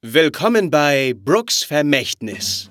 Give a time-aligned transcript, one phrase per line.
[0.00, 2.70] Willkommen bei Brooks Vermächtnis.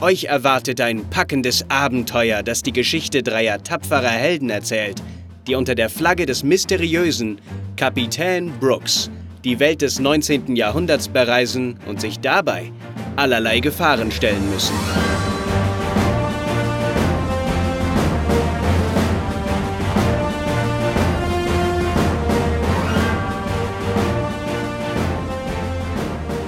[0.00, 5.02] Euch erwartet ein packendes Abenteuer, das die Geschichte dreier tapferer Helden erzählt,
[5.48, 7.40] die unter der Flagge des mysteriösen
[7.76, 9.10] Kapitän Brooks
[9.42, 10.54] die Welt des 19.
[10.54, 12.70] Jahrhunderts bereisen und sich dabei
[13.16, 14.76] allerlei Gefahren stellen müssen.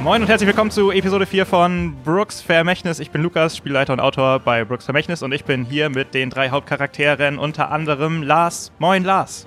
[0.04, 2.98] Moin und herzlich willkommen zu Episode 4 von Brooks Vermächtnis.
[2.98, 6.28] Ich bin Lukas, Spielleiter und Autor bei Brooks Vermächtnis und ich bin hier mit den
[6.28, 8.70] drei Hauptcharakteren, unter anderem Lars.
[8.78, 9.46] Moin Lars.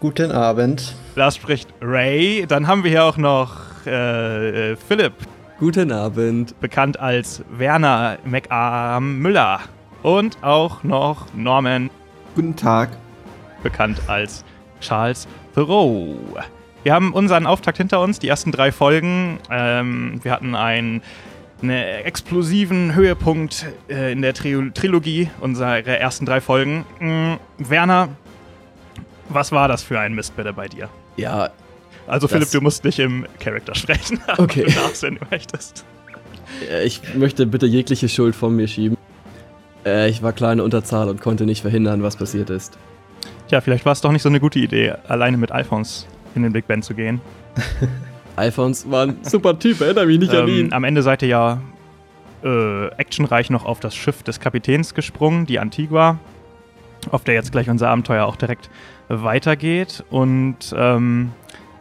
[0.00, 0.94] Guten Abend.
[1.16, 2.46] Lars spricht Ray.
[2.48, 5.12] Dann haben wir hier auch noch äh, äh, Philipp.
[5.60, 6.58] Guten Abend.
[6.60, 9.60] Bekannt als Werner McArm Müller.
[10.02, 11.90] Und auch noch Norman.
[12.34, 12.88] Guten Tag.
[13.62, 14.46] Bekannt als
[14.80, 16.16] Charles Thoreau.
[16.84, 19.38] Wir haben unseren Auftakt hinter uns, die ersten drei Folgen.
[19.50, 21.00] Ähm, wir hatten einen,
[21.62, 26.84] einen explosiven Höhepunkt äh, in der Tri Trilogie unserer ersten drei Folgen.
[27.00, 27.38] Mhm.
[27.56, 28.10] Werner,
[29.30, 30.90] was war das für ein Mist bitte bei dir?
[31.16, 31.48] Ja.
[32.06, 34.64] Also Philipp, du musst nicht im Charakter sprechen, okay.
[34.64, 35.86] du darfst, wenn du möchtest.
[36.84, 38.98] Ich möchte bitte jegliche Schuld von mir schieben.
[39.86, 42.76] Äh, ich war kleine Unterzahl und konnte nicht verhindern, was passiert ist.
[43.48, 46.52] Tja, vielleicht war es doch nicht so eine gute Idee, alleine mit Alphons in den
[46.52, 47.20] Big Ben zu gehen.
[48.36, 50.72] Alphons war ein super Typ, erinnere mich nicht ähm, an ihn.
[50.72, 51.62] Am Ende seid ihr ja
[52.42, 56.18] äh, actionreich noch auf das Schiff des Kapitäns gesprungen, die Antigua,
[57.10, 58.70] auf der jetzt gleich unser Abenteuer auch direkt
[59.08, 60.04] weitergeht.
[60.10, 61.32] Und ähm,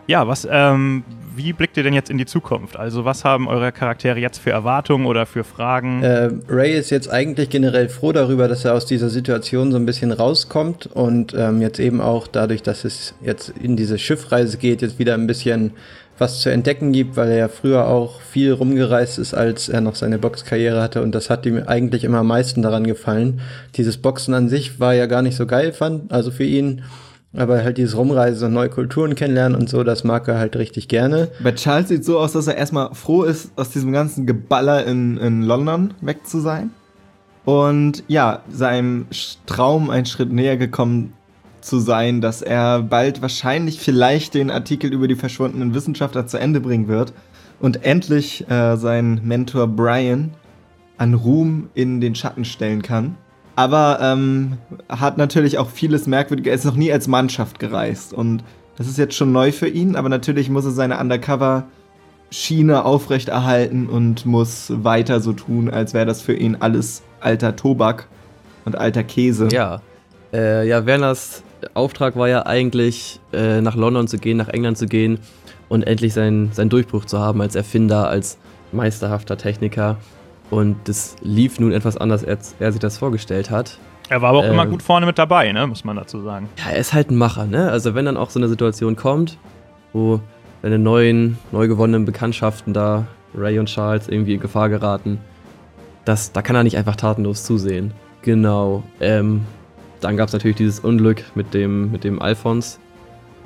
[0.08, 1.04] ja, was, ähm,
[1.36, 2.78] wie blickt ihr denn jetzt in die Zukunft?
[2.78, 6.03] Also, was haben eure Charaktere jetzt für Erwartungen oder für Fragen?
[6.03, 9.86] Äh, Ray ist jetzt eigentlich generell froh darüber, dass er aus dieser Situation so ein
[9.86, 14.81] bisschen rauskommt und ähm, jetzt eben auch dadurch, dass es jetzt in diese Schiffreise geht,
[14.81, 15.72] jetzt wieder ein bisschen
[16.17, 19.95] was zu entdecken gibt, weil er ja früher auch viel rumgereist ist, als er noch
[19.95, 23.42] seine Boxkarriere hatte und das hat ihm eigentlich immer am meisten daran gefallen.
[23.75, 26.84] Dieses Boxen an sich war ja gar nicht so geil, fand, also für ihn.
[27.36, 30.88] Aber halt dieses Rumreisen und neue Kulturen kennenlernen und so, das mag er halt richtig
[30.88, 31.30] gerne.
[31.42, 35.18] Bei Charles sieht so aus, dass er erstmal froh ist, aus diesem ganzen Geballer in,
[35.18, 36.70] in London weg zu sein.
[37.46, 39.08] Und ja, seinem
[39.48, 41.14] Traum einen Schritt näher gekommen
[41.60, 46.60] zu sein, dass er bald wahrscheinlich vielleicht den Artikel über die verschwundenen Wissenschaftler zu Ende
[46.60, 47.14] bringen wird
[47.60, 50.32] und endlich äh, seinen Mentor Brian
[50.98, 53.16] an Ruhm in den Schatten stellen kann.
[53.56, 54.58] Aber ähm,
[54.90, 56.52] hat natürlich auch vieles Merkwürdiges.
[56.52, 58.44] Er ist noch nie als Mannschaft gereist und
[58.78, 64.25] das ist jetzt schon neu für ihn, aber natürlich muss er seine Undercover-Schiene aufrechterhalten und
[64.25, 68.08] muss weiter so tun, als wäre das für ihn alles alter Tobak
[68.66, 69.50] und alter Käse.
[69.52, 69.81] Ja.
[70.34, 71.44] Äh, ja, Werners
[71.74, 75.20] Auftrag war ja eigentlich, äh, nach London zu gehen, nach England zu gehen
[75.70, 78.38] und endlich seinen, seinen Durchbruch zu haben als Erfinder, als
[78.72, 79.97] meisterhafter Techniker.
[80.50, 83.80] Und das lief nun etwas anders, als er sich das vorgestellt hat.
[84.09, 85.66] Er war aber auch ähm, immer gut vorne mit dabei, ne?
[85.66, 86.50] muss man dazu sagen.
[86.58, 87.46] Ja, er ist halt ein Macher.
[87.46, 87.72] Ne?
[87.72, 89.38] Also wenn dann auch so eine Situation kommt,
[89.94, 90.20] wo
[90.62, 95.20] seine neuen, neu gewonnenen Bekanntschaften da, Ray und Charles, irgendwie in Gefahr geraten,
[96.06, 97.94] das, da kann er nicht einfach tatenlos zusehen.
[98.22, 98.84] Genau.
[99.00, 99.46] Ähm,
[100.02, 102.80] dann gab es natürlich dieses Unglück mit dem, mit dem Alphons,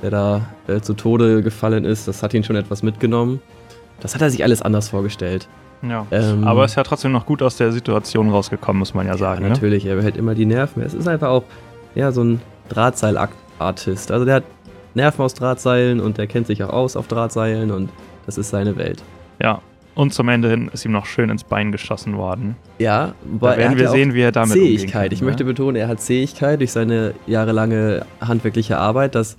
[0.02, 2.08] der da äh, zu Tode gefallen ist.
[2.08, 3.42] Das hat ihn schon etwas mitgenommen.
[4.00, 5.48] Das hat er sich alles anders vorgestellt.
[5.82, 6.06] Ja.
[6.12, 9.18] Ähm, aber er ist ja trotzdem noch gut aus der Situation rausgekommen, muss man ja
[9.18, 9.44] sagen.
[9.44, 9.92] Ja, natürlich, ne?
[9.92, 10.82] er behält immer die Nerven.
[10.82, 11.44] Es ist einfach auch
[11.96, 14.12] ja, so ein Drahtseil-Artist.
[14.12, 14.44] Also der hat
[14.94, 17.90] Nerven aus Drahtseilen und der kennt sich auch aus auf Drahtseilen und
[18.26, 19.04] das ist seine Welt.
[19.42, 19.62] Ja.
[19.96, 22.56] Und zum Ende hin ist ihm noch schön ins Bein geschossen worden.
[22.78, 25.10] Ja, weil da werden wir sehen, wie er damit Zähigkeit.
[25.10, 25.26] Kann, ich ne?
[25.26, 29.16] möchte betonen, er hat Zähigkeit durch seine jahrelange handwerkliche Arbeit.
[29.16, 29.38] Das,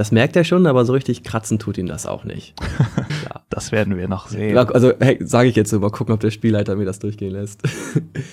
[0.00, 2.54] das merkt er schon, aber so richtig kratzen tut ihn das auch nicht.
[2.98, 3.42] ja.
[3.50, 4.56] Das werden wir noch sehen.
[4.56, 7.60] Also hey, sage ich jetzt so, mal gucken, ob der Spielleiter mir das durchgehen lässt.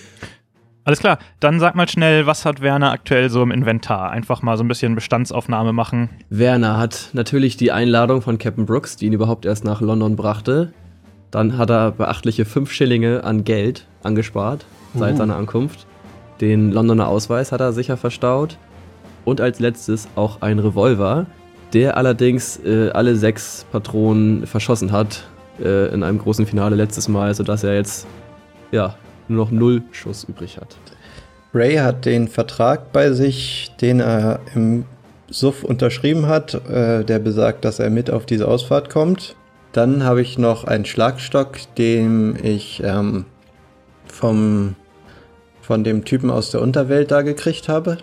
[0.86, 4.12] Alles klar, dann sag mal schnell, was hat Werner aktuell so im Inventar?
[4.12, 6.10] Einfach mal so ein bisschen Bestandsaufnahme machen.
[6.30, 10.72] Werner hat natürlich die Einladung von Captain Brooks, die ihn überhaupt erst nach London brachte.
[11.32, 14.66] Dann hat er beachtliche 5 Schillinge an Geld angespart
[14.96, 15.18] seit uh.
[15.18, 15.86] seiner Ankunft.
[16.40, 18.58] Den Londoner Ausweis hat er sicher verstaut.
[19.26, 21.26] Und als letztes auch ein Revolver,
[21.74, 25.28] der allerdings äh, alle sechs Patronen verschossen hat
[25.60, 28.08] äh, in einem großen Finale letztes Mal, sodass er jetzt
[28.72, 28.96] ja
[29.28, 30.78] nur noch null Schuss übrig hat.
[31.54, 34.86] Ray hat den Vertrag bei sich, den er im
[35.30, 39.36] Suff unterschrieben hat, äh, der besagt, dass er mit auf diese Ausfahrt kommt.
[39.74, 43.26] Dann habe ich noch einen Schlagstock, den ich ähm,
[44.06, 44.76] vom,
[45.62, 47.98] von dem Typen aus der Unterwelt da gekriegt habe.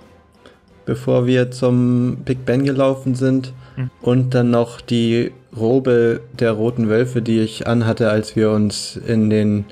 [0.87, 3.53] Bevor wir zum Big Ben gelaufen sind.
[3.77, 3.91] Hm.
[4.01, 9.31] Und dann noch die Robe der roten Wölfe, die ich anhatte, als wir uns in
[9.31, 9.65] den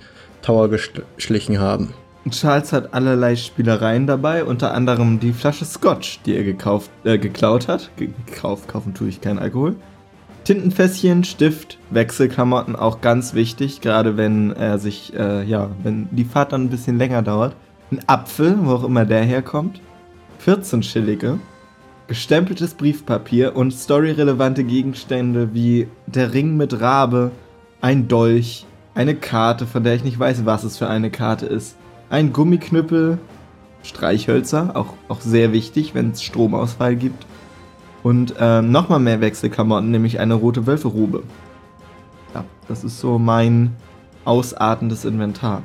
[0.43, 1.95] Tower geschlichen haben.
[2.31, 7.67] Charles hat allerlei Spielereien dabei, unter anderem die Flasche Scotch, die er gekauft, äh, geklaut
[7.67, 7.91] hat.
[7.97, 9.75] Gekauft, kaufen tue ich keinen Alkohol.
[10.45, 16.53] Tintenfässchen, Stift, Wechselklamotten, auch ganz wichtig, gerade wenn er sich, äh, ja, wenn die Fahrt
[16.53, 17.55] dann ein bisschen länger dauert.
[17.91, 19.81] Ein Apfel, wo auch immer der herkommt.
[20.45, 21.39] 14 Schillige.
[22.07, 27.31] Gestempeltes Briefpapier und storyrelevante Gegenstände wie der Ring mit Rabe,
[27.81, 31.77] ein Dolch, eine Karte, von der ich nicht weiß, was es für eine Karte ist
[32.13, 33.19] ein Gummiknüppel,
[33.83, 37.27] Streichhölzer, auch, auch sehr wichtig, wenn es Stromausfall gibt.
[38.03, 41.23] Und ähm, nochmal mehr Wechselklamotten, nämlich eine rote Wölferobe.
[42.35, 43.75] Ja, das ist so mein
[44.27, 45.63] ausartendes Inventar.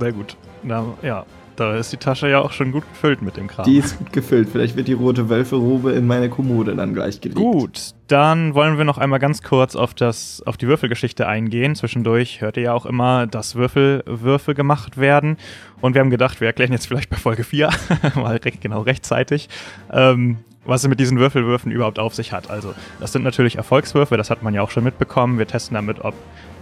[0.00, 0.36] Sehr gut.
[0.62, 1.26] Na, ja,
[1.60, 3.66] da ist die Tasche ja auch schon gut gefüllt mit dem Kram.
[3.66, 4.48] Die ist gut gefüllt.
[4.48, 7.38] Vielleicht wird die rote Wölferobe in meine Kommode dann gleich gelegt.
[7.38, 11.74] Gut, dann wollen wir noch einmal ganz kurz auf, das, auf die Würfelgeschichte eingehen.
[11.74, 15.36] Zwischendurch hört ihr ja auch immer, dass Würfel, Würfel gemacht werden.
[15.82, 17.68] Und wir haben gedacht, wir erklären jetzt vielleicht bei Folge 4,
[18.14, 19.50] mal recht, genau rechtzeitig,
[19.92, 22.48] ähm, was es mit diesen Würfelwürfen überhaupt auf sich hat.
[22.50, 25.38] Also, das sind natürlich Erfolgswürfe, das hat man ja auch schon mitbekommen.
[25.38, 26.14] Wir testen damit, ob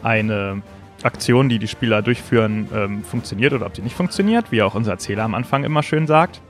[0.02, 0.62] eine
[1.02, 4.92] Aktion, die die Spieler durchführen, ähm, funktioniert oder ob sie nicht funktioniert, wie auch unser
[4.92, 6.40] Erzähler am Anfang immer schön sagt.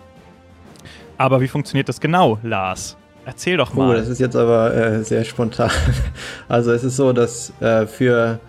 [1.18, 2.96] Aber wie funktioniert das genau, Lars?
[3.26, 3.90] Erzähl doch mal.
[3.90, 5.70] Oh, das ist jetzt aber äh, sehr spontan.
[6.48, 8.40] Also es ist so, dass äh, für,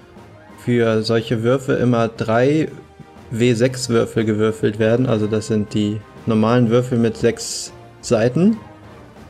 [0.64, 2.70] für solche Würfe immer drei
[3.34, 5.06] W6-Würfel gewürfelt werden.
[5.06, 8.58] Also das sind die normalen Würfel mit sechs Seiten.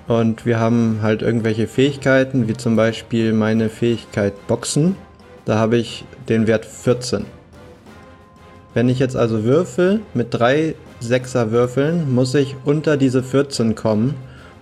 [0.07, 4.95] Und wir haben halt irgendwelche Fähigkeiten, wie zum Beispiel meine Fähigkeit Boxen.
[5.45, 7.25] Da habe ich den Wert 14.
[8.73, 14.15] Wenn ich jetzt also würfel mit drei Sechser Würfeln, muss ich unter diese 14 kommen,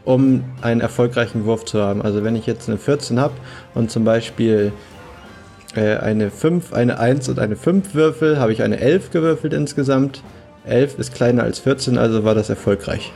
[0.05, 2.01] um einen erfolgreichen Wurf zu haben.
[2.01, 3.33] Also wenn ich jetzt eine 14 habe
[3.73, 4.71] und zum Beispiel
[5.75, 10.23] äh, eine 5, eine 1 und eine 5 würfel, habe ich eine 11 gewürfelt insgesamt.
[10.65, 13.11] 11 ist kleiner als 14, also war das erfolgreich.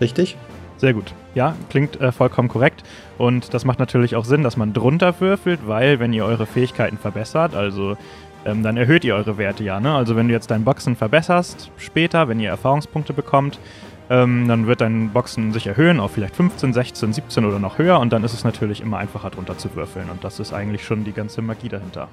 [0.00, 0.36] Richtig?
[0.82, 1.14] Sehr gut.
[1.36, 2.82] Ja, klingt äh, vollkommen korrekt.
[3.16, 6.98] Und das macht natürlich auch Sinn, dass man drunter würfelt, weil wenn ihr eure Fähigkeiten
[6.98, 7.96] verbessert, also
[8.44, 9.78] ähm, dann erhöht ihr eure Werte ja.
[9.78, 9.94] Ne?
[9.94, 13.60] Also wenn du jetzt dein Boxen verbesserst später, wenn ihr Erfahrungspunkte bekommt,
[14.10, 18.00] ähm, dann wird dein Boxen sich erhöhen auf vielleicht 15, 16, 17 oder noch höher
[18.00, 20.10] und dann ist es natürlich immer einfacher drunter zu würfeln.
[20.10, 22.08] Und das ist eigentlich schon die ganze Magie dahinter.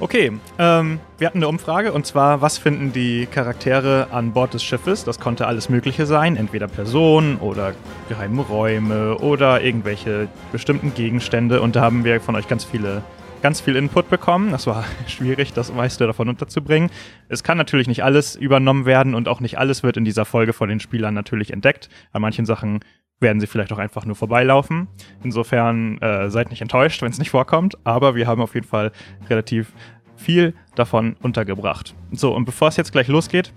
[0.00, 0.30] Okay,
[0.60, 5.02] ähm, wir hatten eine Umfrage und zwar, was finden die Charaktere an Bord des Schiffes?
[5.02, 7.74] Das konnte alles Mögliche sein, entweder Personen oder
[8.08, 13.02] geheime Räume oder irgendwelche bestimmten Gegenstände und da haben wir von euch ganz viele
[13.42, 14.52] ganz viel Input bekommen.
[14.52, 16.90] Das war schwierig, das meiste davon unterzubringen.
[17.28, 20.52] Es kann natürlich nicht alles übernommen werden und auch nicht alles wird in dieser Folge
[20.52, 21.88] von den Spielern natürlich entdeckt.
[22.12, 22.80] An manchen Sachen
[23.20, 24.88] werden sie vielleicht auch einfach nur vorbeilaufen.
[25.22, 28.92] Insofern äh, seid nicht enttäuscht, wenn es nicht vorkommt, aber wir haben auf jeden Fall
[29.28, 29.72] relativ
[30.16, 31.94] viel davon untergebracht.
[32.12, 33.52] So, und bevor es jetzt gleich losgeht,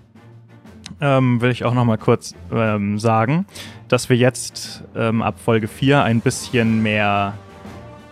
[1.00, 3.46] ähm, will ich auch noch mal kurz ähm, sagen,
[3.88, 7.34] dass wir jetzt ähm, ab Folge 4 ein bisschen mehr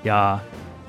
[0.02, 0.40] ja,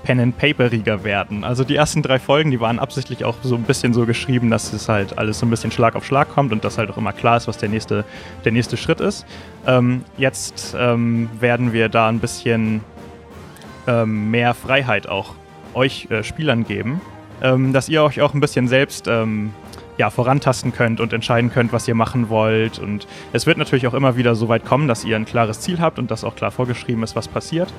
[0.03, 1.43] Pen-and-Paperiger werden.
[1.43, 4.73] Also die ersten drei Folgen, die waren absichtlich auch so ein bisschen so geschrieben, dass
[4.73, 7.13] es halt alles so ein bisschen Schlag auf Schlag kommt und dass halt auch immer
[7.13, 8.05] klar ist, was der nächste,
[8.43, 9.25] der nächste Schritt ist.
[9.67, 12.81] Ähm, jetzt ähm, werden wir da ein bisschen
[13.87, 15.35] ähm, mehr Freiheit auch
[15.73, 17.01] euch äh, Spielern geben,
[17.41, 19.53] ähm, dass ihr euch auch ein bisschen selbst ähm,
[19.97, 22.79] ja, vorantasten könnt und entscheiden könnt, was ihr machen wollt.
[22.79, 25.79] Und es wird natürlich auch immer wieder so weit kommen, dass ihr ein klares Ziel
[25.79, 27.71] habt und dass auch klar vorgeschrieben ist, was passiert.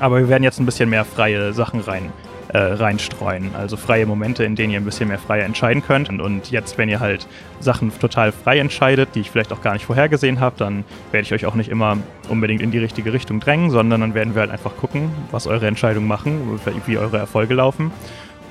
[0.00, 2.12] Aber wir werden jetzt ein bisschen mehr freie Sachen rein,
[2.48, 3.54] äh, reinstreuen.
[3.54, 6.08] Also freie Momente, in denen ihr ein bisschen mehr frei entscheiden könnt.
[6.08, 7.26] Und jetzt, wenn ihr halt
[7.60, 11.32] Sachen total frei entscheidet, die ich vielleicht auch gar nicht vorhergesehen habe, dann werde ich
[11.32, 14.50] euch auch nicht immer unbedingt in die richtige Richtung drängen, sondern dann werden wir halt
[14.50, 17.90] einfach gucken, was eure Entscheidungen machen, wie eure Erfolge laufen.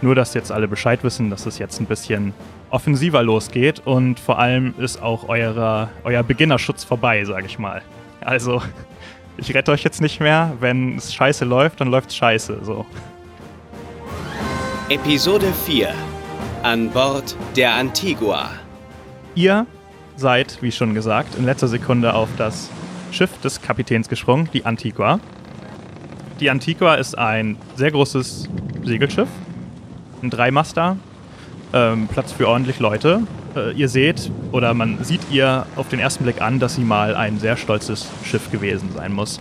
[0.02, 2.34] Nur, dass jetzt alle Bescheid wissen, dass es jetzt ein bisschen
[2.70, 7.82] offensiver losgeht und vor allem ist auch euer, euer Beginnerschutz vorbei, sage ich mal.
[8.22, 8.62] Also
[9.38, 10.54] ich rette euch jetzt nicht mehr.
[10.60, 12.60] Wenn es scheiße läuft, dann läuft es scheiße.
[12.64, 12.86] So.
[14.90, 15.94] Episode 4
[16.64, 18.50] An Bord der Antigua.
[19.36, 19.66] Ihr
[20.16, 22.70] seid, wie schon gesagt, in letzter Sekunde auf das
[23.12, 25.20] Schiff des Kapitäns gesprungen, die Antigua.
[26.40, 28.50] Die Antigua ist ein sehr großes
[28.84, 29.30] Segelschiff,
[30.22, 30.98] ein Dreimaster,
[31.74, 33.22] ähm, Platz für ordentlich Leute
[33.58, 37.16] äh, ihr seht oder man sieht ihr auf den ersten Blick an, dass sie mal
[37.16, 39.40] ein sehr stolzes Schiff gewesen sein muss.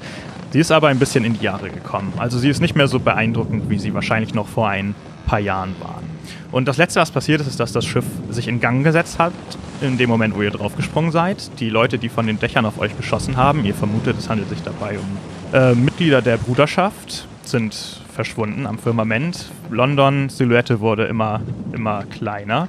[0.52, 2.12] Sie ist aber ein bisschen in die Jahre gekommen.
[2.16, 4.94] Also sie ist nicht mehr so beeindruckend, wie sie wahrscheinlich noch vor ein
[5.26, 6.04] paar Jahren waren.
[6.52, 9.32] Und das Letzte, was passiert ist, ist, dass das Schiff sich in Gang gesetzt hat,
[9.80, 11.50] in dem Moment, wo ihr draufgesprungen seid.
[11.60, 14.62] Die Leute, die von den Dächern auf euch geschossen haben, ihr vermutet, es handelt sich
[14.62, 15.18] dabei um
[15.52, 19.50] äh, Mitglieder der Bruderschaft, sind verschwunden am Firmament.
[19.70, 21.40] London, Silhouette wurde immer,
[21.72, 22.68] immer kleiner.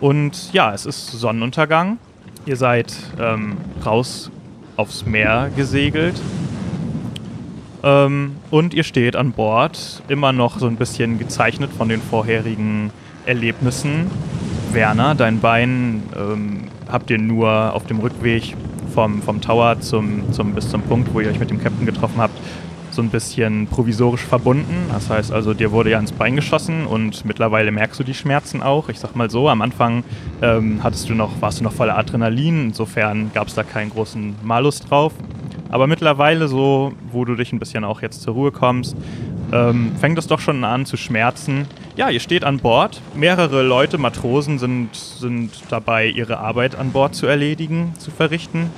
[0.00, 1.98] Und ja, es ist Sonnenuntergang.
[2.46, 4.30] Ihr seid ähm, raus
[4.76, 6.20] aufs Meer gesegelt.
[7.82, 12.90] Ähm, und ihr steht an Bord, immer noch so ein bisschen gezeichnet von den vorherigen
[13.26, 14.10] Erlebnissen.
[14.72, 18.56] Werner, dein Bein ähm, habt ihr nur auf dem Rückweg
[18.94, 22.18] vom, vom Tower zum, zum, bis zum Punkt, wo ihr euch mit dem Captain getroffen
[22.18, 22.38] habt,
[22.90, 24.86] so ein bisschen provisorisch verbunden.
[24.92, 28.62] Das heißt also, dir wurde ja ins Bein geschossen und mittlerweile merkst du die Schmerzen
[28.62, 28.88] auch.
[28.88, 30.04] Ich sag mal so, am Anfang
[30.40, 34.36] ähm, hattest du noch, warst du noch voller Adrenalin, insofern gab es da keinen großen
[34.44, 35.12] Malus drauf.
[35.70, 38.96] Aber mittlerweile, so, wo du dich ein bisschen auch jetzt zur Ruhe kommst,
[39.52, 41.66] ähm, fängt es doch schon an zu schmerzen.
[41.96, 43.00] Ja, ihr steht an Bord.
[43.14, 48.70] Mehrere Leute, Matrosen, sind, sind dabei, ihre Arbeit an Bord zu erledigen, zu verrichten.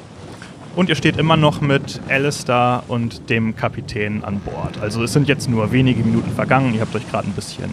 [0.74, 4.78] Und ihr steht immer noch mit Alistair und dem Kapitän an Bord.
[4.82, 6.74] Also es sind jetzt nur wenige Minuten vergangen.
[6.74, 7.70] Ihr habt euch gerade ein bisschen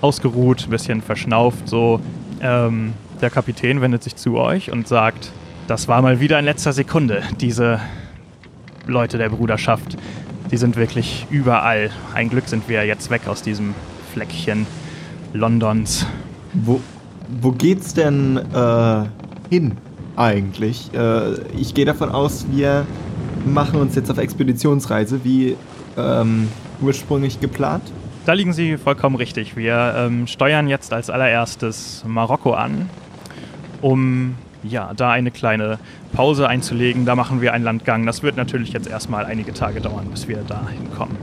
[0.00, 1.68] ausgeruht, ein bisschen verschnauft.
[1.68, 2.00] So,
[2.40, 5.30] ähm, der Kapitän wendet sich zu euch und sagt,
[5.66, 7.22] das war mal wieder in letzter Sekunde.
[7.38, 7.80] Diese
[8.86, 9.98] Leute der Bruderschaft,
[10.50, 11.90] die sind wirklich überall.
[12.14, 13.74] Ein Glück sind wir jetzt weg aus diesem
[14.12, 14.66] Fleckchen
[15.32, 16.06] Londons.
[16.52, 16.80] Wo,
[17.40, 19.04] wo geht's denn äh,
[19.48, 19.76] hin?
[20.20, 20.92] eigentlich.
[20.94, 22.86] Äh, ich gehe davon aus, wir
[23.44, 25.56] machen uns jetzt auf Expeditionsreise, wie
[25.96, 26.48] ähm,
[26.80, 27.82] ursprünglich geplant.
[28.26, 29.56] Da liegen Sie vollkommen richtig.
[29.56, 32.90] Wir ähm, steuern jetzt als allererstes Marokko an,
[33.80, 35.78] um ja, da eine kleine
[36.12, 37.06] Pause einzulegen.
[37.06, 38.04] Da machen wir einen Landgang.
[38.04, 41.16] Das wird natürlich jetzt erstmal einige Tage dauern, bis wir da hinkommen.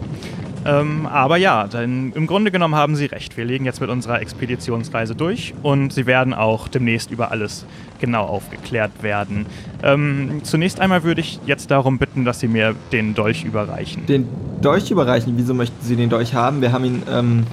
[0.67, 3.37] Ähm, aber ja, denn im Grunde genommen haben Sie recht.
[3.37, 7.65] Wir legen jetzt mit unserer Expeditionsreise durch und Sie werden auch demnächst über alles
[7.99, 9.45] genau aufgeklärt werden.
[9.81, 14.05] Ähm, zunächst einmal würde ich jetzt darum bitten, dass Sie mir den Dolch überreichen.
[14.05, 14.27] Den
[14.61, 15.33] Dolch überreichen?
[15.37, 16.61] Wieso möchten Sie den Dolch haben?
[16.61, 17.43] Wir haben ihn, ähm,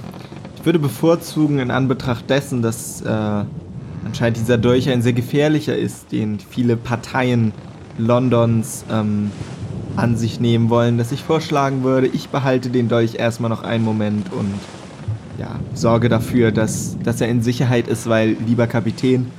[0.57, 3.45] ich würde bevorzugen in Anbetracht dessen, dass äh,
[4.05, 7.53] anscheinend dieser Dolch ein sehr gefährlicher ist, den viele Parteien
[7.97, 9.31] Londons ähm,
[9.95, 13.83] an sich nehmen wollen, dass ich vorschlagen würde, ich behalte den Dolch erstmal noch einen
[13.83, 14.53] Moment und
[15.37, 19.31] ja, sorge dafür, dass, dass er in Sicherheit ist, weil, lieber Kapitän,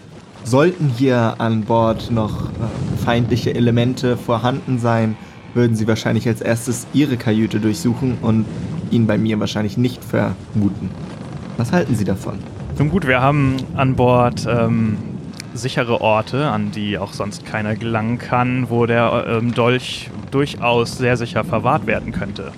[0.44, 5.16] sollten hier an Bord noch äh, feindliche Elemente vorhanden sein,
[5.54, 8.44] würden sie wahrscheinlich als erstes ihre Kajüte durchsuchen und
[8.90, 10.90] ihn bei mir wahrscheinlich nicht vermuten.
[11.56, 12.38] Was halten Sie davon?
[12.78, 14.98] Nun gut, wir haben an Bord ähm,
[15.56, 21.16] sichere Orte, an die auch sonst keiner gelangen kann, wo der ähm, Dolch durchaus sehr
[21.16, 22.52] sicher verwahrt werden könnte.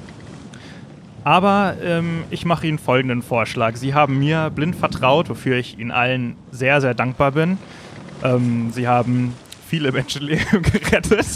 [1.25, 3.77] Aber ähm, ich mache Ihnen folgenden Vorschlag.
[3.77, 7.59] Sie haben mir blind vertraut, wofür ich Ihnen allen sehr, sehr dankbar bin.
[8.25, 9.35] Ähm, Sie haben
[9.69, 11.27] viele Menschenleben gerettet.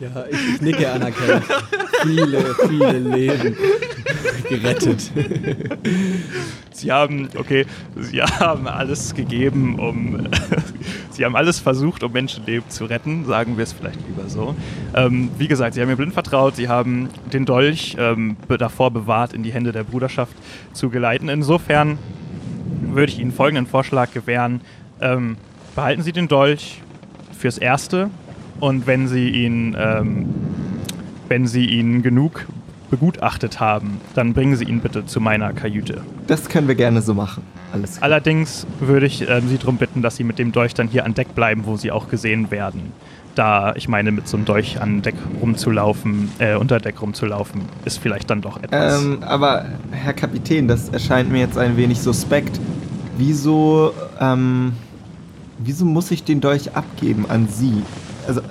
[0.00, 1.44] Ja, ich, ich nicke anerkennend.
[2.02, 3.56] viele, viele Leben
[4.48, 5.10] gerettet.
[6.70, 10.28] Sie haben, okay, Sie haben alles gegeben, um.
[11.10, 14.54] Sie haben alles versucht, um Menschenleben zu retten, sagen wir es vielleicht lieber so.
[14.94, 19.32] Ähm, wie gesagt, Sie haben mir blind vertraut, Sie haben den Dolch ähm, davor bewahrt,
[19.32, 20.36] in die Hände der Bruderschaft
[20.72, 21.28] zu geleiten.
[21.28, 21.98] Insofern
[22.82, 24.60] würde ich Ihnen folgenden Vorschlag gewähren.
[25.00, 25.36] Ähm,
[25.74, 26.82] behalten Sie den Dolch
[27.36, 28.10] fürs Erste
[28.60, 30.26] und wenn Sie ihn, ähm,
[31.28, 32.46] wenn Sie ihn genug
[32.90, 36.02] begutachtet haben, dann bringen Sie ihn bitte zu meiner Kajüte.
[36.26, 37.42] Das können wir gerne so machen.
[37.72, 38.04] Alles klar.
[38.04, 41.14] Allerdings würde ich ähm, Sie darum bitten, dass Sie mit dem Dolch dann hier an
[41.14, 42.92] Deck bleiben, wo Sie auch gesehen werden.
[43.34, 47.98] Da, ich meine, mit so einem Dolch an Deck rumzulaufen, äh, unter Deck rumzulaufen, ist
[47.98, 49.02] vielleicht dann doch etwas.
[49.02, 52.58] Ähm, aber Herr Kapitän, das erscheint mir jetzt ein wenig suspekt.
[53.16, 54.72] Wieso, ähm,
[55.58, 57.82] wieso muss ich den Dolch abgeben an Sie?
[58.28, 58.42] Also,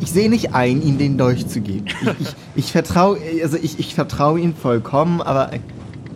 [0.00, 1.86] ich sehe nicht ein, Ihnen den Dolch zu geben.
[2.02, 5.60] Ich, ich, ich vertraue, also ich, ich vertraue Ihnen vollkommen, aber äh,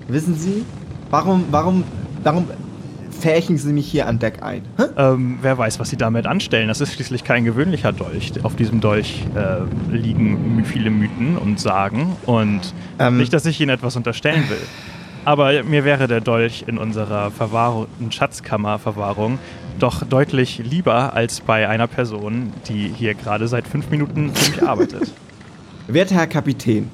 [0.08, 0.64] wissen Sie,
[1.10, 1.84] warum, warum,
[2.22, 2.44] warum
[3.18, 4.62] färchen Sie mich hier an Deck ein?
[4.96, 6.68] Ähm, wer weiß, was sie damit anstellen.
[6.68, 8.32] Das ist schließlich kein gewöhnlicher Dolch.
[8.44, 12.16] Auf diesem Dolch äh, liegen viele Mythen und Sagen.
[12.26, 13.16] Und Ähm.
[13.16, 14.60] nicht, dass ich Ihnen etwas unterstellen will.
[15.24, 19.38] Aber mir wäre der Dolch in unserer Verwahrung, Schatzkammerverwahrung
[19.78, 24.62] doch deutlich lieber als bei einer Person, die hier gerade seit fünf Minuten für mich
[24.62, 25.12] arbeitet.
[25.88, 26.90] Werter Herr Kapitän,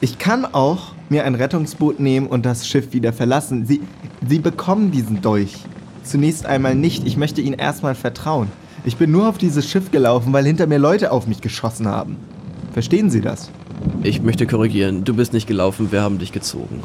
[0.00, 3.66] ich kann auch mir ein Rettungsboot nehmen und das Schiff wieder verlassen.
[3.66, 3.82] Sie,
[4.26, 5.54] Sie bekommen diesen Dolch.
[6.02, 7.06] Zunächst einmal nicht.
[7.06, 8.48] Ich möchte Ihnen erstmal vertrauen.
[8.84, 12.16] Ich bin nur auf dieses Schiff gelaufen, weil hinter mir Leute auf mich geschossen haben.
[12.72, 13.50] Verstehen Sie das?
[14.02, 15.04] Ich möchte korrigieren.
[15.04, 16.82] Du bist nicht gelaufen, wir haben dich gezogen.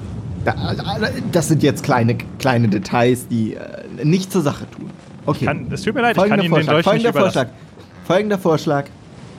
[1.31, 4.89] Das sind jetzt kleine, kleine Details, die äh, nicht zur Sache tun.
[5.27, 5.45] Okay.
[5.45, 7.33] Kann, es tut mir leid, ich Folgender kann Ihnen den Vorschlag, Dolch nicht folgender überlassen.
[7.33, 8.05] Vorschlag.
[8.07, 8.85] Folgender Vorschlag.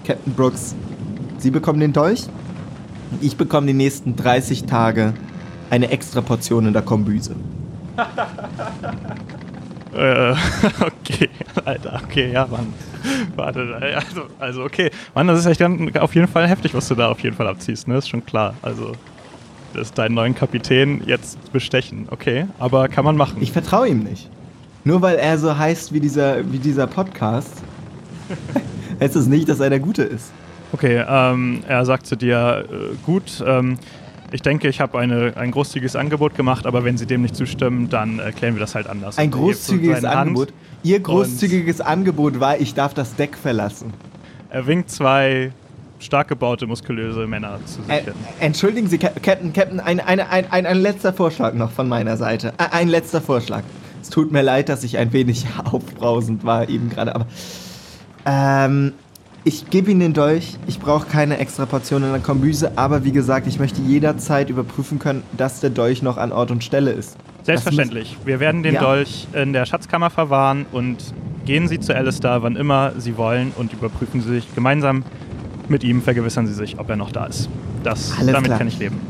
[0.04, 0.76] Captain Brooks,
[1.38, 2.26] Sie bekommen den Dolch.
[3.20, 5.14] Ich bekomme die nächsten 30 Tage
[5.70, 7.34] eine extra Portion in der Kombüse.
[9.96, 10.34] Äh,
[10.80, 11.28] okay,
[11.64, 12.72] Alter, okay, ja, Mann.
[13.34, 14.90] Warte, also, also okay.
[15.14, 17.48] Mann, das ist echt dann auf jeden Fall heftig, was du da auf jeden Fall
[17.48, 17.96] abziehst, ne?
[17.96, 18.54] Ist schon klar.
[18.62, 18.92] Also,
[19.74, 22.46] das deinen neuen Kapitän jetzt bestechen, okay.
[22.58, 23.38] Aber kann man machen.
[23.40, 24.30] Ich vertraue ihm nicht.
[24.88, 27.52] Nur weil er so heißt wie dieser, wie dieser Podcast,
[29.00, 30.32] heißt es nicht, dass er der Gute ist.
[30.72, 33.76] Okay, ähm, er sagt zu dir, äh, gut, ähm,
[34.32, 38.18] ich denke, ich habe ein großzügiges Angebot gemacht, aber wenn Sie dem nicht zustimmen, dann
[38.18, 39.18] erklären wir das halt anders.
[39.18, 40.54] Ein großzügiges seine Hand, Angebot.
[40.82, 43.92] Ihr großzügiges Angebot war, ich darf das Deck verlassen.
[44.48, 45.52] Er winkt zwei
[45.98, 48.14] stark gebaute, muskulöse Männer zu sich Äh, hin.
[48.40, 52.54] entschuldigen Sie, Cap- Captain, Captain, ein, ein, ein, ein letzter Vorschlag noch von meiner Seite.
[52.56, 53.64] Ein, ein letzter Vorschlag.
[54.02, 57.26] Es tut mir leid, dass ich ein wenig aufbrausend war eben gerade, aber
[58.26, 58.92] ähm,
[59.44, 60.56] ich gebe Ihnen den Dolch.
[60.66, 64.98] Ich brauche keine extra Portion in der Kombüse, aber wie gesagt, ich möchte jederzeit überprüfen
[64.98, 67.16] können, dass der Dolch noch an Ort und Stelle ist.
[67.44, 68.18] Selbstverständlich.
[68.26, 68.80] Wir werden den Ja.
[68.82, 71.14] Dolch in der Schatzkammer verwahren und
[71.46, 75.02] gehen Sie zu Alistair, wann immer Sie wollen und überprüfen Sie sich gemeinsam
[75.68, 77.48] mit ihm, vergewissern Sie sich, ob er noch da ist.
[77.84, 78.58] Das, Alles damit klar.
[78.58, 79.00] kann ich leben.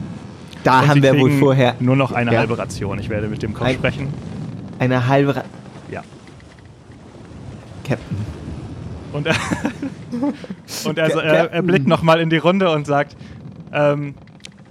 [0.63, 2.39] Da Und haben Sie wir wohl vorher nur noch eine Ja.
[2.41, 2.99] halbe Ration.
[3.01, 4.09] Ich werde mit dem Koch Ein- sprechen.
[4.79, 5.37] Eine halbe.
[5.37, 5.45] Ra
[5.91, 6.03] Ja.
[7.85, 8.17] Captain.
[9.13, 9.35] Und er,
[10.85, 13.17] und er, er, er blickt nochmal in die Runde und sagt,
[13.73, 14.15] ähm,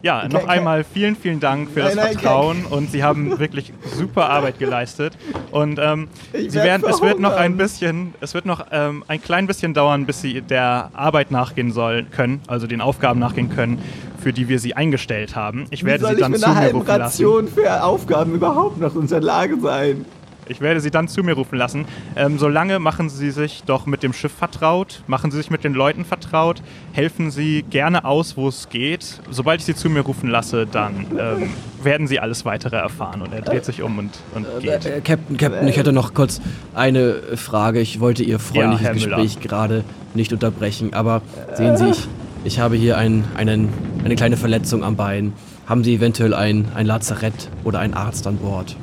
[0.03, 3.03] ja, noch Ca- einmal vielen, vielen Dank für das Nein, nein, Ca- Vertrauen und Sie
[3.03, 5.17] haben wirklich super Arbeit geleistet.
[5.49, 9.21] Und ähm, Sie werd werden, es wird noch ein bisschen, es wird noch ähm, ein
[9.21, 13.81] klein bisschen dauern, bis Sie der Arbeit nachgehen sollen können, also den Aufgaben nachgehen können,
[14.27, 15.67] für die wir Sie eingestellt haben.
[15.69, 17.01] Ich Wie werde soll Sie ich dann mit zu einer mir rufen lassen.
[17.01, 20.03] Ration für Aufgaben überhaupt noch in der Lage sein?
[20.49, 21.85] Ich werde Sie dann zu mir rufen lassen.
[22.17, 25.73] Ähm, solange machen Sie sich doch mit dem Schiff vertraut, machen Sie sich mit den
[25.73, 29.21] Leuten vertraut, helfen Sie gerne aus, wo es geht.
[29.29, 31.49] Sobald ich Sie zu mir rufen lasse, dann ähm,
[31.81, 33.21] werden Sie alles weitere erfahren.
[33.21, 34.85] Und er dreht sich um und, und geht.
[34.85, 36.41] Äh, Captain, Captain, ich hätte noch kurz
[36.73, 37.79] eine Frage.
[37.79, 39.21] Ich wollte Ihr freundliches Müller.
[39.21, 41.21] Gespräch gerade nicht unterbrechen, aber
[41.55, 42.09] sehen Sie, ich,
[42.47, 43.73] ich habe hier ein, einen,
[44.05, 45.33] eine kleine Verletzung am Bein.
[45.67, 48.77] Haben Sie eventuell ein, ein Lazarett oder einen Arzt an Bord?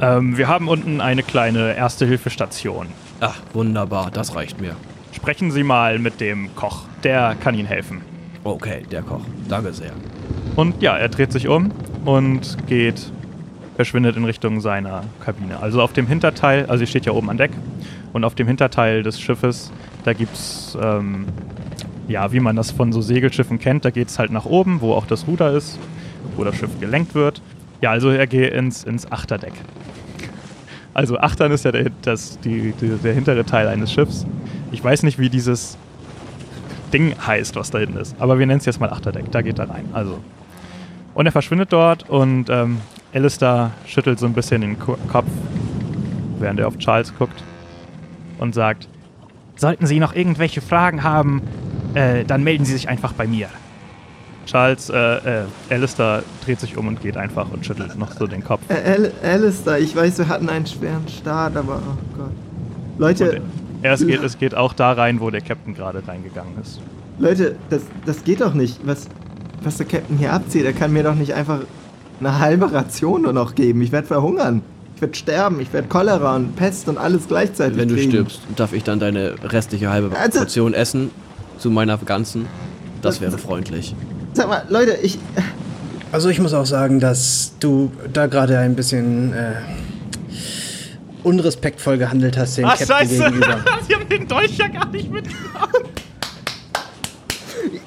[0.00, 2.86] Ähm, wir haben unten eine kleine Erste-Hilfe-Station.
[3.20, 4.74] Ach, wunderbar, das reicht mir.
[5.12, 6.84] Sprechen Sie mal mit dem Koch.
[7.04, 8.00] Der kann Ihnen helfen.
[8.42, 9.20] Okay, der Koch.
[9.50, 9.92] Danke sehr.
[10.56, 11.72] Und ja, er dreht sich um
[12.06, 13.12] und geht,
[13.76, 15.60] verschwindet in Richtung seiner Kabine.
[15.60, 17.50] Also auf dem Hinterteil, also sie steht ja oben an Deck,
[18.14, 19.70] und auf dem Hinterteil des Schiffes,
[20.04, 21.26] da gibt's, ähm,
[22.08, 25.06] ja, wie man das von so Segelschiffen kennt, da geht's halt nach oben, wo auch
[25.06, 25.78] das Ruder ist,
[26.36, 27.42] wo das Schiff gelenkt wird.
[27.80, 29.54] Ja, also er geht ins, ins Achterdeck.
[30.94, 34.26] Also Achtern ist ja der, das, die, die, der hintere Teil eines Schiffs.
[34.72, 35.78] Ich weiß nicht, wie dieses
[36.92, 38.14] Ding heißt, was da hinten ist.
[38.18, 39.30] Aber wir nennen es jetzt mal Achterdeck.
[39.30, 39.86] Da geht er rein.
[39.92, 40.18] Also.
[41.14, 42.78] Und er verschwindet dort und ähm,
[43.14, 45.28] Alistair schüttelt so ein bisschen den Ko Kopf,
[46.38, 47.42] während er auf Charles guckt
[48.38, 48.88] und sagt:
[49.56, 51.42] Sollten Sie noch irgendwelche Fragen haben,
[51.94, 53.48] äh, dann melden Sie sich einfach bei mir.
[54.46, 58.42] Charles, äh, äh, Alistair dreht sich um und geht einfach und schüttelt noch so den
[58.42, 58.62] Kopf.
[58.68, 62.30] Al Alistair, ich weiß, wir hatten einen schweren Start, aber oh Gott.
[62.98, 63.40] Leute,
[63.82, 66.80] Ja, es geht, es geht auch da rein, wo der Captain gerade reingegangen ist.
[67.18, 68.80] Leute, das, das geht doch nicht.
[68.84, 69.06] Was,
[69.62, 71.60] was der Captain hier abzieht, er kann mir doch nicht einfach
[72.18, 73.80] eine halbe Ration nur noch geben.
[73.82, 74.62] Ich werde verhungern.
[74.96, 75.60] Ich werde sterben.
[75.60, 78.10] Ich werde Cholera und Pest und alles gleichzeitig Wenn du kriegen.
[78.10, 81.10] stirbst, darf ich dann deine restliche halbe Also- Portion essen
[81.62, 82.46] zu meiner ganzen?
[83.02, 83.94] Das wäre freundlich.
[84.32, 85.18] Sag mal, Leute, ich.
[86.10, 89.52] Also ich muss auch sagen, dass du da gerade ein bisschen äh,
[91.22, 93.64] unrespektvoll gehandelt hast dem Captain gegenüber.
[93.88, 95.88] Sie haben den Dolch ja gar nicht mitgenommen!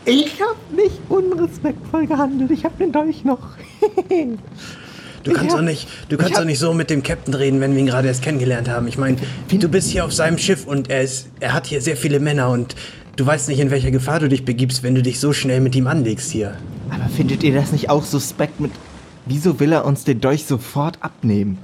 [0.05, 2.51] Ich habe nicht unrespektvoll gehandelt.
[2.51, 3.39] Ich habe den Dolch noch.
[5.25, 7.79] Du kannst doch nicht, du kannst doch nicht so mit dem Captain reden, wenn wir
[7.79, 8.87] ihn gerade erst kennengelernt haben.
[8.87, 9.17] Ich meine,
[9.49, 12.49] du bist hier auf seinem Schiff und er ist, er hat hier sehr viele Männer
[12.49, 12.75] und
[13.15, 15.75] du weißt nicht, in welcher Gefahr du dich begibst, wenn du dich so schnell mit
[15.75, 16.55] ihm anlegst hier.
[16.89, 18.71] Aber findet ihr das nicht auch suspekt mit.
[19.25, 21.57] Wieso will er uns den Dolch sofort abnehmen?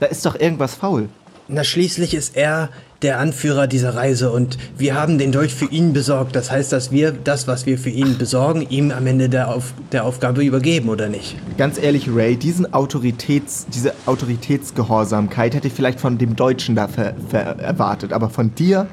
[0.00, 1.08] Da ist doch irgendwas faul.
[1.48, 2.70] Na, schließlich ist er
[3.02, 6.36] der Anführer dieser Reise und wir haben den Dolch für ihn besorgt.
[6.36, 9.74] Das heißt, dass wir das, was wir für ihn besorgen, ihm am Ende der, Auf
[9.90, 11.36] der Aufgabe übergeben, oder nicht?
[11.58, 16.88] Ganz ehrlich, Ray, diesen Autoritäts, diese Autoritätsgehorsamkeit hätte ich vielleicht von dem Deutschen da
[17.32, 18.12] erwartet.
[18.12, 18.86] Aber von dir,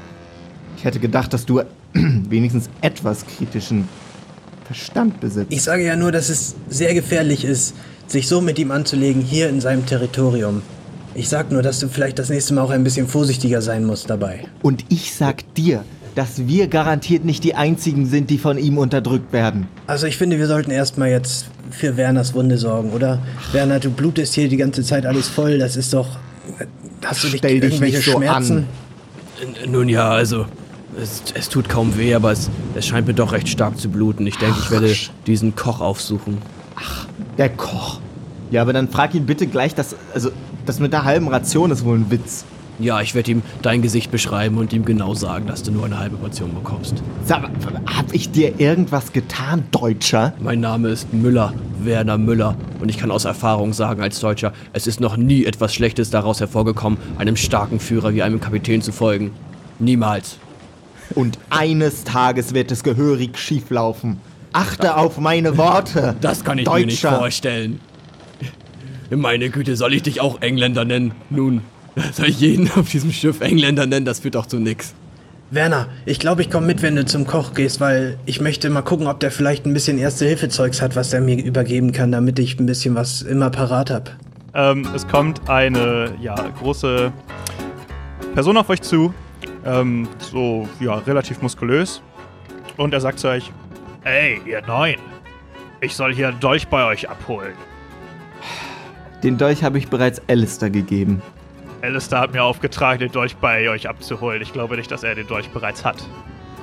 [0.75, 1.61] ich hätte gedacht, dass du
[1.93, 3.87] wenigstens etwas kritischen
[4.65, 5.51] Verstand besitzt.
[5.51, 7.73] Ich sage ja nur, dass es sehr gefährlich ist,
[8.07, 10.61] sich so mit ihm anzulegen, hier in seinem Territorium.
[11.15, 14.09] Ich sag nur, dass du vielleicht das nächste Mal auch ein bisschen vorsichtiger sein musst
[14.09, 14.43] dabei.
[14.61, 15.83] Und ich sag dir,
[16.15, 19.67] dass wir garantiert nicht die einzigen sind, die von ihm unterdrückt werden.
[19.87, 23.19] Also ich finde, wir sollten erstmal jetzt für Werners Wunde sorgen, oder?
[23.51, 26.17] Werner, du blutest hier die ganze Zeit alles voll, das ist doch...
[27.03, 28.67] Hast du nicht Stell dich irgendwelche nicht so Schmerzen?
[29.65, 29.71] an.
[29.71, 30.45] Nun ja, also,
[31.01, 34.27] es, es tut kaum weh, aber es, es scheint mir doch recht stark zu bluten.
[34.27, 34.95] Ich denke, ich werde
[35.27, 36.37] diesen Koch aufsuchen.
[37.37, 37.99] Der Koch.
[38.51, 39.95] Ja, aber dann frag ihn bitte gleich, dass.
[40.13, 40.31] Also,
[40.65, 42.45] das mit der halben Ration ist wohl ein Witz.
[42.79, 45.99] Ja, ich werde ihm dein Gesicht beschreiben und ihm genau sagen, dass du nur eine
[45.99, 46.95] halbe Portion bekommst.
[47.25, 47.51] Sag mal,
[47.93, 50.33] hab ich dir irgendwas getan, Deutscher?
[50.39, 52.55] Mein Name ist Müller, Werner Müller.
[52.79, 56.39] Und ich kann aus Erfahrung sagen als Deutscher, es ist noch nie etwas Schlechtes daraus
[56.39, 59.31] hervorgekommen, einem starken Führer wie einem Kapitän zu folgen.
[59.79, 60.37] Niemals.
[61.15, 64.17] Und eines Tages wird es gehörig schieflaufen.
[64.53, 66.15] Achte auf meine Worte.
[66.21, 66.79] Das kann ich Deutscher.
[66.79, 67.79] mir nicht vorstellen.
[69.11, 71.13] Meine Güte, soll ich dich auch Engländer nennen?
[71.29, 71.61] Nun,
[72.13, 74.05] soll ich jeden auf diesem Schiff Engländer nennen?
[74.05, 74.93] Das führt doch zu nix.
[75.51, 78.83] Werner, ich glaube, ich komme mit, wenn du zum Koch gehst, weil ich möchte mal
[78.83, 82.59] gucken, ob der vielleicht ein bisschen Erste-Hilfe-Zeugs hat, was er mir übergeben kann, damit ich
[82.59, 84.15] ein bisschen was immer parat hab.
[84.53, 87.11] Ähm, es kommt eine ja, große
[88.35, 89.11] Person auf euch zu,
[89.65, 92.01] ähm, so ja, relativ muskulös.
[92.77, 93.51] Und er sagt zu euch:
[94.03, 94.99] Ey, ihr Neuen,
[95.81, 97.53] ich soll hier einen Dolch bei euch abholen.
[99.23, 101.21] Den Dolch habe ich bereits Alistair gegeben.
[101.81, 104.41] Alistair hat mir aufgetragen, den Dolch bei euch abzuholen.
[104.41, 105.97] Ich glaube nicht, dass er den Dolch bereits hat.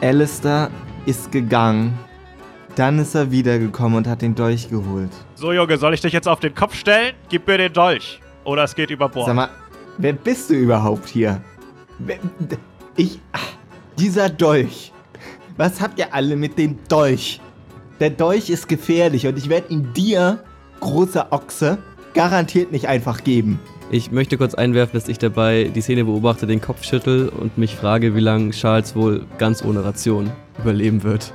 [0.00, 0.70] Alistair
[1.06, 1.98] ist gegangen.
[2.76, 5.10] Dann ist er wiedergekommen und hat den Dolch geholt.
[5.34, 7.14] So, Junge, soll ich dich jetzt auf den Kopf stellen?
[7.30, 8.20] Gib mir den Dolch.
[8.44, 9.26] Oder es geht über Bord.
[9.26, 9.48] Sag mal,
[9.96, 11.40] wer bist du überhaupt hier?
[12.96, 13.20] Ich.
[13.32, 13.52] ach,
[13.98, 14.92] Dieser Dolch.
[15.56, 17.40] Was habt ihr alle mit dem Dolch?
[18.00, 20.44] Der Dolch ist gefährlich und ich werde ihn dir,
[20.80, 21.78] großer Ochse,
[22.12, 23.58] garantiert nicht einfach geben.
[23.90, 27.74] Ich möchte kurz einwerfen, dass ich dabei die Szene beobachte, den Kopf schüttel und mich
[27.76, 31.32] frage, wie lange Charles wohl ganz ohne Ration überleben wird.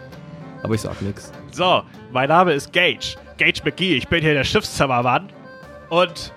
[0.61, 1.31] Aber ich sag nichts.
[1.51, 3.15] So, mein Name ist Gage.
[3.37, 3.95] Gage McGee.
[3.95, 5.29] Ich bin hier der Schiffszimmermann.
[5.89, 6.31] Und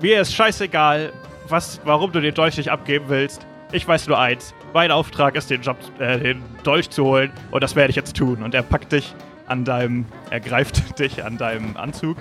[0.00, 1.12] mir ist scheißegal,
[1.48, 3.46] was, warum du den Dolch nicht abgeben willst.
[3.70, 4.54] Ich weiß nur eins.
[4.74, 7.32] Mein Auftrag ist, den, Job, äh, den Dolch zu holen.
[7.50, 8.42] Und das werde ich jetzt tun.
[8.42, 9.14] Und er packt dich
[9.46, 12.18] an deinem, er greift dich an deinem Anzug.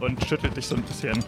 [0.00, 1.22] Und schüttelt dich so ein bisschen.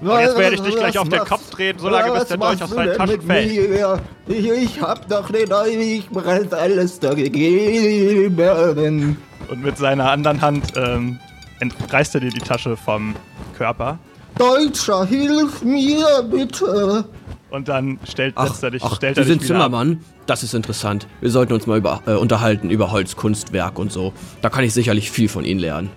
[0.00, 2.74] Und jetzt werde ich dich gleich auf den Kopf drehen, solange bis der Dolch aus
[2.74, 4.00] deinen Taschen fällt.
[4.26, 9.16] Ich, ich hab doch den Dolch bereits alles da gegeben.
[9.48, 11.18] Und mit seiner anderen Hand ähm,
[11.60, 13.14] entreißt er dir die Tasche vom
[13.56, 13.98] Körper.
[14.38, 17.04] Deutscher, hilf mir bitte.
[17.54, 19.62] Und dann stellt, Ach, er dich, ach stellt Sie er dich sind wieder ab.
[19.66, 20.00] Zimmermann?
[20.26, 21.06] Das ist interessant.
[21.20, 24.12] Wir sollten uns mal über, äh, unterhalten über Holzkunstwerk und so.
[24.42, 25.90] Da kann ich sicherlich viel von Ihnen lernen.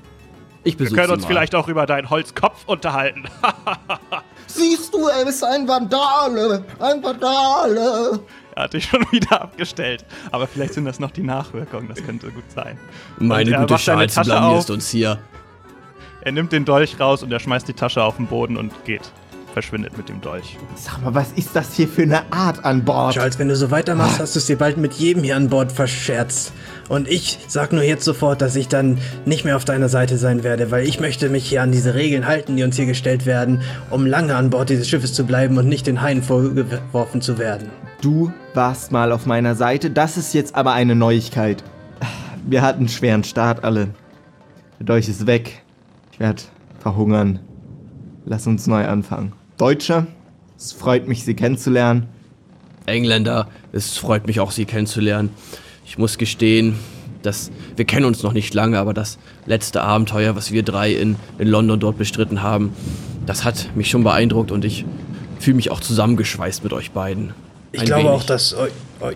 [0.63, 1.29] Ich Wir besuche können Sie uns mal.
[1.29, 3.23] vielleicht auch über deinen Holzkopf unterhalten.
[4.45, 6.63] Siehst du, er ist ein Vandale.
[6.79, 8.19] Ein Vandale.
[8.53, 10.05] er hat dich schon wieder abgestellt.
[10.31, 12.77] Aber vielleicht sind das noch die Nachwirkungen, das könnte gut sein.
[13.17, 14.75] Meine gute Tasche blamierst auf.
[14.75, 15.17] uns hier.
[16.21, 19.11] Er nimmt den Dolch raus und er schmeißt die Tasche auf den Boden und geht.
[19.57, 20.55] Verschwindet mit dem Dolch.
[20.75, 23.15] Sag mal, was ist das hier für eine Art an Bord?
[23.15, 25.71] Charles, wenn du so weitermachst, hast du es dir bald mit jedem hier an Bord
[25.71, 26.53] verscherzt.
[26.89, 30.43] Und ich sag nur jetzt sofort, dass ich dann nicht mehr auf deiner Seite sein
[30.43, 33.63] werde, weil ich möchte mich hier an diese Regeln halten, die uns hier gestellt werden,
[33.89, 37.71] um lange an Bord dieses Schiffes zu bleiben und nicht den Haien vorgeworfen zu werden.
[38.01, 41.63] Du warst mal auf meiner Seite, das ist jetzt aber eine Neuigkeit.
[42.45, 43.87] Wir hatten einen schweren Start alle.
[44.77, 45.63] Der Dolch ist weg.
[46.11, 46.43] Ich werde
[46.77, 47.39] verhungern.
[48.23, 49.33] Lass uns neu anfangen.
[49.57, 50.05] Deutsche,
[50.55, 52.07] es freut mich, Sie kennenzulernen.
[52.85, 55.31] Engländer, es freut mich auch, Sie kennenzulernen.
[55.83, 56.77] Ich muss gestehen,
[57.23, 59.17] dass wir kennen uns noch nicht lange, aber das
[59.47, 62.71] letzte Abenteuer, was wir drei in, in London dort bestritten haben,
[63.25, 64.85] das hat mich schon beeindruckt und ich
[65.39, 67.33] fühle mich auch zusammengeschweißt mit euch beiden.
[67.77, 68.21] Ich glaube wenig.
[68.21, 68.55] auch, dass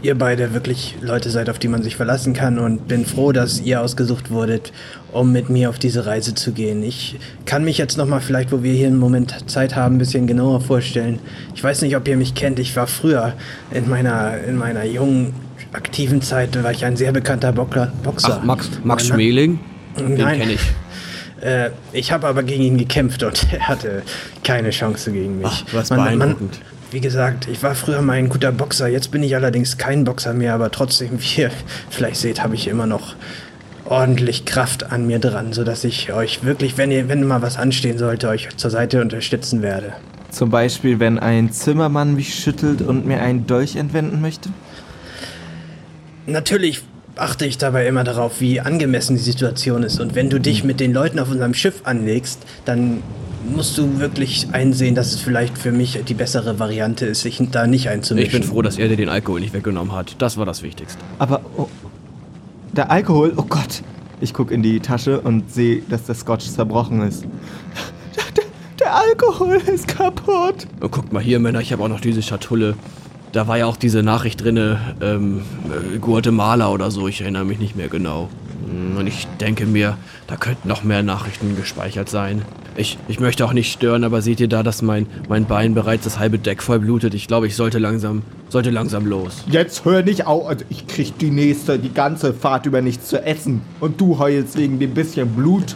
[0.03, 3.59] ihr beide wirklich Leute seid, auf die man sich verlassen kann und bin froh, dass
[3.59, 4.71] ihr ausgesucht wurdet,
[5.11, 6.83] um mit mir auf diese Reise zu gehen.
[6.83, 10.27] Ich kann mich jetzt nochmal vielleicht, wo wir hier einen Moment Zeit haben, ein bisschen
[10.27, 11.19] genauer vorstellen.
[11.55, 12.59] Ich weiß nicht, ob ihr mich kennt.
[12.59, 13.33] Ich war früher
[13.71, 15.33] in meiner, in meiner jungen,
[15.73, 17.91] aktiven Zeit, war ich ein sehr bekannter Boxer.
[18.23, 19.59] Ach, Max, Max Schmeling?
[19.97, 20.39] Den Nein.
[20.39, 20.61] kenne ich.
[21.41, 24.03] Äh, ich habe aber gegen ihn gekämpft und er hatte
[24.43, 25.47] keine Chance gegen mich.
[25.49, 26.59] Ach, was beeindruckend.
[26.91, 28.87] Wie gesagt, ich war früher mal ein guter Boxer.
[28.87, 31.51] Jetzt bin ich allerdings kein Boxer mehr, aber trotzdem, wie ihr
[31.89, 33.15] vielleicht seht, habe ich immer noch
[33.85, 37.97] ordentlich Kraft an mir dran, sodass ich euch wirklich, wenn ihr, wenn mal was anstehen
[37.97, 39.93] sollte, euch zur Seite unterstützen werde.
[40.29, 44.49] Zum Beispiel, wenn ein Zimmermann mich schüttelt und mir einen Dolch entwenden möchte?
[46.25, 46.83] Natürlich
[47.15, 49.99] achte ich dabei immer darauf, wie angemessen die Situation ist.
[49.99, 53.03] Und wenn du dich mit den Leuten auf unserem Schiff anlegst, dann
[53.47, 57.67] musst du wirklich einsehen, dass es vielleicht für mich die bessere Variante ist, sich da
[57.67, 58.27] nicht einzumischen.
[58.27, 60.15] Ich bin froh, dass er dir den Alkohol nicht weggenommen hat.
[60.19, 60.99] Das war das Wichtigste.
[61.19, 61.67] Aber oh,
[62.73, 63.83] der Alkohol, oh Gott.
[64.21, 67.25] Ich gucke in die Tasche und sehe, dass der Scotch zerbrochen ist.
[68.35, 68.43] Der,
[68.79, 70.67] der Alkohol ist kaputt.
[70.79, 72.75] Und guckt mal hier, Männer, ich habe auch noch diese Schatulle.
[73.31, 75.41] Da war ja auch diese Nachricht drinne, ähm,
[75.93, 78.29] äh, Guatemala oder so, ich erinnere mich nicht mehr genau.
[78.97, 82.43] Und ich denke mir, da könnten noch mehr Nachrichten gespeichert sein.
[82.77, 86.03] Ich, ich möchte auch nicht stören, aber seht ihr da, dass mein, mein Bein bereits
[86.03, 87.13] das halbe Deck voll blutet?
[87.13, 89.43] Ich glaube, ich sollte langsam, sollte langsam los.
[89.49, 90.47] Jetzt hör nicht auf.
[90.47, 93.61] Also ich krieg die nächste, die ganze Fahrt über nichts zu essen.
[93.79, 95.75] Und du heulst wegen dem bisschen Blut.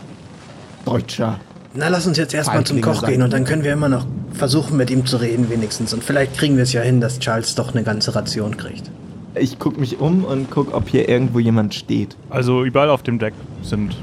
[0.86, 1.40] Deutscher.
[1.76, 3.12] Na, lass uns jetzt erstmal zum Koch sein.
[3.12, 5.94] gehen und dann können wir immer noch versuchen, mit ihm zu reden, wenigstens.
[5.94, 8.90] Und vielleicht kriegen wir es ja hin, dass Charles doch eine ganze Ration kriegt.
[9.38, 12.16] Ich guck mich um und guck, ob hier irgendwo jemand steht.
[12.30, 13.96] Also überall auf dem Deck sind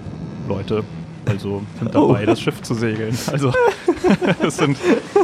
[0.49, 0.85] Leute.
[1.25, 2.09] Also sind Oh.
[2.09, 3.17] dabei, das Schiff zu segeln.
[3.31, 3.53] Also
[4.47, 4.77] es sind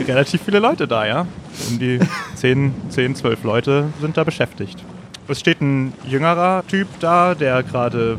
[0.07, 1.27] relativ viele Leute da, ja.
[1.69, 1.99] Um die
[2.37, 4.79] 10, 10, 12 Leute sind da beschäftigt.
[5.27, 8.17] Es steht ein jüngerer Typ da, der gerade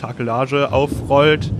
[0.00, 1.52] Takelage aufrollt.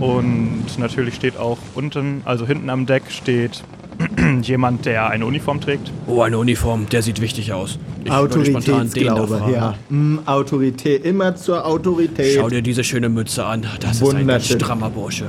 [0.00, 3.62] Und natürlich steht auch unten, also hinten am Deck steht
[4.42, 5.90] jemand, der eine Uniform trägt.
[6.06, 7.78] Oh, eine Uniform, der sieht wichtig aus.
[8.04, 9.52] Ich würde spontan den da Autoritätsglaube, fragen.
[9.52, 9.74] ja.
[9.88, 12.36] Mm, Autorität, immer zur Autorität.
[12.38, 13.66] Schau dir diese schöne Mütze an.
[13.80, 15.26] Das ist ein strammer Bursche.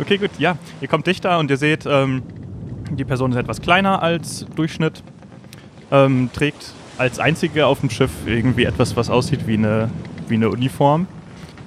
[0.00, 0.56] Okay, gut, ja.
[0.80, 2.22] Ihr kommt dichter und ihr seht, ähm,
[2.90, 5.02] die Person ist etwas kleiner als Durchschnitt.
[5.90, 9.90] Ähm, trägt als einzige auf dem Schiff irgendwie etwas, was aussieht wie eine,
[10.28, 11.06] wie eine Uniform.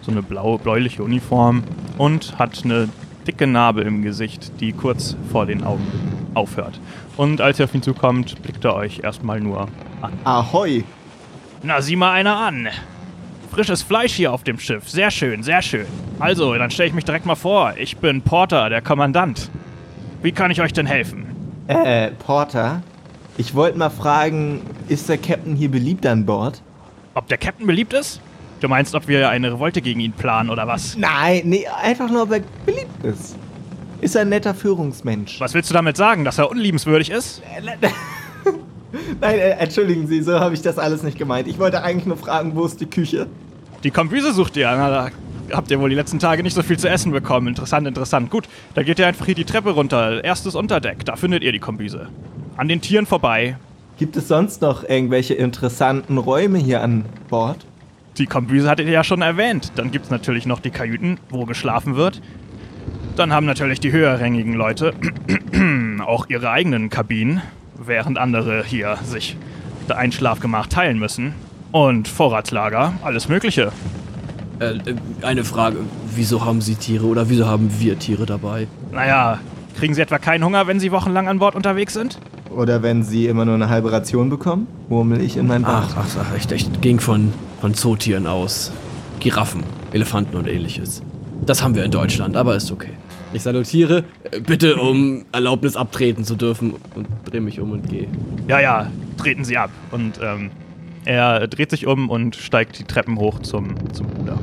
[0.02, 1.64] So eine blau, bläuliche Uniform.
[1.98, 2.90] Und hat eine
[3.28, 5.86] dicke Narbe im Gesicht, die kurz vor den Augen
[6.34, 6.80] aufhört.
[7.18, 9.68] Und als ihr auf ihn zukommt, blickt er euch erstmal nur
[10.02, 10.14] an.
[10.24, 10.84] Ahoi.
[11.64, 12.68] Na, sieh mal einer an.
[13.52, 14.90] Frisches Fleisch hier auf dem Schiff.
[14.90, 15.86] Sehr schön, sehr schön.
[16.20, 17.74] Also, dann stelle ich mich direkt mal vor.
[17.78, 19.52] Ich bin Porter, der Kommandant.
[20.24, 21.26] Wie kann ich euch denn helfen?
[21.68, 22.82] Äh, Porter.
[23.38, 26.62] Ich wollte mal fragen, ist der Captain hier beliebt an Bord?
[27.14, 28.22] Ob der Captain beliebt ist?
[28.62, 30.96] Du meinst, ob wir eine Revolte gegen ihn planen oder was?
[30.96, 33.36] Nein, nee, einfach nur, ob er beliebt ist.
[34.02, 35.40] Ist ein netter Führungsmensch?
[35.40, 37.42] Was willst du damit sagen, dass er unliebenswürdig ist?
[39.20, 41.48] Nein, äh, entschuldigen Sie, so habe ich das alles nicht gemeint.
[41.48, 43.26] Ich wollte eigentlich nur fragen, wo ist die Küche?
[43.84, 44.70] Die Kombüse sucht ihr.
[44.70, 45.10] Na, da
[45.56, 47.48] habt ihr wohl die letzten Tage nicht so viel zu essen bekommen.
[47.48, 48.30] Interessant, interessant.
[48.30, 50.24] Gut, da geht ihr einfach hier die Treppe runter.
[50.24, 52.10] Erstes Unterdeck, da findet ihr die Kombüse.
[52.58, 53.58] An den Tieren vorbei.
[53.98, 57.66] Gibt es sonst noch irgendwelche interessanten Räume hier an Bord?
[58.22, 59.72] Die Kombüse hattet ihr ja schon erwähnt.
[59.78, 62.22] Dann gibt es natürlich noch die Kajüten, wo geschlafen wird.
[63.16, 64.94] Dann haben natürlich die höherrangigen Leute
[66.06, 67.42] auch ihre eigenen Kabinen,
[67.84, 69.38] während andere hier sich
[69.90, 71.34] ein Schlafgemach teilen müssen.
[71.72, 73.72] Und Vorratslager, alles Mögliche.
[74.60, 75.78] Äh, äh, eine Frage.
[76.16, 78.68] Wieso haben Sie Tiere oder wieso haben wir Tiere dabei?
[78.92, 79.40] Naja,
[79.80, 82.20] kriegen Sie etwa keinen Hunger, wenn Sie wochenlang an Bord unterwegs sind?
[82.56, 84.68] Oder wenn Sie immer nur eine halbe Ration bekommen?
[84.90, 85.90] Murmel ich in mein Bart.
[85.96, 88.72] Ach, ach, ach ich, ich ging von, von Zootieren aus.
[89.20, 91.02] Giraffen, Elefanten und ähnliches.
[91.46, 92.92] Das haben wir in Deutschland, aber ist okay.
[93.34, 98.08] Ich salutiere, äh, bitte um Erlaubnis abtreten zu dürfen und drehe mich um und gehe.
[98.48, 99.70] Ja, ja, treten Sie ab.
[99.92, 100.52] Und ähm,
[101.06, 104.38] er dreht sich um und steigt die Treppen hoch zum, zum Ruder.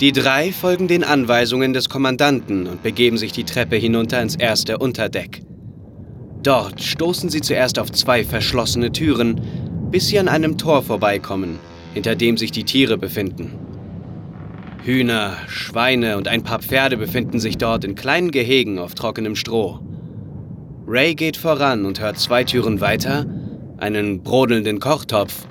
[0.00, 4.78] Die drei folgen den Anweisungen des Kommandanten und begeben sich die Treppe hinunter ins erste
[4.78, 5.42] Unterdeck.
[6.42, 9.40] Dort stoßen sie zuerst auf zwei verschlossene Türen,
[9.90, 11.58] bis sie an einem Tor vorbeikommen,
[11.92, 13.52] hinter dem sich die Tiere befinden.
[14.82, 19.80] Hühner, Schweine und ein paar Pferde befinden sich dort in kleinen Gehegen auf trockenem Stroh.
[20.86, 23.26] Ray geht voran und hört zwei Türen weiter
[23.76, 25.46] einen brodelnden Kochtopf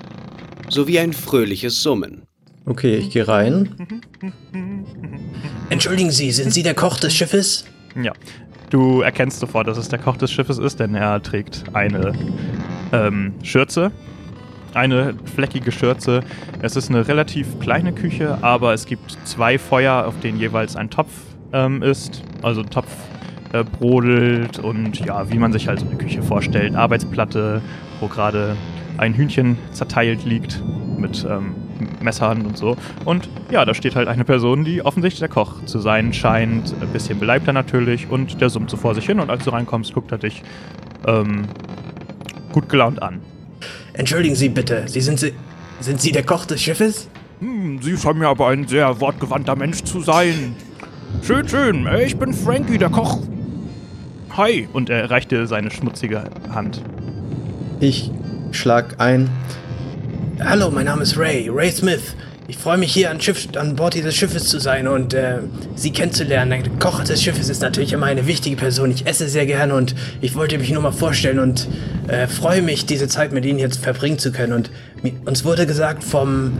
[0.68, 2.22] sowie ein fröhliches Summen.
[2.66, 4.02] Okay, ich gehe rein.
[5.70, 7.64] Entschuldigen Sie, sind Sie der Koch des Schiffes?
[8.00, 8.12] Ja.
[8.70, 12.12] Du erkennst sofort, dass es der Koch des Schiffes ist, denn er trägt eine
[12.92, 13.90] ähm, Schürze.
[14.74, 16.22] Eine fleckige Schürze.
[16.62, 20.88] Es ist eine relativ kleine Küche, aber es gibt zwei Feuer, auf denen jeweils ein
[20.88, 21.10] Topf
[21.52, 22.22] ähm, ist.
[22.42, 22.92] Also ein Topf
[23.52, 26.76] äh, brodelt und ja, wie man sich halt so eine Küche vorstellt.
[26.76, 27.62] Arbeitsplatte,
[27.98, 28.56] wo gerade
[28.98, 30.62] ein Hühnchen zerteilt liegt
[30.96, 31.56] mit ähm,
[32.00, 32.76] Messern und so.
[33.04, 36.74] Und ja, da steht halt eine Person, die offensichtlich der Koch zu sein scheint.
[36.80, 39.92] Ein bisschen beleibter natürlich und der summt so vor sich hin und als du reinkommst,
[39.94, 40.42] guckt er dich
[41.06, 41.44] ähm,
[42.52, 43.20] gut gelaunt an.
[43.92, 45.32] Entschuldigen Sie bitte, Sie sind Sie.
[45.80, 47.08] Sind Sie der Koch des Schiffes?
[47.40, 50.54] Hm, Sie scheinen mir aber ein sehr wortgewandter Mensch zu sein.
[51.22, 51.88] Schön, schön.
[52.04, 53.18] Ich bin Frankie, der Koch.
[54.36, 54.68] Hi.
[54.72, 56.82] Und er reicht dir seine schmutzige Hand.
[57.80, 58.10] Ich
[58.52, 59.30] schlag ein.
[60.42, 62.14] Hallo, mein Name ist Ray, Ray Smith.
[62.48, 65.38] Ich freue mich hier an, Schiff, an Bord dieses Schiffes zu sein und äh,
[65.76, 66.62] Sie kennenzulernen.
[66.64, 68.90] Der Koch des Schiffes ist natürlich immer eine wichtige Person.
[68.90, 71.68] Ich esse sehr gerne und ich wollte mich nur mal vorstellen und
[72.08, 74.54] äh, freue mich, diese Zeit mit Ihnen jetzt verbringen zu können.
[74.54, 74.70] Und
[75.26, 76.52] uns wurde gesagt vom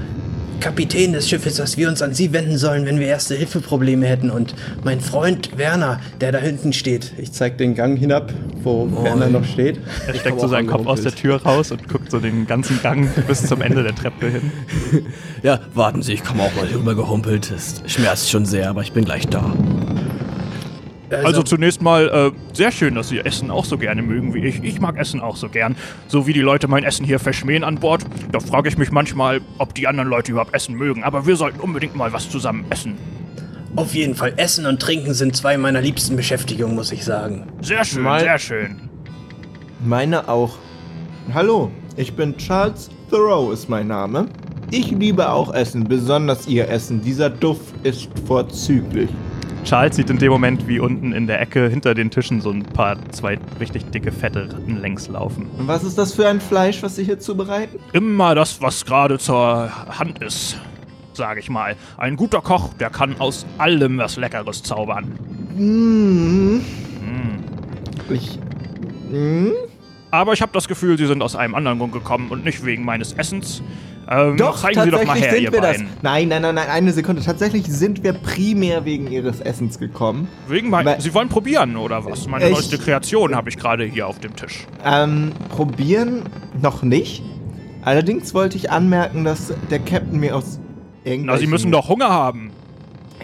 [0.60, 4.30] Kapitän des Schiffes, dass wir uns an Sie wenden sollen, wenn wir erste Hilfeprobleme hätten.
[4.30, 7.12] Und mein Freund Werner, der da hinten steht.
[7.18, 9.80] Ich zeig den Gang hinab, wo Werner noch steht.
[10.06, 13.08] Er steckt so seinen Kopf aus der Tür raus und guckt so den ganzen Gang
[13.26, 14.52] bis zum Ende der Treppe hin.
[15.42, 17.50] Ja, warten Sie, ich komme auch mal rüber gehumpelt.
[17.50, 19.54] Es schmerzt schon sehr, aber ich bin gleich da.
[21.10, 24.62] Also zunächst mal, äh, sehr schön, dass Sie Essen auch so gerne mögen wie ich.
[24.62, 25.76] Ich mag Essen auch so gern.
[26.08, 29.40] So wie die Leute mein Essen hier verschmähen an Bord, da frage ich mich manchmal,
[29.58, 31.02] ob die anderen Leute überhaupt Essen mögen.
[31.02, 32.96] Aber wir sollten unbedingt mal was zusammen essen.
[33.76, 37.46] Auf jeden Fall, Essen und Trinken sind zwei meiner liebsten Beschäftigungen, muss ich sagen.
[37.60, 38.88] Sehr schön, Mal- sehr schön.
[39.84, 40.58] Meine auch.
[41.32, 44.26] Hallo, ich bin Charles Thoreau ist mein Name.
[44.70, 47.00] Ich liebe auch Essen, besonders Ihr Essen.
[47.02, 49.08] Dieser Duft ist vorzüglich.
[49.64, 52.64] Charles sieht in dem Moment, wie unten in der Ecke hinter den Tischen so ein
[52.64, 55.46] paar, zwei richtig dicke, fette Ratten längs laufen.
[55.58, 57.78] Und was ist das für ein Fleisch, was Sie hier zubereiten?
[57.92, 60.58] Immer das, was gerade zur Hand ist,
[61.12, 61.76] sage ich mal.
[61.98, 65.12] Ein guter Koch, der kann aus allem was Leckeres zaubern.
[65.56, 66.60] Mmh.
[68.08, 68.38] Ich.
[69.10, 69.52] Mmh.
[70.10, 72.84] Aber ich habe das Gefühl, Sie sind aus einem anderen Grund gekommen und nicht wegen
[72.84, 73.62] meines Essens.
[74.12, 75.86] Ähm, zeigen Sie doch mal her, sind ihr wir beiden.
[75.86, 76.02] das.
[76.02, 77.22] Nein, nein, nein, nein, eine Sekunde.
[77.22, 80.26] Tatsächlich sind wir primär wegen Ihres Essens gekommen.
[80.48, 82.26] Wegen mein, Weil- Sie wollen probieren, oder was?
[82.26, 84.66] Meine Ich- neueste Kreation habe ich gerade hier auf dem Tisch.
[84.84, 86.22] Ähm, probieren
[86.60, 87.22] noch nicht.
[87.82, 90.58] Allerdings wollte ich anmerken, dass der Captain mir aus
[91.04, 91.36] Na.
[91.38, 92.50] Sie müssen doch Hunger haben.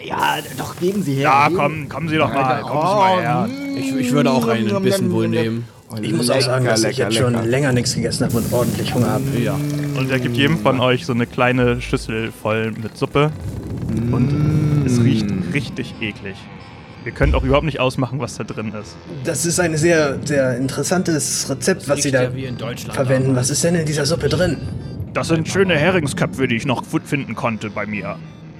[0.03, 1.23] Ja, doch, geben Sie her.
[1.23, 2.61] Ja, komm, kommen Sie doch mal.
[2.61, 3.49] Kommen Sie mal her.
[3.75, 5.65] Ich, ich würde auch einen Bissen wohl nehmen.
[6.01, 9.11] Ich muss auch sagen, dass ich jetzt schon länger nichts gegessen habe und ordentlich Hunger
[9.11, 9.23] habe.
[9.41, 9.55] Ja.
[9.97, 13.31] Und er gibt jedem von euch so eine kleine Schüssel voll mit Suppe.
[14.11, 16.35] Und es riecht richtig eklig.
[17.05, 18.95] Ihr könnt auch überhaupt nicht ausmachen, was da drin ist.
[19.23, 22.95] Das ist ein sehr, sehr interessantes Rezept, was Sie da in Deutschland.
[22.95, 23.35] verwenden.
[23.35, 24.57] Was ist denn in dieser Suppe drin?
[25.13, 28.17] Das sind schöne Heringsköpfe, die ich noch gut finden konnte bei mir.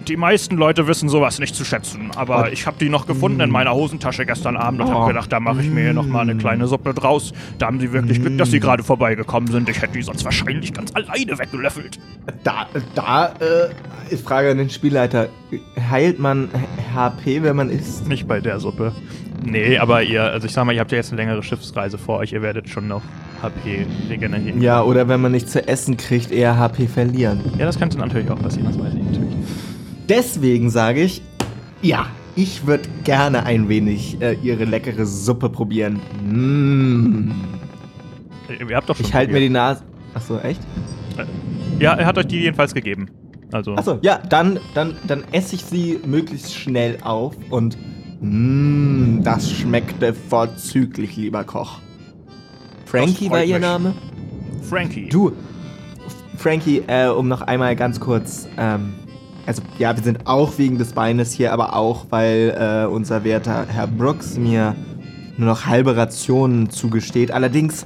[0.08, 3.50] Die meisten Leute wissen sowas nicht zu schätzen, aber ich habe die noch gefunden in
[3.50, 4.94] meiner Hosentasche gestern Abend und Oh.
[4.94, 7.34] habe gedacht, da mache ich mir hier noch mal eine kleine Suppe draus.
[7.60, 9.68] Da haben sie wirklich Glück, dass sie gerade vorbeigekommen sind.
[9.68, 12.00] Ich hätte die sonst wahrscheinlich ganz alleine weggelöffelt.
[12.44, 15.28] Da, da, äh, ist Frage an den Spielleiter.
[15.90, 16.50] Heilt man
[16.96, 18.08] HP, wenn man isst?
[18.08, 18.94] Nicht bei der Suppe.
[19.44, 22.20] Nee, aber ihr, also ich sag mal, ihr habt ja jetzt eine längere Schiffsreise vor
[22.20, 23.02] euch, ihr werdet schon noch
[23.42, 24.62] HP regenerieren.
[24.62, 27.42] Ja, oder wenn man nicht zu essen kriegt, eher HP verlieren.
[27.58, 29.34] Ja, das könnte natürlich auch passieren, das weiß ich natürlich.
[30.10, 31.22] Deswegen sage ich,
[31.82, 36.00] ja, ich würde gerne ein wenig äh, ihre leckere Suppe probieren.
[36.24, 37.32] Mm.
[38.70, 39.50] Ihr habt doch schon Ich halte mir die.
[39.50, 39.84] Nase.
[40.14, 40.62] Achso, echt?
[41.80, 43.10] Ja, er hat euch die jedenfalls gegeben.
[43.52, 47.78] Also, Achso, ja, dann, dann, dann esse ich sie möglichst schnell auf und.
[48.20, 51.80] Mmm, das schmeckte vorzüglich, lieber Koch.
[52.86, 53.62] Frankie war ihr mich.
[53.62, 53.94] Name?
[54.64, 55.08] Frankie.
[55.10, 55.34] Du,
[56.38, 58.94] Frankie, äh, um noch einmal ganz kurz, ähm,
[59.48, 63.66] also ja, wir sind auch wegen des Beines hier, aber auch, weil äh, unser werter
[63.68, 64.76] Herr Brooks mir
[65.38, 67.32] nur noch halbe Rationen zugesteht.
[67.32, 67.86] Allerdings,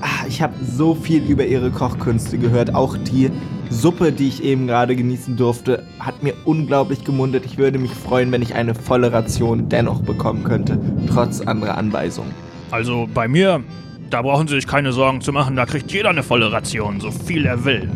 [0.00, 2.74] ah, ich habe so viel über ihre Kochkünste gehört.
[2.74, 3.30] Auch die
[3.70, 7.44] Suppe, die ich eben gerade genießen durfte, hat mir unglaublich gemundet.
[7.44, 12.34] Ich würde mich freuen, wenn ich eine volle Ration dennoch bekommen könnte, trotz anderer Anweisungen.
[12.72, 13.62] Also bei mir,
[14.10, 17.12] da brauchen Sie sich keine Sorgen zu machen, da kriegt jeder eine volle Ration, so
[17.12, 17.88] viel er will.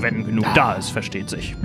[0.00, 1.56] Wenn genug da ist, versteht sich.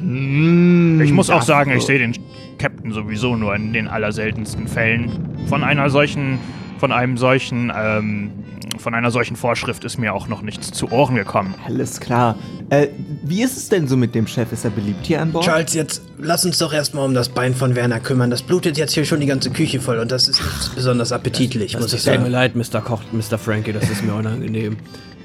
[0.00, 2.14] Ich muss auch das- sagen, ich sehe den
[2.58, 5.10] Captain sowieso nur in den allerseltensten Fällen.
[5.48, 6.38] Von einer solchen,
[6.78, 8.30] von einem solchen, ähm,
[8.78, 11.54] von einer solchen Vorschrift ist mir auch noch nichts zu Ohren gekommen.
[11.66, 12.36] Alles klar.
[12.70, 12.88] Äh,
[13.24, 14.52] wie ist es denn so mit dem Chef?
[14.52, 15.44] Ist er beliebt hier an Bord?
[15.44, 18.30] Charles, jetzt lass uns doch erstmal um das Bein von Werner kümmern.
[18.30, 21.74] Das blutet jetzt hier schon die ganze Küche voll und das ist nicht besonders appetitlich,
[21.78, 22.30] muss ich Es tut mir sagen.
[22.30, 22.80] leid, Mr.
[22.80, 23.38] Koch, Mr.
[23.38, 24.76] Frankie, das ist mir unangenehm.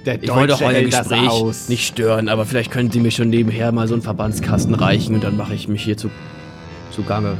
[0.05, 1.69] Der Ich wollte auch euer Gespräch aus.
[1.69, 5.23] nicht stören, aber vielleicht können Sie mir schon nebenher mal so einen Verbandskasten reichen und
[5.23, 6.09] dann mache ich mich hier zu,
[6.91, 7.37] zu Gange.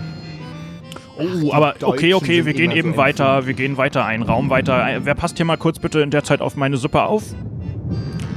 [1.18, 4.50] Oh, aber okay, okay, wir gehen immer so eben weiter, wir gehen weiter, einen Raum
[4.50, 4.90] weiter.
[4.90, 7.24] Äh, Wer passt hier mal kurz bitte in der Zeit auf meine Suppe auf?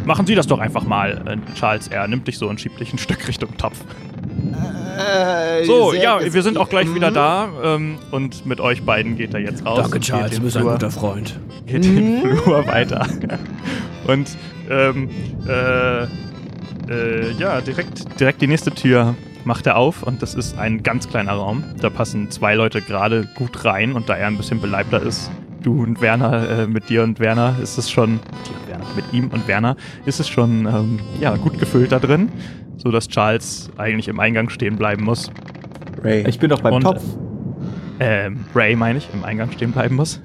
[0.05, 1.89] Machen Sie das doch einfach mal, äh, Charles.
[1.89, 3.79] Er nimmt dich so und schiebt dich ein Stück Richtung Topf.
[4.97, 7.15] Äh, So, ja, wir sind auch gleich wieder Mhm.
[7.15, 7.49] da.
[7.63, 9.81] Ähm, und mit euch beiden geht er jetzt raus.
[9.83, 11.39] Danke, Charles, du bist ein guter Freund.
[11.67, 13.07] geht den Flur weiter.
[14.07, 14.29] Und
[14.71, 15.09] ähm,
[15.49, 20.83] äh, äh, ja, direkt, direkt die nächste Tür macht er auf und das ist ein
[20.85, 21.65] ganz kleiner Raum.
[21.81, 25.31] Da passen zwei Leute gerade gut rein und da er ein bisschen beleibter ist,
[25.63, 28.21] du und Werner, äh, mit dir und Werner ist es schon,
[28.95, 32.29] mit ihm und Werner ist es schon ähm, ja, gut gefüllt da drin.
[32.77, 35.31] Sodass Charles eigentlich im Eingang stehen bleiben muss.
[36.03, 36.27] Ray.
[36.29, 37.03] Ich bin doch beim Und- Topf.
[37.99, 40.21] Ähm, Ray, meine ich, im Eingang stehen bleiben muss.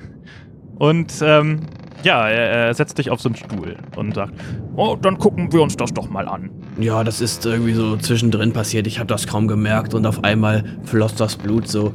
[0.77, 1.61] Und ähm,
[2.03, 4.33] ja, er, er setzt dich auf so einen Stuhl und sagt,
[4.75, 6.49] oh, dann gucken wir uns das doch mal an.
[6.79, 8.87] Ja, das ist irgendwie so zwischendrin passiert.
[8.87, 11.93] Ich habe das kaum gemerkt und auf einmal floss das Blut so.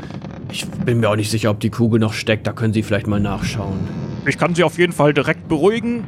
[0.50, 2.46] Ich bin mir auch nicht sicher, ob die Kugel noch steckt.
[2.46, 3.80] Da können Sie vielleicht mal nachschauen.
[4.26, 6.04] Ich kann Sie auf jeden Fall direkt beruhigen.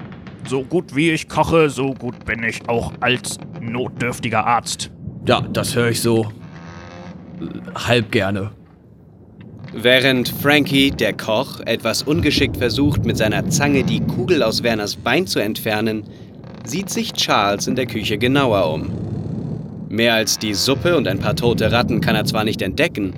[0.49, 4.91] So gut wie ich koche, so gut bin ich auch als notdürftiger Arzt.
[5.27, 8.51] Ja, das höre ich so äh, halb gerne.
[9.75, 15.27] Während Frankie, der Koch, etwas ungeschickt versucht, mit seiner Zange die Kugel aus Werners Bein
[15.27, 16.05] zu entfernen,
[16.65, 18.91] sieht sich Charles in der Küche genauer um.
[19.91, 23.13] Mehr als die Suppe und ein paar tote Ratten kann er zwar nicht entdecken,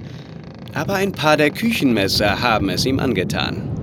[0.74, 3.79] aber ein paar der Küchenmesser haben es ihm angetan.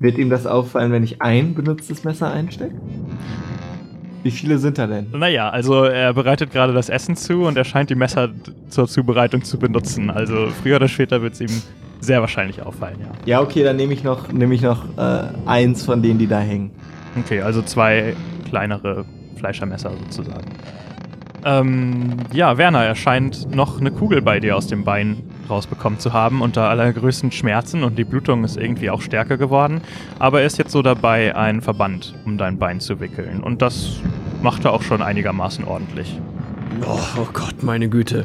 [0.00, 2.74] Wird ihm das auffallen, wenn ich ein benutztes Messer einstecke?
[4.22, 5.08] Wie viele sind da denn?
[5.12, 8.30] Naja, also er bereitet gerade das Essen zu und er scheint die Messer
[8.68, 10.10] zur Zubereitung zu benutzen.
[10.10, 11.62] Also früher oder später wird es ihm
[12.00, 13.12] sehr wahrscheinlich auffallen, ja.
[13.26, 16.40] Ja, okay, dann nehme ich noch, nehme ich noch äh, eins von denen, die da
[16.40, 16.70] hängen.
[17.18, 18.14] Okay, also zwei
[18.48, 19.04] kleinere
[19.36, 20.50] Fleischermesser sozusagen.
[21.44, 26.12] Ähm, ja, Werner, er scheint noch eine Kugel bei dir aus dem Bein rausbekommen zu
[26.12, 29.82] haben, unter allergrößten Schmerzen und die Blutung ist irgendwie auch stärker geworden.
[30.18, 33.40] Aber er ist jetzt so dabei, einen Verband um dein Bein zu wickeln.
[33.40, 34.00] Und das
[34.42, 36.18] macht er auch schon einigermaßen ordentlich.
[36.86, 38.24] Oh, oh Gott, meine Güte.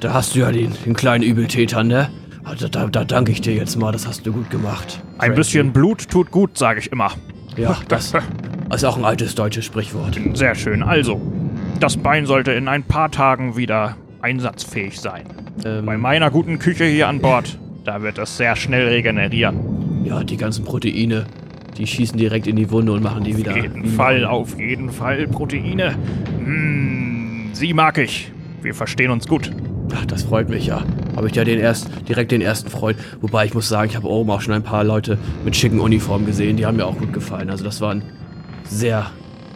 [0.00, 2.10] Da hast du ja den, den kleinen Übeltäter, ne?
[2.44, 5.00] Da, da, da danke ich dir jetzt mal, das hast du gut gemacht.
[5.14, 5.36] Ein Frankie.
[5.36, 7.12] bisschen Blut tut gut, sage ich immer.
[7.56, 8.14] Ja, das
[8.74, 10.18] ist auch ein altes deutsches Sprichwort.
[10.34, 10.82] Sehr schön.
[10.82, 11.20] Also,
[11.80, 15.24] das Bein sollte in ein paar Tagen wieder einsatzfähig sein.
[15.64, 20.04] Ähm, Bei meiner guten Küche hier an Bord, da wird es sehr schnell regenerieren.
[20.04, 21.26] ja, die ganzen Proteine,
[21.76, 23.52] die schießen direkt in die Wunde und machen die wieder.
[23.52, 25.94] Auf jeden Fall, auf jeden Fall Proteine.
[26.44, 28.32] Hm, sie mag ich.
[28.62, 29.50] Wir verstehen uns gut.
[29.94, 30.82] Ach, das freut mich ja.
[31.16, 32.98] Habe ich ja den erst, direkt den ersten Freund.
[33.20, 36.26] Wobei ich muss sagen, ich habe oben auch schon ein paar Leute mit schicken Uniformen
[36.26, 37.48] gesehen, die haben mir auch gut gefallen.
[37.48, 38.02] Also das waren
[38.64, 39.10] sehr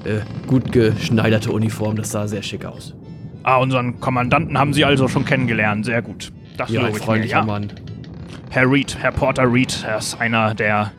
[0.05, 2.95] äh, gut geschneiderte Uniformen, das sah sehr schick aus.
[3.43, 5.85] Ah, unseren Kommandanten haben Sie also schon kennengelernt.
[5.85, 6.33] Sehr gut.
[6.57, 7.45] Das Ja, ein mir, freundlicher ja.
[7.45, 7.73] Mann.
[8.51, 10.93] Herr Reed, Herr Porter Reed, er ist einer der,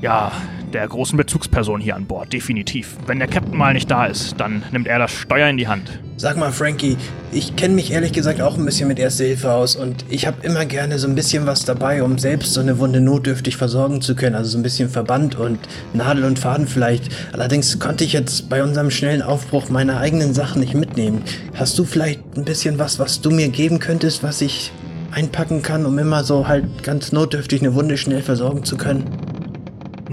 [0.00, 0.30] ja,
[0.74, 2.96] der großen Bezugspersonen hier an Bord, definitiv.
[3.06, 6.00] Wenn der Captain mal nicht da ist, dann nimmt er das Steuer in die Hand.
[6.16, 6.96] Sag mal, Frankie,
[7.32, 10.44] ich kenne mich ehrlich gesagt auch ein bisschen mit Erste Hilfe aus und ich habe
[10.46, 14.14] immer gerne so ein bisschen was dabei, um selbst so eine Wunde notdürftig versorgen zu
[14.14, 14.34] können.
[14.34, 15.58] Also so ein bisschen Verband und
[15.92, 17.10] Nadel und Faden vielleicht.
[17.32, 21.22] Allerdings konnte ich jetzt bei unserem schnellen Aufbruch meine eigenen Sachen nicht mitnehmen.
[21.54, 24.72] Hast du vielleicht ein bisschen was, was du mir geben könntest, was ich
[25.12, 29.33] einpacken kann, um immer so halt ganz notdürftig eine Wunde schnell versorgen zu können?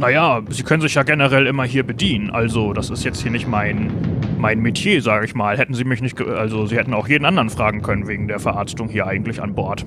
[0.01, 2.31] Naja, Sie können sich ja generell immer hier bedienen.
[2.31, 3.91] Also, das ist jetzt hier nicht mein,
[4.39, 5.59] mein Metier, sage ich mal.
[5.59, 8.89] Hätten Sie mich nicht, also Sie hätten auch jeden anderen fragen können wegen der Verarztung
[8.89, 9.85] hier eigentlich an Bord.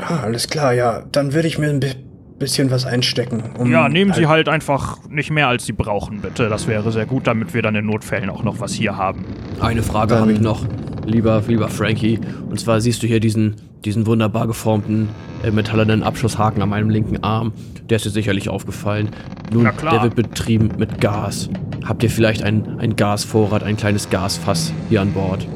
[0.00, 1.04] Ah, alles klar, ja.
[1.12, 1.94] Dann würde ich mir ein bi-
[2.38, 3.42] bisschen was einstecken.
[3.58, 6.48] Um Ja, nehmen Sie halt einfach nicht mehr, als Sie brauchen, bitte.
[6.48, 9.24] Das wäre sehr gut, damit wir dann in Notfällen auch noch was hier haben.
[9.60, 10.64] Eine Frage habe ich noch,
[11.06, 12.18] lieber, lieber Frankie.
[12.48, 15.08] Und zwar siehst du hier diesen, diesen wunderbar geformten
[15.42, 17.52] äh, metallenen Abschusshaken an meinem linken Arm.
[17.88, 19.10] Der ist dir sicherlich aufgefallen.
[19.52, 19.92] Nun, Na klar.
[19.92, 21.50] der wird betrieben mit Gas.
[21.84, 25.46] Habt ihr vielleicht ein, ein Gasvorrat, ein kleines Gasfass hier an Bord?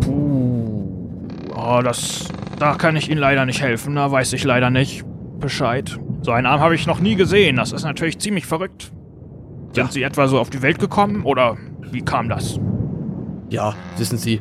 [0.00, 0.88] Puh.
[1.54, 2.28] Oh, das.
[2.58, 3.96] Da kann ich Ihnen leider nicht helfen.
[3.96, 5.04] Da weiß ich leider nicht
[5.40, 5.98] Bescheid.
[6.24, 7.56] So einen Arm habe ich noch nie gesehen.
[7.56, 8.90] Das ist natürlich ziemlich verrückt.
[9.74, 9.92] Sind Ja.
[9.92, 11.58] Sie etwa so auf die Welt gekommen oder
[11.90, 12.58] wie kam das?
[13.50, 14.40] Ja, wissen Sie,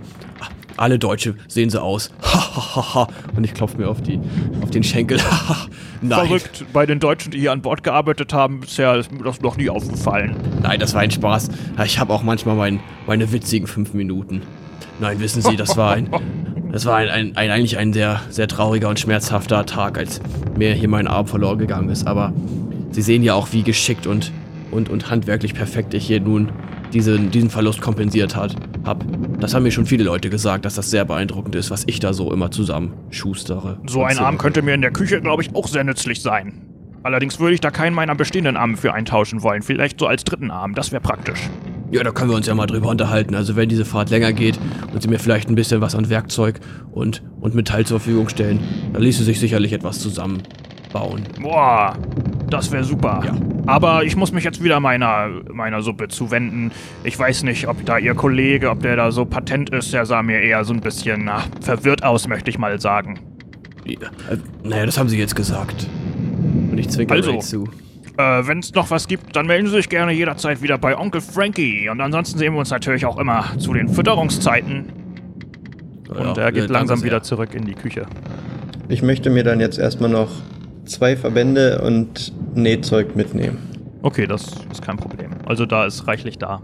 [0.78, 2.10] alle Deutsche sehen so aus.
[3.36, 4.18] Und ich klopfe mir auf, die,
[4.62, 5.20] auf den Schenkel.
[6.02, 6.26] Nein.
[6.28, 6.66] Verrückt.
[6.72, 9.70] Bei den Deutschen, die hier an Bord gearbeitet haben, bisher ist mir das noch nie
[9.70, 10.36] aufgefallen.
[10.62, 11.50] Nein, das war ein Spaß.
[11.86, 14.42] Ich habe auch manchmal mein, meine witzigen fünf Minuten.
[15.02, 16.10] Nein, wissen Sie, das war ein,
[16.74, 20.20] das war ein, ein, ein eigentlich ein sehr, sehr trauriger und schmerzhafter Tag, als
[20.58, 22.08] mir hier mein Arm verloren gegangen ist.
[22.08, 22.34] Aber
[22.90, 24.32] Sie sehen ja auch, wie geschickt und,
[24.72, 26.52] und, und handwerklich perfekt ich hier nun
[26.92, 28.56] diesen, diesen Verlust kompensiert hat,
[28.86, 29.06] hab.
[29.40, 32.12] Das haben mir schon viele Leute gesagt, dass das sehr beeindruckend ist, was ich da
[32.12, 33.80] so immer zusammen schustere.
[33.86, 36.62] So ein Arm könnte mir in der Küche, glaube ich, auch sehr nützlich sein.
[37.04, 39.62] Allerdings würde ich da keinen meiner bestehenden Arme für eintauschen wollen.
[39.62, 40.74] Vielleicht so als dritten Arm.
[40.74, 41.50] Das wäre praktisch.
[41.94, 43.36] Ja, da können wir uns ja mal drüber unterhalten.
[43.36, 44.60] Also wenn diese Fahrt länger geht
[44.92, 46.60] und Sie mir vielleicht ein bisschen was an Werkzeug
[46.92, 48.60] und, und Metall zur Verfügung stellen,
[48.94, 51.22] dann ließe sich sicherlich etwas zusammenbauen.
[51.40, 51.96] Boah,
[52.50, 53.22] das wäre super.
[53.24, 53.34] Ja.
[53.68, 56.72] Aber ich muss mich jetzt wieder meiner, meiner Suppe zuwenden.
[57.04, 59.94] Ich weiß nicht, ob da Ihr Kollege, ob der da so patent ist.
[59.94, 63.20] Der sah mir eher so ein bisschen na, verwirrt aus, möchte ich mal sagen.
[63.86, 65.88] Ja, äh, naja, das haben Sie jetzt gesagt.
[66.72, 67.38] Und ich zwinker Also.
[67.38, 67.68] Zu.
[68.18, 71.22] Äh, wenn es noch was gibt, dann melden Sie sich gerne jederzeit wieder bei Onkel
[71.22, 71.90] Frankie.
[71.90, 74.86] Und ansonsten sehen wir uns natürlich auch immer zu den Fütterungszeiten.
[76.10, 78.06] Und Ja, er geht äh, langsam wieder zurück in die Küche.
[78.88, 80.30] Ich möchte mir dann jetzt erstmal noch
[80.86, 83.58] zwei Verbände und Nähzeug mitnehmen.
[84.04, 85.32] Okay, das ist kein Problem.
[85.46, 86.62] Also da ist reichlich da.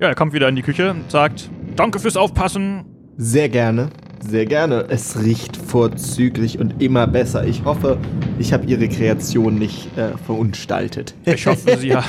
[0.00, 2.84] Ja, er kommt wieder in die Küche und sagt, danke fürs Aufpassen.
[3.16, 3.88] Sehr gerne.
[4.20, 4.86] Sehr gerne.
[4.88, 7.46] Es riecht vorzüglich und immer besser.
[7.46, 7.98] Ich hoffe,
[8.38, 11.14] ich habe Ihre Kreation nicht äh, verunstaltet.
[11.24, 12.02] Ich hoffe, Sie, ha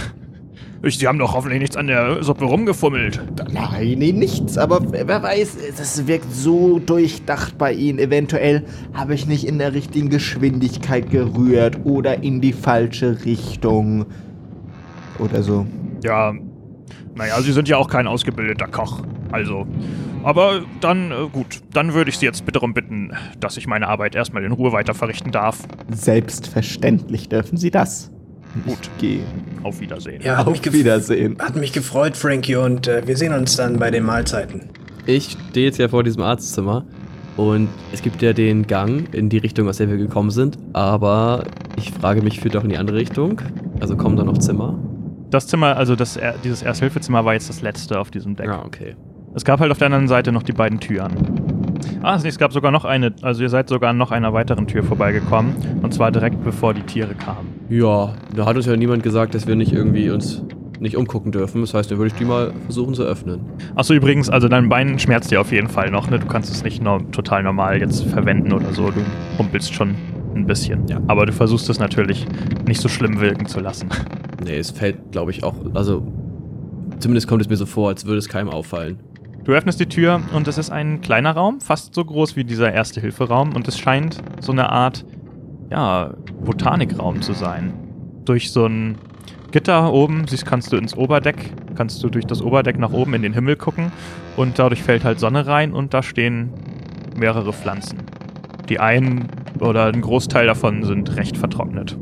[0.84, 3.22] Sie haben doch hoffentlich nichts an der Suppe rumgefummelt.
[3.51, 4.57] Nein, nee, nichts.
[4.57, 7.99] Aber wer weiß, das wirkt so durchdacht bei Ihnen.
[7.99, 14.05] Eventuell habe ich nicht in der richtigen Geschwindigkeit gerührt oder in die falsche Richtung.
[15.20, 15.66] Oder so.
[16.01, 16.34] Ja,
[17.16, 19.01] naja, Sie sind ja auch kein ausgebildeter Koch.
[19.32, 19.68] Also,
[20.24, 23.88] aber dann, äh, gut, dann würde ich Sie jetzt bitte darum bitten, dass ich meine
[23.88, 25.60] Arbeit erstmal in Ruhe weiter verrichten darf.
[25.92, 28.12] Selbstverständlich dürfen Sie das.
[28.66, 28.78] Gut.
[28.82, 29.24] Ich gehe.
[29.64, 30.22] Auf Wiedersehen.
[30.24, 31.38] Ja, Auf Wiedersehen.
[31.40, 34.70] hat mich gefreut, Frankie, und äh, wir sehen uns dann bei den Mahlzeiten.
[35.06, 36.86] Ich stehe jetzt ja vor diesem Arztzimmer
[37.38, 41.44] und es gibt ja den Gang in die Richtung, aus der wir gekommen sind, aber
[41.78, 43.42] ich frage mich, führt auch in die andere Richtung?
[43.80, 44.78] Also kommen da noch Zimmer?
[45.30, 48.48] Das Zimmer, also das, dieses Ersthilfezimmer war jetzt das letzte auf diesem Deck.
[48.48, 48.96] Ja, okay.
[49.40, 51.14] Es gab halt auf der anderen Seite noch die beiden Türen.
[52.04, 54.68] Ah, nee, es gab sogar noch eine, also ihr seid sogar an noch einer weiteren
[54.68, 55.56] Tür vorbeigekommen.
[55.82, 57.48] Und zwar direkt bevor die Tiere kamen.
[57.70, 60.44] Ja, da hat uns ja niemand gesagt, dass wir nicht irgendwie uns
[60.82, 61.62] nicht umgucken dürfen.
[61.62, 63.40] Das heißt, dann würde ich die mal versuchen zu öffnen.
[63.76, 66.20] Achso, übrigens, also dein Bein schmerzt dir auf jeden Fall noch, ne?
[66.20, 68.92] Du kannst es nicht nur total normal jetzt verwenden oder so.
[68.92, 69.00] Du
[69.38, 69.96] humpelst schon
[70.36, 70.86] ein bisschen.
[70.90, 71.00] Ja.
[71.08, 72.28] Aber du versuchst es natürlich
[72.68, 73.88] nicht so schlimm wirken zu lassen.
[74.44, 75.56] Nee, es fällt, glaube ich, auch.
[75.76, 76.06] Also,
[77.00, 79.00] zumindest kommt es mir so vor, als würde es keinem auffallen.
[79.50, 82.72] Du öffnest die Tür und es ist ein kleiner Raum, fast so groß wie dieser
[82.72, 85.08] Erste-Hilfe-Raum und es scheint so eine Art,
[85.72, 86.14] ja,
[86.45, 87.74] Botanikraum zu sein.
[88.26, 89.00] Durch so ein
[89.50, 93.24] Gitter oben, siehst, kannst du ins Oberdeck, kannst du durch das Oberdeck nach oben in
[93.24, 93.91] den Himmel gucken
[94.38, 96.54] und dadurch fällt halt Sonne rein und da stehen
[97.18, 98.04] mehrere Pflanzen.
[98.70, 99.30] Die einen
[99.60, 101.97] oder ein Großteil davon sind recht vertrocknet.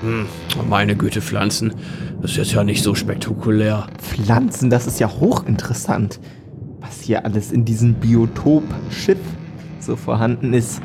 [0.00, 0.26] Hm,
[0.68, 1.72] meine Güte, Pflanzen.
[2.20, 3.86] Das ist jetzt ja nicht so spektakulär.
[3.98, 6.18] Pflanzen, das ist ja hochinteressant.
[6.84, 9.18] Was hier alles in diesem Biotop-Schiff
[9.80, 10.82] so vorhanden ist.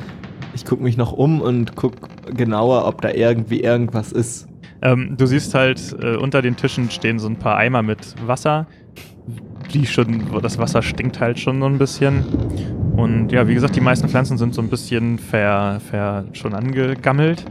[0.56, 1.94] Ich gucke mich noch um und guck
[2.36, 4.48] genauer, ob da irgendwie irgendwas ist.
[4.82, 8.66] Ähm, du siehst halt, äh, unter den Tischen stehen so ein paar Eimer mit Wasser.
[9.74, 12.24] Die schon, das Wasser stinkt halt schon so ein bisschen.
[12.96, 17.44] Und ja, wie gesagt, die meisten Pflanzen sind so ein bisschen ver, ver schon angegammelt.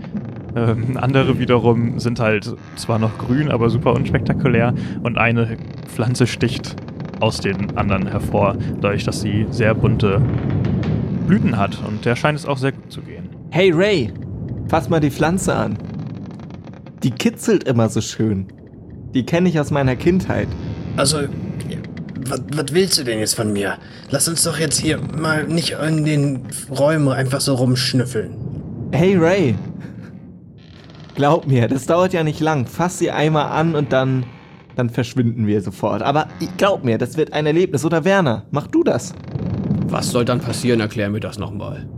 [0.56, 4.74] Ähm, andere wiederum sind halt zwar noch grün, aber super unspektakulär.
[5.02, 6.76] Und eine Pflanze sticht
[7.20, 10.20] aus den anderen hervor, dadurch, dass sie sehr bunte
[11.26, 11.78] Blüten hat.
[11.86, 13.28] Und der scheint es auch sehr gut zu gehen.
[13.50, 14.12] Hey Ray,
[14.68, 15.78] fass mal die Pflanze an.
[17.02, 18.48] Die kitzelt immer so schön.
[19.14, 20.48] Die kenne ich aus meiner Kindheit.
[20.96, 21.20] Also,
[22.52, 23.78] was willst du denn jetzt von mir?
[24.10, 26.40] Lass uns doch jetzt hier mal nicht in den
[26.70, 28.36] Räumen einfach so rumschnüffeln.
[28.92, 29.54] Hey Ray,
[31.14, 32.66] glaub mir, das dauert ja nicht lang.
[32.66, 34.24] Fass sie einmal an und dann,
[34.78, 36.02] dann verschwinden wir sofort.
[36.02, 37.84] Aber glaub mir, das wird ein Erlebnis.
[37.84, 39.12] Oder Werner, mach du das.
[39.88, 40.80] Was soll dann passieren?
[40.80, 41.88] Erklär mir das nochmal.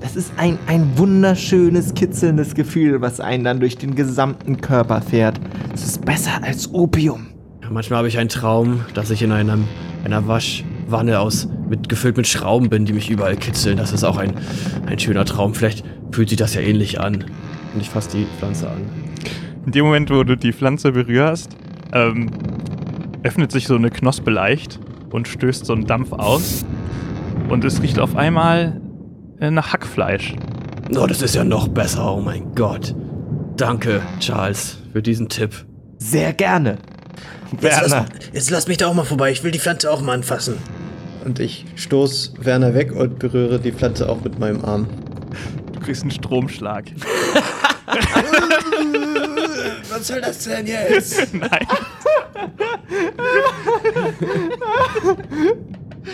[0.00, 5.40] Das ist ein, ein wunderschönes, kitzelndes Gefühl, was einen dann durch den gesamten Körper fährt.
[5.72, 7.28] Es ist besser als Opium.
[7.62, 9.64] Ja, manchmal habe ich einen Traum, dass ich in einem,
[10.04, 13.78] einer Waschwanne aus, mit, gefüllt mit Schrauben bin, die mich überall kitzeln.
[13.78, 14.34] Das ist auch ein,
[14.86, 15.54] ein schöner Traum.
[15.54, 17.24] Vielleicht fühlt sich das ja ähnlich an.
[17.72, 18.82] Und ich fasse die Pflanze an.
[19.64, 21.56] In dem Moment, wo du die Pflanze berührst,
[21.96, 22.30] ähm,
[23.22, 24.78] öffnet sich so eine Knospe leicht
[25.10, 26.64] und stößt so einen Dampf aus.
[27.48, 28.80] Und es riecht auf einmal
[29.40, 30.34] äh, nach Hackfleisch.
[30.96, 32.14] Oh, das ist ja noch besser.
[32.14, 32.94] Oh mein Gott.
[33.56, 35.64] Danke, Charles, für diesen Tipp.
[35.98, 36.78] Sehr gerne.
[37.60, 38.06] Jetzt lass, Werner.
[38.32, 39.30] jetzt lass mich da auch mal vorbei.
[39.30, 40.56] Ich will die Pflanze auch mal anfassen.
[41.24, 44.86] Und ich stoß Werner weg und berühre die Pflanze auch mit meinem Arm.
[45.72, 46.84] Du kriegst einen Stromschlag.
[49.96, 51.32] Was soll das denn jetzt?
[51.34, 51.66] Nein.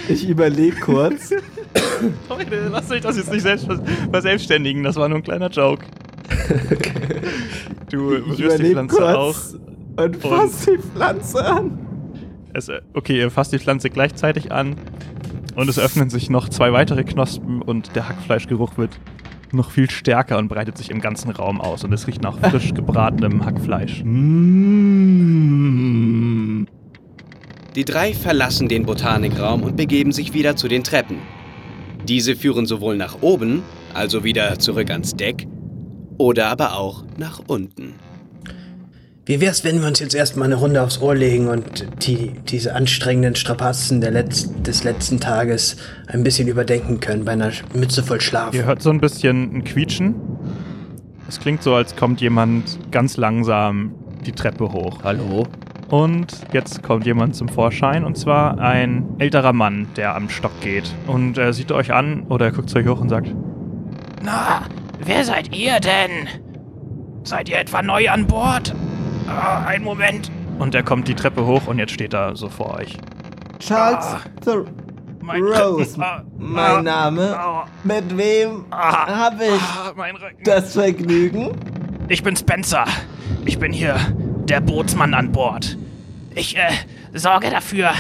[0.09, 1.31] Ich überlege kurz.
[2.29, 3.67] Leute, lasst euch das jetzt nicht selbst
[4.13, 4.85] verselbstständigen.
[4.85, 5.85] Das war nur ein kleiner Joke.
[7.91, 9.35] Du Ich berührst die Pflanze auch.
[9.35, 9.57] kurz
[9.97, 11.79] und fass die Pflanze an.
[12.55, 14.77] Es, okay, ihr fasst die Pflanze gleichzeitig an
[15.57, 18.99] und es öffnen sich noch zwei weitere Knospen und der Hackfleischgeruch wird
[19.53, 22.75] noch viel stärker und breitet sich im ganzen Raum aus und es riecht nach frisch
[22.75, 24.03] gebratenem Hackfleisch.
[24.05, 25.43] Mmh.
[27.75, 31.17] Die drei verlassen den Botanikraum und begeben sich wieder zu den Treppen.
[32.07, 33.63] Diese führen sowohl nach oben,
[33.95, 35.47] also wieder zurück ans Deck,
[36.19, 37.95] oder aber auch nach unten.
[39.25, 42.75] Wie wär's, wenn wir uns jetzt erstmal eine Runde aufs Ohr legen und die, diese
[42.75, 45.77] anstrengenden Strapazen der Letz-, des letzten Tages
[46.09, 48.53] ein bisschen überdenken können bei einer Mütze voll Schlaf?
[48.53, 50.17] Ihr hört so ein bisschen ein Quietschen.
[51.29, 53.95] Es klingt so, als kommt jemand ganz langsam
[54.27, 55.05] die Treppe hoch.
[55.05, 55.47] Hallo?
[55.89, 60.93] Und jetzt kommt jemand zum Vorschein, und zwar ein älterer Mann, der am Stock geht.
[61.07, 63.33] Und er sieht euch an oder er guckt zu euch hoch und sagt:
[64.25, 64.63] Na,
[64.99, 66.27] wer seid ihr denn?
[67.23, 68.75] Seid ihr etwa neu an Bord?
[69.33, 70.31] Ah, einen Moment.
[70.59, 72.97] Und er kommt die Treppe hoch und jetzt steht er so vor euch.
[73.59, 74.21] Charles Ah.
[74.45, 74.59] the
[75.23, 76.03] Mein Rose, Rücken.
[76.03, 77.37] Ah, mein ah, Name.
[77.39, 79.07] ah, Mit wem Ah.
[79.07, 80.15] habe ich ah, mein
[80.45, 81.53] das Vergnügen?
[82.09, 82.85] Ich bin Spencer.
[83.45, 83.97] Ich bin hier
[84.49, 85.77] der Bootsmann an Bord.
[86.35, 86.71] Ich äh,
[87.15, 87.91] sorge dafür,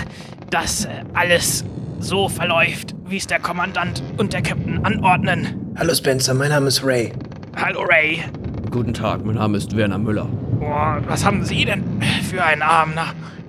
[0.50, 1.64] dass äh, alles
[2.00, 5.72] so verläuft, wie es der Kommandant und der Captain anordnen.
[5.78, 7.12] Hallo Spencer, mein Name ist Ray.
[7.56, 8.22] Hallo Ray.
[8.70, 10.28] Guten Tag, mein Name ist Werner Müller.
[10.62, 11.82] Boah, was haben Sie denn
[12.30, 12.92] für einen Arm?
[12.94, 13.06] Na,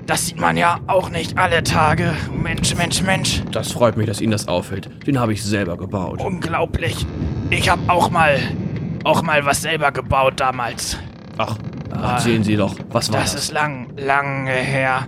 [0.07, 2.11] das sieht man ja auch nicht alle Tage.
[2.35, 3.43] Mensch, Mensch, Mensch.
[3.51, 4.89] Das freut mich, dass Ihnen das auffällt.
[5.05, 6.21] Den habe ich selber gebaut.
[6.21, 7.05] Unglaublich.
[7.51, 8.39] Ich habe auch mal,
[9.03, 10.97] auch mal was selber gebaut damals.
[11.37, 11.55] Ach,
[11.91, 13.43] erzählen Sie doch, was war Das das?
[13.45, 15.07] ist lang, lange her.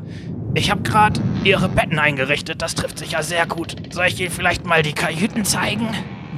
[0.53, 2.61] Ich habe gerade Ihre Betten eingerichtet.
[2.61, 3.75] Das trifft sich ja sehr gut.
[3.91, 5.87] Soll ich Ihnen vielleicht mal die Kajüten zeigen?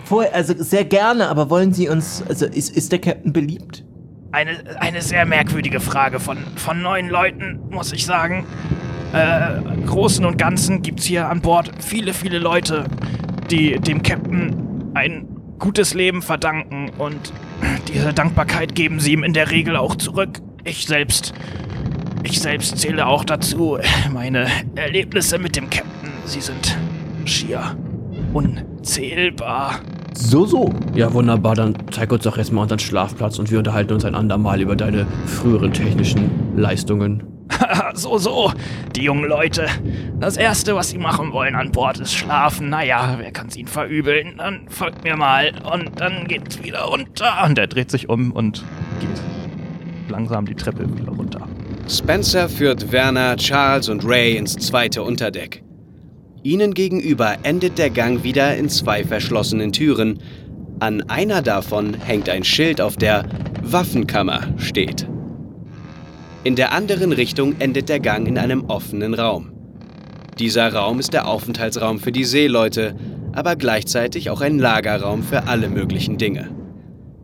[0.06, 3.84] Vorher, also sehr gerne, aber wollen Sie uns, also ist, ist der Captain beliebt?
[4.32, 8.46] Eine, eine sehr merkwürdige Frage von, von neuen Leuten, muss ich sagen.
[9.14, 12.86] Äh, Großen und Ganzen gibt's hier an Bord viele, viele Leute,
[13.50, 15.28] die dem Captain ein
[15.60, 17.32] gutes Leben verdanken und
[17.88, 20.42] diese Dankbarkeit geben sie ihm in der Regel auch zurück.
[20.64, 21.34] Ich selbst,
[22.24, 23.80] ich selbst zähle auch dazu.
[24.14, 26.78] Meine Erlebnisse mit dem Captain, sie sind
[27.26, 27.78] schier
[28.34, 29.80] unzählbar.
[30.18, 30.74] So, so.
[30.96, 34.16] Ja, wunderbar, dann zeig uns doch jetzt mal unseren Schlafplatz und wir unterhalten uns ein
[34.16, 37.24] andermal über deine früheren technischen Leistungen.
[37.94, 38.52] so, so,
[38.96, 39.68] die jungen Leute.
[40.20, 42.70] Das Erste, was sie machen wollen an Bord, ist schlafen.
[42.70, 44.36] Naja, wer kann's ihnen verübeln?
[44.40, 47.46] Dann folgt mir mal und dann geht's wieder runter.
[47.46, 48.66] Und er dreht sich um und
[49.00, 49.10] geht
[50.10, 51.48] langsam die Treppe wieder runter.
[51.88, 55.64] Spencer führt Werner, Charles und Ray ins zweite Unterdeck.
[56.48, 60.20] Ihnen gegenüber endet der Gang wieder in zwei verschlossenen Türen.
[60.80, 63.26] An einer davon hängt ein Schild, auf der
[63.64, 65.10] Waffenkammer steht.
[66.46, 69.52] In der anderen Richtung endet der Gang in einem offenen Raum.
[70.40, 72.96] Dieser Raum ist der Aufenthaltsraum für die Seeleute,
[73.34, 76.50] aber gleichzeitig auch ein Lagerraum für alle möglichen Dinge.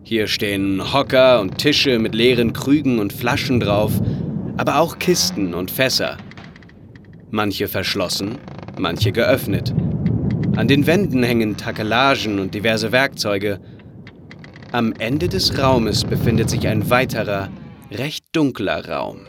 [0.04, 3.94] Hier stehen Hocker und Tische mit leeren Krügen und Flaschen drauf,
[4.58, 6.18] aber auch Kisten und Fässer.
[7.32, 8.38] Manche verschlossen,
[8.78, 9.74] manche geöffnet.
[10.56, 13.60] An den Wänden hängen Takelagen und diverse Werkzeuge.
[14.72, 17.50] Am Ende des Raumes befindet sich ein weiterer,
[17.92, 19.22] recht dunkler Raum.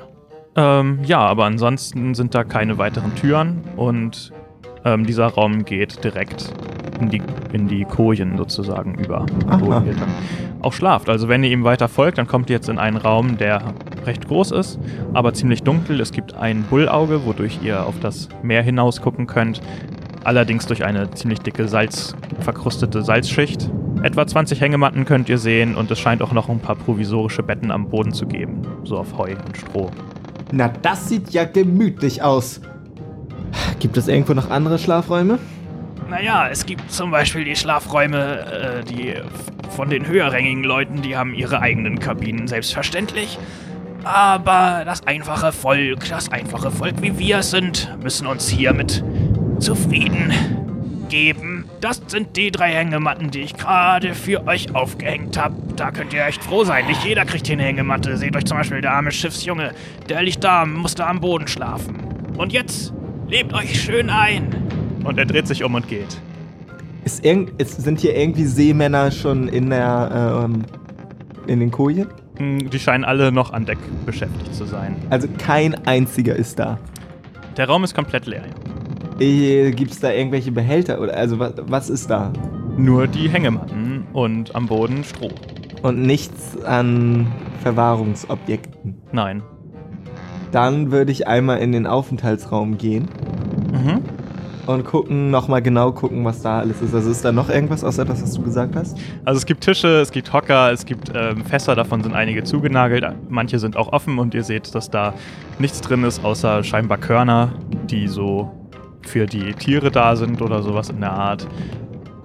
[0.57, 4.33] Ähm, ja, aber ansonsten sind da keine weiteren Türen und
[4.85, 6.53] ähm, dieser Raum geht direkt
[7.01, 7.23] in die,
[7.53, 9.27] in die Kojen sozusagen über.
[9.61, 10.15] wo ihr dann
[10.61, 11.09] auch schlaft.
[11.09, 13.63] Also wenn ihr ihm weiter folgt, dann kommt ihr jetzt in einen Raum, der
[14.07, 14.79] recht groß ist,
[15.13, 16.01] aber ziemlich dunkel.
[16.01, 19.61] Es gibt ein Bullauge, wodurch ihr auf das Meer hinaus gucken könnt.
[20.25, 23.71] Allerdings durch eine ziemlich dicke Salz, verkrustete Salzschicht.
[24.03, 27.71] Etwa 20 Hängematten könnt ihr sehen und es scheint auch noch ein paar provisorische Betten
[27.71, 28.63] am Boden zu geben.
[28.85, 29.91] So auf Heu und Stroh.
[30.53, 32.61] Na, das sieht ja gemütlich aus.
[33.81, 35.39] Gibt es irgendwo noch andere Schlafräume?
[36.09, 39.15] Naja, es gibt zum Beispiel die Schlafräume, äh, die
[39.71, 43.39] von den höherrangigen Leuten, die haben ihre eigenen Kabinen, selbstverständlich.
[44.05, 49.03] Aber das einfache Volk, das einfache Volk, wie wir es sind, müssen uns hiermit
[49.59, 50.33] zufrieden
[51.09, 51.65] geben.
[51.81, 55.55] Das sind die drei Hängematten, die ich gerade für euch aufgehängt habe.
[55.77, 56.87] Da könnt ihr echt froh sein.
[56.87, 58.17] Nicht jeder kriegt hier eine Hängematte.
[58.17, 59.73] Seht euch zum Beispiel der arme Schiffsjunge.
[60.09, 61.97] Der liegt da, muss da am Boden schlafen.
[62.37, 62.93] Und jetzt
[63.29, 64.64] lebt euch schön ein.
[65.05, 66.21] Und er dreht sich um und geht.
[67.05, 70.63] Ist irgend, ist, sind hier irgendwie Seemänner schon in der, ähm,
[71.47, 72.07] in den Kojen?
[72.39, 74.97] Hm, Die scheinen alle noch an Deck beschäftigt zu sein.
[75.11, 76.79] Also kein einziger ist da.
[77.57, 78.43] Der Raum ist komplett leer.
[79.21, 82.33] Äh, Gibt es da irgendwelche Behälter oder also was, was ist da?
[82.77, 85.31] Nur die Hängematten und am Boden Stroh.
[85.83, 87.27] Und nichts an
[87.63, 88.97] Verwahrungsobjekten.
[89.13, 89.43] Nein.
[90.51, 93.09] Dann würde ich einmal in den Aufenthaltsraum gehen
[93.73, 94.01] Mhm.
[94.67, 96.95] Und gucken, nochmal genau gucken, was da alles ist.
[96.95, 98.99] Also ist da noch irgendwas außer das, was du gesagt hast?
[99.25, 103.05] Also es gibt Tische, es gibt Hocker, es gibt ähm, Fässer, davon sind einige zugenagelt.
[103.29, 105.15] Manche sind auch offen und ihr seht, dass da
[105.59, 107.53] nichts drin ist, außer scheinbar Körner,
[107.91, 108.51] die so
[109.03, 111.47] für die Tiere da sind oder sowas in der Art.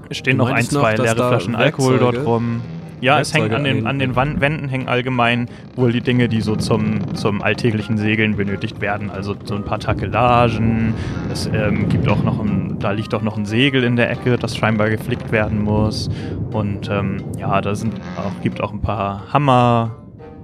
[0.09, 2.61] Es stehen noch ein, noch, zwei dass leere Flaschen Alkohol dort rum.
[3.01, 6.27] Ja, es hängen Werkzeuge an den, an den Wan- Wänden hängen allgemein wohl die Dinge,
[6.27, 9.09] die so zum, zum alltäglichen Segeln benötigt werden.
[9.09, 10.93] Also so ein paar Takelagen.
[11.31, 14.37] Es ähm, gibt auch noch ein, da liegt auch noch ein Segel in der Ecke,
[14.37, 16.09] das scheinbar geflickt werden muss.
[16.51, 19.95] Und ähm, ja, da sind auch, gibt auch ein paar Hammer,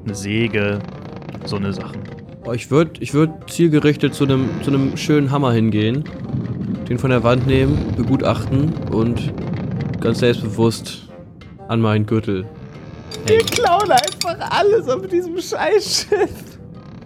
[0.05, 0.79] eine Säge,
[1.45, 2.01] so eine Sachen.
[2.53, 6.03] Ich würde ich würd zielgerichtet zu einem zu einem schönen Hammer hingehen,
[6.87, 9.33] den von der Wand nehmen, begutachten und
[9.99, 11.04] ganz selbstbewusst
[11.67, 12.45] an meinen Gürtel
[13.25, 16.29] Wir klauen einfach alles auf diesem Scheißschiff.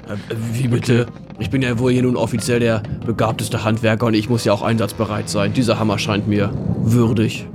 [0.07, 0.15] Äh,
[0.53, 1.05] Wie bitte?
[1.39, 4.61] Ich bin ja wohl hier nun offiziell der begabteste Handwerker und ich muss ja auch
[4.61, 5.53] einsatzbereit sein.
[5.53, 7.47] Dieser Hammer scheint mir würdig.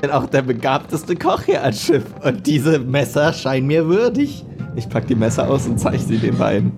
[0.00, 2.04] bin auch der begabteste Koch hier als Schiff.
[2.24, 4.44] Und diese Messer scheinen mir würdig.
[4.76, 6.72] Ich pack die Messer aus und zeige sie den beiden.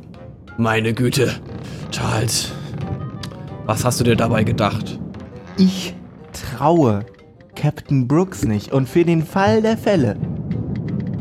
[0.57, 1.35] Meine Güte.
[1.93, 2.53] Charles,
[3.67, 4.99] was hast du dir dabei gedacht?
[5.57, 5.95] Ich
[6.33, 7.05] traue
[7.59, 8.73] Captain Brooks nicht.
[8.73, 10.17] Und für den Fall der Fälle,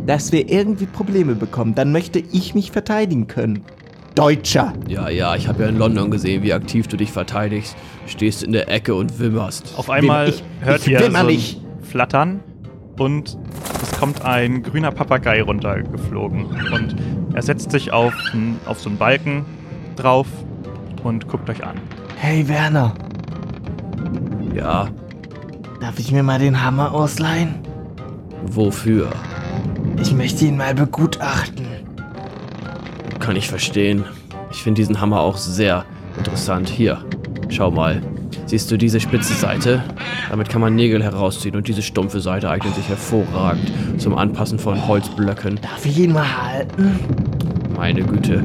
[0.06, 3.64] dass wir irgendwie Probleme bekommen, dann möchte ich mich verteidigen können.
[4.16, 4.74] Deutscher.
[4.88, 7.76] Ja, ja, ich habe ja in London gesehen, wie aktiv du dich verteidigst.
[8.08, 9.74] Stehst in der Ecke und wimmerst.
[9.78, 11.62] Auf einmal ich- hört ich ihr will so nicht.
[11.82, 12.40] Flattern
[13.00, 13.38] und
[13.82, 16.46] es kommt ein grüner Papagei runtergeflogen.
[16.74, 16.96] Und
[17.34, 18.14] er setzt sich auf,
[18.66, 19.46] auf so einen Balken
[19.96, 20.28] drauf
[21.04, 21.78] und guckt euch an.
[22.18, 22.94] Hey Werner,
[24.56, 24.90] Ja,
[25.80, 27.68] darf ich mir mal den Hammer ausleihen?
[28.44, 29.10] wofür?
[30.02, 31.66] Ich möchte ihn mal begutachten.
[33.20, 34.06] Kann ich verstehen.
[34.52, 35.86] Ich finde diesen Hammer auch sehr
[36.18, 36.70] interessant.
[36.70, 37.04] Hier,
[37.50, 38.02] schau mal.
[38.46, 39.84] Siehst du diese spitze Seite?
[40.30, 44.88] Damit kann man Nägel herausziehen und diese stumpfe Seite eignet sich hervorragend zum Anpassen von
[44.88, 45.60] Holzblöcken.
[45.62, 47.00] Darf ich ihn mal halten?
[47.76, 48.44] Meine Güte.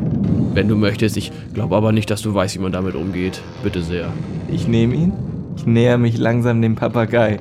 [0.55, 3.41] Wenn du möchtest, ich glaube aber nicht, dass du weißt, wie man damit umgeht.
[3.63, 4.09] Bitte sehr.
[4.51, 5.32] Ich nehme ihn.
[5.57, 7.39] Ich näher mich langsam dem Papagei.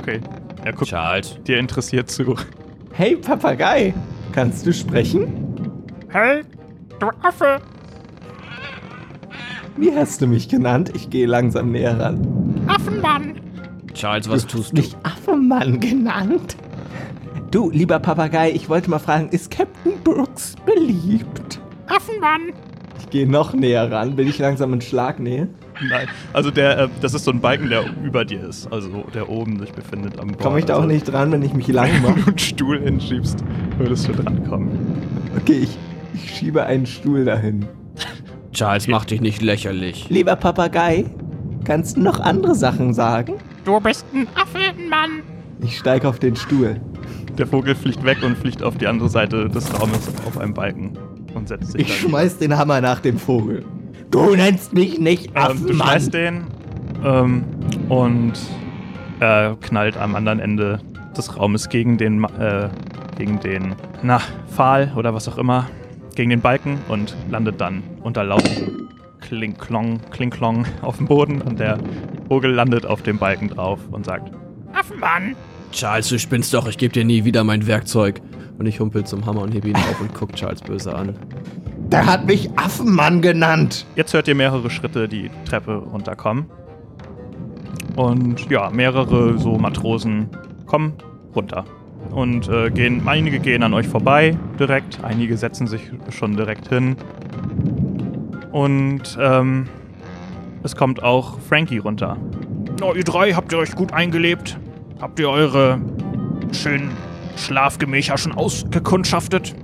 [0.00, 0.20] Okay.
[0.64, 1.38] Er guckt Charles.
[1.46, 2.36] dir interessiert zu.
[2.92, 3.94] Hey Papagei,
[4.32, 5.84] kannst du sprechen?
[6.08, 6.42] Hey,
[6.98, 7.60] du Affe!
[9.76, 10.92] Wie hast du mich genannt?
[10.94, 12.64] Ich gehe langsam näher ran.
[12.66, 13.40] Affenmann!
[13.94, 14.76] Charles, was tust du?
[14.76, 16.56] Nicht Affenmann genannt?
[17.50, 21.60] Du, lieber Papagei, ich wollte mal fragen, ist Captain Brooks beliebt?
[21.86, 22.52] Affenmann!
[22.98, 24.16] Ich gehe noch näher ran.
[24.16, 25.48] Bin ich langsam in Schlagnähe?
[25.88, 26.06] Nein.
[26.32, 28.70] Also der, äh, das ist so ein Balken, der über dir ist.
[28.72, 30.40] Also der oben sich befindet am Bord.
[30.40, 32.20] Komme ich da auch also, nicht dran, wenn ich mich lang Wenn mache?
[32.20, 33.42] du einen Stuhl hinschiebst,
[33.78, 34.70] würdest du drankommen.
[35.40, 35.78] Okay, ich,
[36.14, 37.66] ich schiebe einen Stuhl dahin.
[38.52, 40.06] Charles, mach dich nicht lächerlich.
[40.10, 41.06] Lieber Papagei,
[41.64, 43.34] kannst du noch andere Sachen sagen?
[43.64, 45.22] Du bist ein Affenmann!
[45.62, 46.80] Ich steige auf den Stuhl.
[47.38, 50.98] Der Vogel fliegt weg und fliegt auf die andere Seite des Raumes auf einem Balken
[51.34, 52.10] und setzt sich Ich dann.
[52.10, 53.64] schmeiß den Hammer nach dem Vogel.
[54.12, 55.74] Du nennst mich nicht Ähm, du Affenmann.
[55.74, 56.44] schmeißt den
[57.04, 57.44] ähm,
[57.88, 58.34] und
[59.20, 60.78] er knallt am anderen Ende
[61.16, 62.68] des Raumes gegen den, Ma- äh,
[63.18, 65.66] gegen den, na, Pfahl oder was auch immer,
[66.14, 68.88] gegen den Balken und landet dann unter lauten
[69.22, 71.78] Kling-Klong, Kling-Klong auf dem Boden und der
[72.28, 74.30] Vogel landet auf dem Balken drauf und sagt,
[74.74, 75.34] Affenmann!
[75.72, 78.20] Charles, du spinnst doch, ich gebe dir nie wieder mein Werkzeug.
[78.58, 81.16] Und ich humpel zum Hammer und heb ihn auf und guck Charles böse an.
[81.92, 83.84] Der hat mich Affenmann genannt.
[83.96, 86.46] Jetzt hört ihr mehrere Schritte die Treppe runterkommen.
[87.96, 90.30] Und ja, mehrere so Matrosen
[90.64, 90.94] kommen
[91.36, 91.66] runter.
[92.10, 96.96] Und äh, gehen, einige gehen an euch vorbei direkt, einige setzen sich schon direkt hin.
[98.52, 99.68] Und ähm,
[100.62, 102.16] es kommt auch Frankie runter.
[102.82, 104.58] Oh, ihr drei, habt ihr euch gut eingelebt?
[104.98, 105.78] Habt ihr eure
[106.52, 106.90] schönen
[107.36, 109.54] Schlafgemächer schon ausgekundschaftet?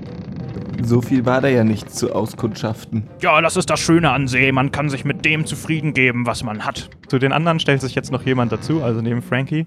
[0.83, 3.09] So viel war da ja nicht zu auskundschaften.
[3.21, 4.53] Ja, das ist das Schöne an See.
[4.53, 6.91] Man kann sich mit dem zufrieden geben, was man hat.
[7.09, 9.67] Zu den anderen stellt sich jetzt noch jemand dazu, also neben Frankie.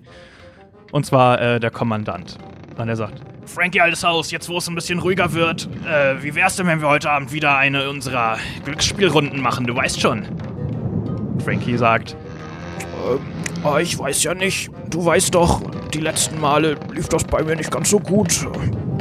[0.92, 2.38] Und zwar äh, der Kommandant.
[2.78, 6.34] Und er sagt, Frankie, altes Haus, jetzt wo es ein bisschen ruhiger wird, äh, wie
[6.36, 9.68] wär's denn, wenn wir heute Abend wieder eine unserer Glücksspielrunden machen?
[9.68, 10.24] Du weißt schon.
[11.44, 12.16] Frankie sagt,
[13.64, 14.72] Oh, ich weiß ja nicht.
[14.90, 15.62] Du weißt doch,
[15.94, 18.48] die letzten Male lief das bei mir nicht ganz so gut.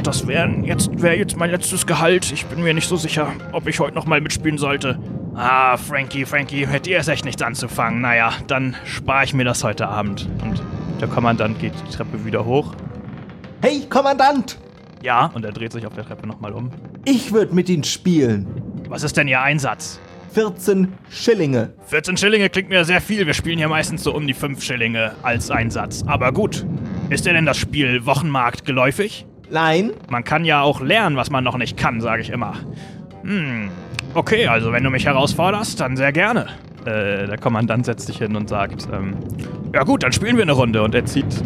[0.03, 2.31] Das wäre jetzt, wär jetzt mein letztes Gehalt.
[2.31, 4.97] Ich bin mir nicht so sicher, ob ich heute noch mal mitspielen sollte.
[5.35, 8.01] Ah, Frankie, Frankie, mit dir ist echt nichts anzufangen.
[8.01, 10.27] Naja, dann spare ich mir das heute Abend.
[10.43, 10.61] und
[10.99, 12.73] der Kommandant geht die Treppe wieder hoch.
[13.61, 14.57] Hey, Kommandant!
[15.03, 15.31] Ja.
[15.33, 16.71] Und er dreht sich auf der Treppe nochmal um.
[17.05, 18.47] Ich würde mit Ihnen spielen.
[18.89, 19.99] Was ist denn Ihr Einsatz?
[20.33, 21.73] 14 Schillinge.
[21.87, 23.25] 14 Schillinge klingt mir sehr viel.
[23.25, 26.03] Wir spielen hier meistens so um die 5 Schillinge als Einsatz.
[26.07, 26.65] Aber gut.
[27.09, 29.25] Ist dir denn das Spiel Wochenmarkt geläufig?
[29.51, 32.53] Nein, Man kann ja auch lernen, was man noch nicht kann, sage ich immer.
[33.23, 33.69] Hm.
[34.13, 36.47] Okay, also wenn du mich herausforderst, dann sehr gerne.
[36.85, 39.15] Äh, der Kommandant setzt sich hin und sagt, ähm,
[39.73, 40.81] Ja gut, dann spielen wir eine Runde.
[40.81, 41.43] Und er zieht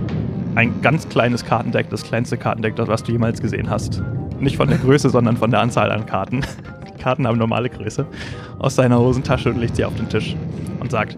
[0.53, 4.01] ein ganz kleines Kartendeck, das kleinste Kartendeck, das was du jemals gesehen hast.
[4.39, 6.41] Nicht von der Größe, sondern von der Anzahl an Karten.
[6.87, 8.05] Die Karten haben normale Größe.
[8.59, 10.35] Aus seiner Hosentasche und legt sie auf den Tisch
[10.79, 11.17] und sagt: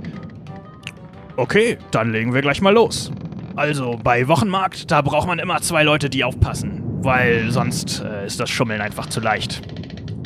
[1.36, 3.12] Okay, dann legen wir gleich mal los.
[3.58, 6.84] Also, bei Wochenmarkt, da braucht man immer zwei Leute, die aufpassen.
[7.02, 9.64] Weil sonst äh, ist das Schummeln einfach zu leicht.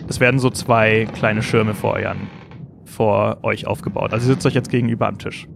[0.10, 2.28] Es werden so zwei kleine Schirme vor, euren,
[2.84, 4.12] vor euch aufgebaut.
[4.12, 5.48] Also ihr sitzt euch jetzt gegenüber am Tisch.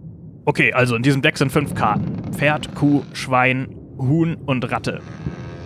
[0.45, 5.01] Okay, also in diesem Deck sind fünf Karten: Pferd, Kuh, Schwein, Huhn und Ratte.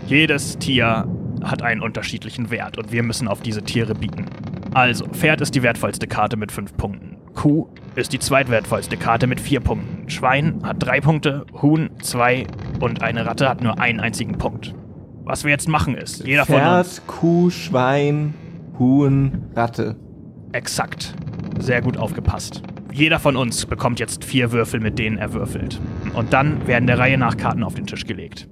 [0.07, 1.05] Jedes Tier
[1.43, 4.25] hat einen unterschiedlichen Wert und wir müssen auf diese Tiere bieten.
[4.73, 7.18] Also, Pferd ist die wertvollste Karte mit fünf Punkten.
[7.35, 10.09] Kuh ist die zweitwertvollste Karte mit vier Punkten.
[10.09, 12.45] Schwein hat drei Punkte, Huhn zwei
[12.79, 14.73] und eine Ratte hat nur einen einzigen Punkt.
[15.23, 16.99] Was wir jetzt machen ist, jeder von uns.
[16.99, 18.33] Pferd, Kuh, Schwein,
[18.79, 19.95] Huhn, Ratte.
[20.51, 21.13] Exakt.
[21.59, 22.63] Sehr gut aufgepasst.
[22.91, 25.79] Jeder von uns bekommt jetzt vier Würfel, mit denen er würfelt.
[26.13, 28.47] Und dann werden der Reihe nach Karten auf den Tisch gelegt.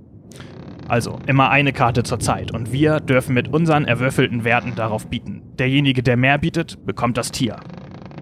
[0.87, 5.41] Also immer eine Karte zur Zeit und wir dürfen mit unseren erwürfelten Werten darauf bieten.
[5.59, 7.57] Derjenige, der mehr bietet, bekommt das Tier.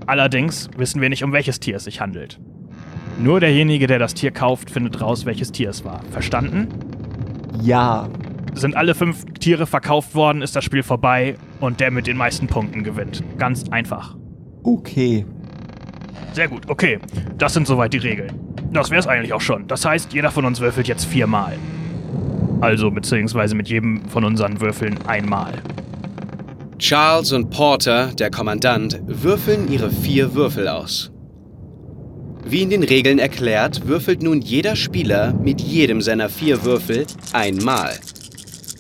[0.08, 2.40] Allerdings wissen wir nicht, um welches Tier es sich handelt.
[3.18, 6.02] Nur derjenige, der das Tier kauft, findet raus, welches Tier es war.
[6.12, 6.68] Verstanden?
[7.62, 8.10] Ja.
[8.54, 12.48] Sind alle fünf Tiere verkauft worden, ist das Spiel vorbei und der mit den meisten
[12.48, 13.24] Punkten gewinnt.
[13.38, 14.16] Ganz einfach.
[14.64, 15.26] Okay.
[16.34, 17.00] Sehr gut, okay.
[17.38, 18.34] Das sind soweit die Regeln.
[18.72, 19.68] Das wär's eigentlich auch schon.
[19.68, 21.58] Das heißt, jeder von uns würfelt jetzt viermal.
[22.62, 25.54] Also beziehungsweise mit jedem von unseren Würfeln einmal.
[26.78, 31.10] Charles und Porter, der Kommandant, würfeln ihre vier Würfel aus.
[32.44, 37.94] Wie in den Regeln erklärt, würfelt nun jeder Spieler mit jedem seiner vier Würfel einmal.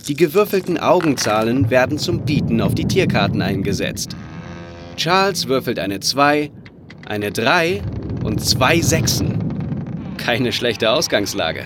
[0.08, 4.16] Die gewürfelten Augenzahlen werden zum Bieten auf die Tierkarten eingesetzt.
[4.98, 6.52] Charles würfelt eine 2,
[7.08, 7.82] eine 3
[8.24, 9.39] und zwei Sechsen.
[10.18, 11.64] Keine schlechte Ausgangslage.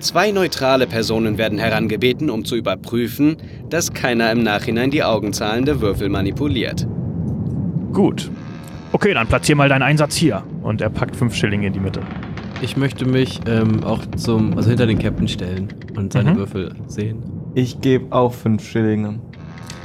[0.00, 3.36] Zwei neutrale Personen werden herangebeten, um zu überprüfen,
[3.70, 6.86] dass keiner im Nachhinein die Augenzahlen der Würfel manipuliert.
[7.92, 8.30] Gut.
[8.92, 10.42] Okay, dann platzier mal deinen Einsatz hier.
[10.62, 12.00] Und er packt fünf Schillinge in die Mitte.
[12.62, 16.36] Ich möchte mich ähm, auch zum, also hinter den Captain stellen und seine Mhm.
[16.36, 17.22] Würfel sehen.
[17.54, 19.18] Ich gebe auch fünf Schillinge.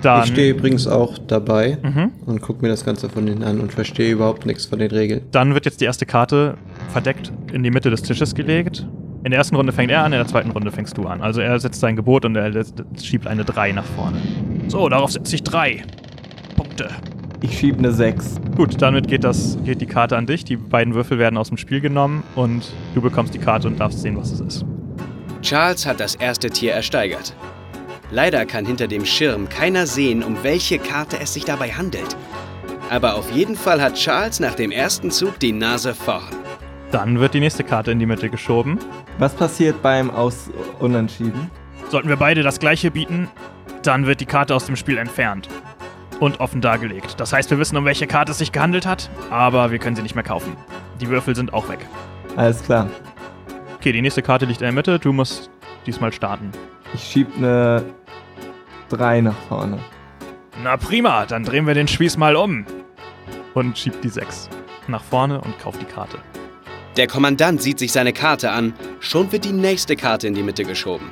[0.02, 2.12] Dann, Ich stehe übrigens auch dabei Mhm.
[2.26, 5.22] und gucke mir das Ganze von innen an und verstehe überhaupt nichts von den Regeln.
[5.32, 6.56] Dann wird jetzt die erste Karte
[6.90, 8.86] verdeckt in die Mitte des Tisches gelegt.
[9.24, 11.22] In der ersten Runde fängt er an, in der zweiten Runde fängst du an.
[11.22, 12.52] Also er setzt sein Gebot und er
[13.00, 14.18] schiebt eine 3 nach vorne.
[14.68, 15.84] So, darauf setze ich drei
[16.56, 16.90] Punkte.
[17.42, 18.42] Ich schiebe eine 6.
[18.56, 20.44] Gut, damit geht, das, geht die Karte an dich.
[20.44, 24.00] Die beiden Würfel werden aus dem Spiel genommen und du bekommst die Karte und darfst
[24.00, 24.66] sehen, was es ist.
[25.42, 27.36] Charles hat das erste Tier ersteigert.
[28.10, 32.18] Leider kann hinter dem Schirm keiner sehen, um welche Karte es sich dabei handelt.
[32.90, 36.36] Aber auf jeden Fall hat Charles nach dem ersten Zug die Nase vorn.
[36.92, 38.78] Dann wird die nächste Karte in die Mitte geschoben.
[39.18, 41.50] Was passiert beim Aus Unentschieden?
[41.90, 43.30] Sollten wir beide das gleiche bieten,
[43.84, 45.48] dann wird die Karte aus dem Spiel entfernt
[46.20, 47.20] und offen dargelegt.
[47.20, 50.02] Das heißt, wir wissen, um welche Karte es sich gehandelt hat, aber wir können sie
[50.02, 50.56] nicht mehr kaufen.
[51.00, 51.80] Die Würfel sind auch weg.
[52.36, 52.88] Alles klar.
[53.76, 55.00] Okay, die nächste Karte liegt in der Mitte.
[55.00, 55.50] Du musst
[55.86, 56.52] diesmal starten.
[56.94, 57.84] Ich schiebe eine
[58.90, 59.80] 3 nach vorne.
[60.62, 62.66] Na prima, dann drehen wir den Spieß mal um.
[63.54, 64.50] Und schiebt die 6
[64.88, 66.18] nach vorne und kauft die Karte.
[66.98, 70.66] Der Kommandant sieht sich seine Karte an, schon wird die nächste Karte in die Mitte
[70.66, 71.12] geschoben.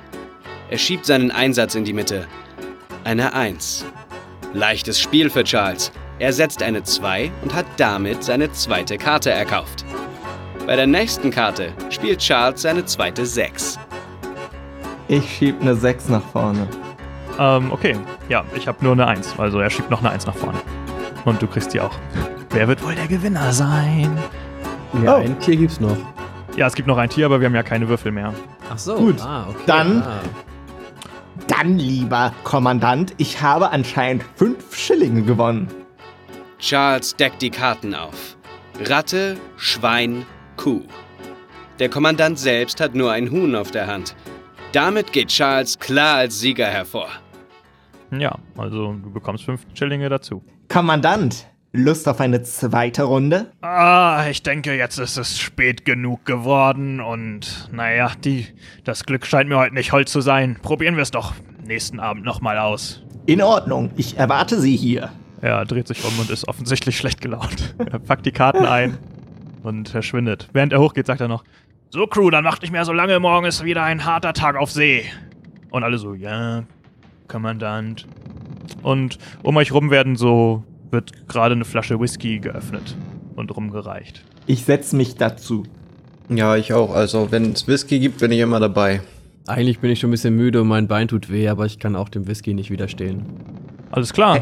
[0.70, 2.28] Er schiebt seinen Einsatz in die Mitte.
[3.06, 3.86] Eine 1.
[4.54, 5.92] Leichtes Spiel für Charles.
[6.20, 9.86] Er setzt eine 2 und hat damit seine zweite Karte erkauft.
[10.68, 13.80] Bei der nächsten Karte spielt Charles seine zweite 6.
[15.08, 16.68] Ich schiebe eine 6 nach vorne.
[17.40, 17.96] Ähm, okay.
[18.28, 19.40] Ja, ich habe nur eine 1.
[19.40, 20.60] Also er schiebt noch eine 1 nach vorne.
[21.24, 21.98] Und du kriegst die auch.
[22.50, 24.18] Wer wird wohl der Gewinner sein?
[25.04, 25.20] Ja, Oh.
[25.22, 25.98] ein Tier gibt's noch.
[26.56, 28.34] Ja, es gibt noch ein Tier, aber wir haben ja keine Würfel mehr.
[28.70, 28.96] Ach so.
[28.96, 29.60] Gut, Ah, okay.
[29.66, 30.20] dann- Ah.
[31.48, 35.68] Dann, lieber Kommandant, ich habe anscheinend 5 Schillinge gewonnen.
[36.60, 38.38] Charles deckt die Karten auf.
[38.86, 40.26] Ratte, Schwein,
[40.58, 40.82] Kuh.
[41.80, 44.16] Der Kommandant selbst hat nur ein Huhn auf der Hand.
[44.74, 47.08] Damit geht Charles klar als Sieger hervor.
[48.12, 50.44] Ja, also du bekommst 5 Schillinge dazu.
[50.68, 53.52] Kommandant, Lust auf eine zweite Runde?
[53.62, 58.48] Ah, ich denke, jetzt ist es spät genug geworden und naja, die,
[58.84, 60.58] das Glück scheint mir heute nicht hold zu sein.
[60.64, 61.36] Probieren wir es doch
[61.68, 63.04] nächsten Abend nochmal aus.
[63.28, 65.12] In Ordnung, ich erwarte Sie hier.
[65.42, 67.76] Er dreht sich um und ist offensichtlich schlecht gelaunt.
[67.92, 68.98] Er packt die Karten ein
[69.62, 70.50] und verschwindet.
[70.52, 71.44] Während er hochgeht, sagt er noch,
[71.92, 74.72] So, Crew, dann macht nicht mehr so lange, morgen ist wieder ein harter Tag auf
[74.72, 75.06] See.
[75.70, 76.64] Und alle so, ja,
[77.28, 78.08] Kommandant.
[78.82, 82.96] Und um euch rum werden so, wird gerade eine Flasche Whisky geöffnet
[83.36, 84.24] und rumgereicht.
[84.46, 85.64] Ich setze mich dazu.
[86.30, 86.94] Ja, ich auch.
[86.94, 89.02] Also, wenn es Whisky gibt, bin ich immer dabei.
[89.48, 91.96] Eigentlich bin ich schon ein bisschen müde und mein Bein tut weh, aber ich kann
[91.96, 93.26] auch dem Whisky nicht widerstehen.
[93.92, 94.42] Alles klar.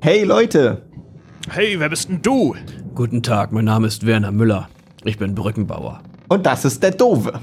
[0.00, 0.82] Hey Leute!
[1.50, 2.54] Hey, wer bist denn du?
[2.94, 4.68] Guten Tag, mein Name ist Werner Müller.
[5.04, 6.02] Ich bin Brückenbauer.
[6.28, 7.40] Und das ist der Dove.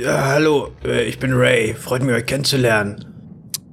[0.00, 1.74] Ja, hallo, ich bin Ray.
[1.74, 3.04] Freut mich, euch kennenzulernen.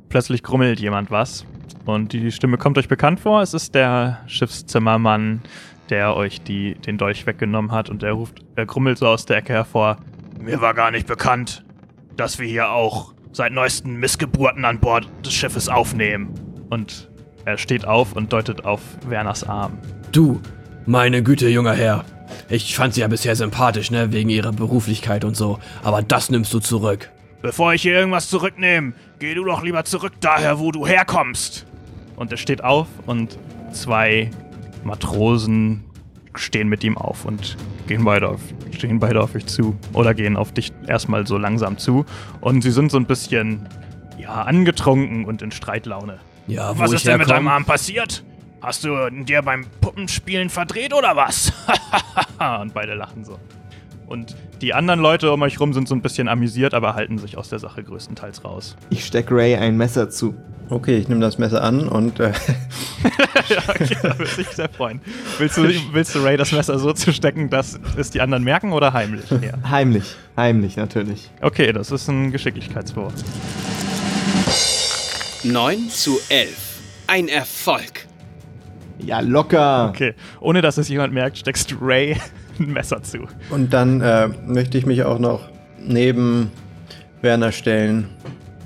[0.09, 1.45] Plötzlich grummelt jemand was.
[1.85, 3.41] Und die Stimme kommt euch bekannt vor.
[3.41, 5.41] Es ist der Schiffszimmermann,
[5.89, 7.89] der euch die, den Dolch weggenommen hat.
[7.89, 9.97] Und er ruft, er grummelt so aus der Ecke hervor.
[10.39, 11.63] Mir war gar nicht bekannt,
[12.15, 16.33] dass wir hier auch seit neuesten Missgeburten an Bord des Schiffes aufnehmen.
[16.69, 17.09] Und
[17.45, 19.77] er steht auf und deutet auf Werners Arm.
[20.11, 20.39] Du,
[20.85, 22.05] meine Güte, junger Herr.
[22.49, 25.59] Ich fand sie ja bisher sympathisch, ne, wegen ihrer Beruflichkeit und so.
[25.83, 27.09] Aber das nimmst du zurück.
[27.41, 31.65] Bevor ich hier irgendwas zurücknehme, geh du doch lieber zurück daher, wo du herkommst.
[32.21, 33.39] Und er steht auf und
[33.71, 34.29] zwei
[34.83, 35.83] Matrosen
[36.35, 37.57] stehen mit ihm auf und
[37.87, 39.75] gehen beide auf, stehen beide auf euch zu.
[39.93, 42.05] Oder gehen auf dich erstmal so langsam zu.
[42.39, 43.67] Und sie sind so ein bisschen,
[44.19, 46.19] ja, angetrunken und in Streitlaune.
[46.45, 47.51] Ja, Was ist denn mit deinem herkomme?
[47.53, 48.23] Arm passiert?
[48.61, 51.51] Hast du dir beim Puppenspielen verdreht oder was?
[52.61, 53.39] und beide lachen so.
[54.11, 57.37] Und die anderen Leute um euch rum sind so ein bisschen amüsiert, aber halten sich
[57.37, 58.75] aus der Sache größtenteils raus.
[58.89, 60.35] Ich steck Ray ein Messer zu.
[60.69, 62.33] Okay, ich nehme das Messer an und äh,
[63.49, 64.99] ja, okay, da würde ich sehr freuen.
[65.37, 68.73] Willst du, willst du Ray das Messer so zu stecken, dass es die anderen merken
[68.73, 69.29] oder heimlich?
[69.31, 69.53] Ja.
[69.69, 70.15] Heimlich.
[70.35, 71.29] Heimlich, natürlich.
[71.41, 73.13] Okay, das ist ein Geschicklichkeitswurf.
[75.43, 76.81] 9 zu 11.
[77.07, 78.07] Ein Erfolg.
[78.99, 79.89] Ja, locker.
[79.89, 82.17] Okay, ohne dass es jemand merkt, steckst du Ray
[82.61, 83.27] ein Messer zu.
[83.49, 85.49] Und dann äh, möchte ich mich auch noch
[85.79, 86.51] neben
[87.21, 88.09] Werner stellen.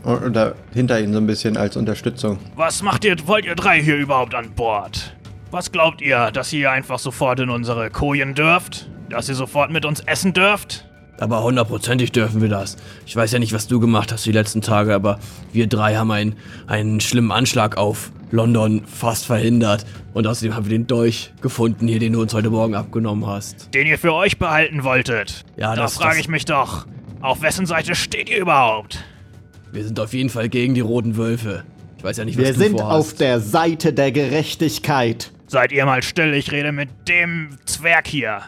[0.04, 2.38] Oder hinter ihn so ein bisschen als Unterstützung.
[2.56, 5.16] Was macht ihr, wollt ihr drei hier überhaupt an Bord?
[5.50, 8.88] Was glaubt ihr, dass ihr einfach sofort in unsere Kojen dürft?
[9.10, 10.86] Dass ihr sofort mit uns essen dürft?
[11.20, 12.78] Aber hundertprozentig dürfen wir das.
[13.06, 15.20] Ich weiß ja nicht, was du gemacht hast die letzten Tage, aber
[15.54, 16.36] wir drei haben einen,
[16.68, 19.86] einen schlimmen Anschlag auf London fast verhindert.
[20.14, 23.74] Und außerdem haben wir den Dolch gefunden hier, den du uns heute Morgen abgenommen hast.
[23.74, 25.44] Den ihr für euch behalten wolltet?
[25.58, 26.86] Ja, da das- frage ich mich doch.
[27.22, 29.04] Auf wessen Seite steht ihr überhaupt?
[29.72, 31.64] Wir sind auf jeden Fall gegen die roten Wölfe.
[31.98, 32.96] Ich weiß ja nicht, was Wir du sind vorhast.
[33.12, 35.32] auf der Seite der Gerechtigkeit.
[35.48, 38.42] Seid ihr mal still, ich rede mit dem Zwerg hier.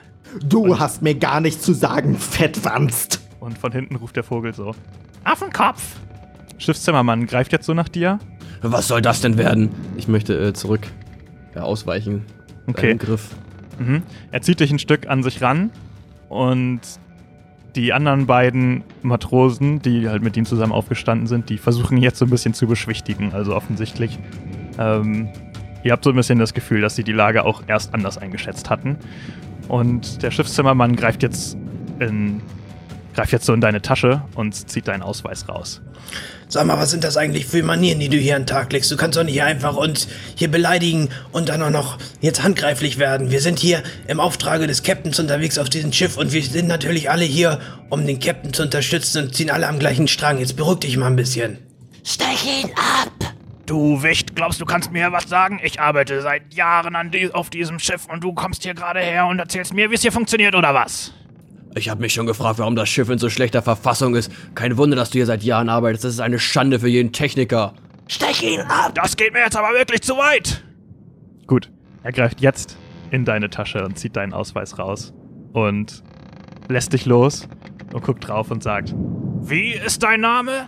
[0.43, 3.21] Du hast mir gar nichts zu sagen, Fettwanst.
[3.39, 4.75] Und von hinten ruft der Vogel so.
[5.23, 5.81] Affenkopf.
[6.57, 8.19] Schiffszimmermann greift jetzt so nach dir.
[8.61, 9.69] Was soll das denn werden?
[9.97, 10.87] Ich möchte äh, zurück
[11.55, 12.23] ja, ausweichen.
[12.67, 12.89] Okay.
[12.89, 13.35] Deinen Griff.
[13.79, 14.03] Mhm.
[14.31, 15.71] Er zieht dich ein Stück an sich ran
[16.29, 16.81] und
[17.75, 22.17] die anderen beiden Matrosen, die halt mit ihm zusammen aufgestanden sind, die versuchen ihn jetzt
[22.17, 23.33] so ein bisschen zu beschwichtigen.
[23.33, 24.17] Also offensichtlich.
[24.79, 25.29] Ähm,
[25.83, 28.69] ihr habt so ein bisschen das Gefühl, dass sie die Lage auch erst anders eingeschätzt
[28.69, 28.97] hatten.
[29.67, 31.55] Und der Schiffszimmermann greift jetzt
[31.99, 32.41] in,
[33.13, 35.81] greift jetzt so in deine Tasche und zieht deinen Ausweis raus.
[36.49, 38.89] Sag mal, was sind das eigentlich für Manieren, die du hier an den Tag legst?
[38.89, 43.31] Du kannst doch nicht einfach uns hier beleidigen und dann auch noch jetzt handgreiflich werden.
[43.31, 47.09] Wir sind hier im Auftrage des Captains unterwegs auf diesem Schiff und wir sind natürlich
[47.09, 50.39] alle hier, um den Captain zu unterstützen und ziehen alle am gleichen Strang.
[50.39, 51.57] Jetzt beruhig dich mal ein bisschen.
[53.65, 55.59] Du Wicht, glaubst du kannst mir was sagen?
[55.61, 59.27] Ich arbeite seit Jahren an die, auf diesem Schiff und du kommst hier gerade her
[59.27, 61.11] und erzählst mir, wie es hier funktioniert oder was?
[61.77, 64.31] Ich habe mich schon gefragt, warum das Schiff in so schlechter Verfassung ist.
[64.55, 66.03] Kein Wunder, dass du hier seit Jahren arbeitest.
[66.05, 67.73] Das ist eine Schande für jeden Techniker.
[68.95, 70.63] Das geht mir jetzt aber wirklich zu weit.
[71.45, 71.69] Gut,
[72.03, 72.77] er greift jetzt
[73.11, 75.13] in deine Tasche und zieht deinen Ausweis raus
[75.53, 76.03] und
[76.67, 77.47] lässt dich los
[77.93, 78.93] und guckt drauf und sagt,
[79.41, 80.67] Wie ist dein Name?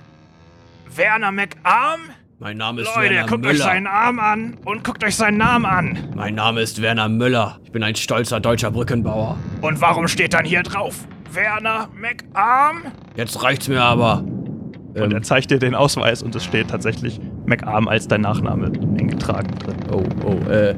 [0.96, 2.02] Werner McArm?
[2.42, 3.66] Mein Name ist Leute, Werner guckt euch Müller.
[3.66, 5.98] seinen Arm an und guckt euch seinen Namen an.
[6.16, 7.60] Mein Name ist Werner Müller.
[7.66, 9.38] Ich bin ein stolzer deutscher Brückenbauer.
[9.60, 11.06] Und warum steht dann hier drauf?
[11.34, 12.84] Werner McArm?
[13.18, 14.20] Jetzt reicht's mir aber.
[14.20, 18.68] und Ähm, er zeigt dir den Ausweis und es steht tatsächlich McArm als dein Nachname
[18.68, 19.76] eingetragen drin.
[19.92, 20.76] oh, oh, äh.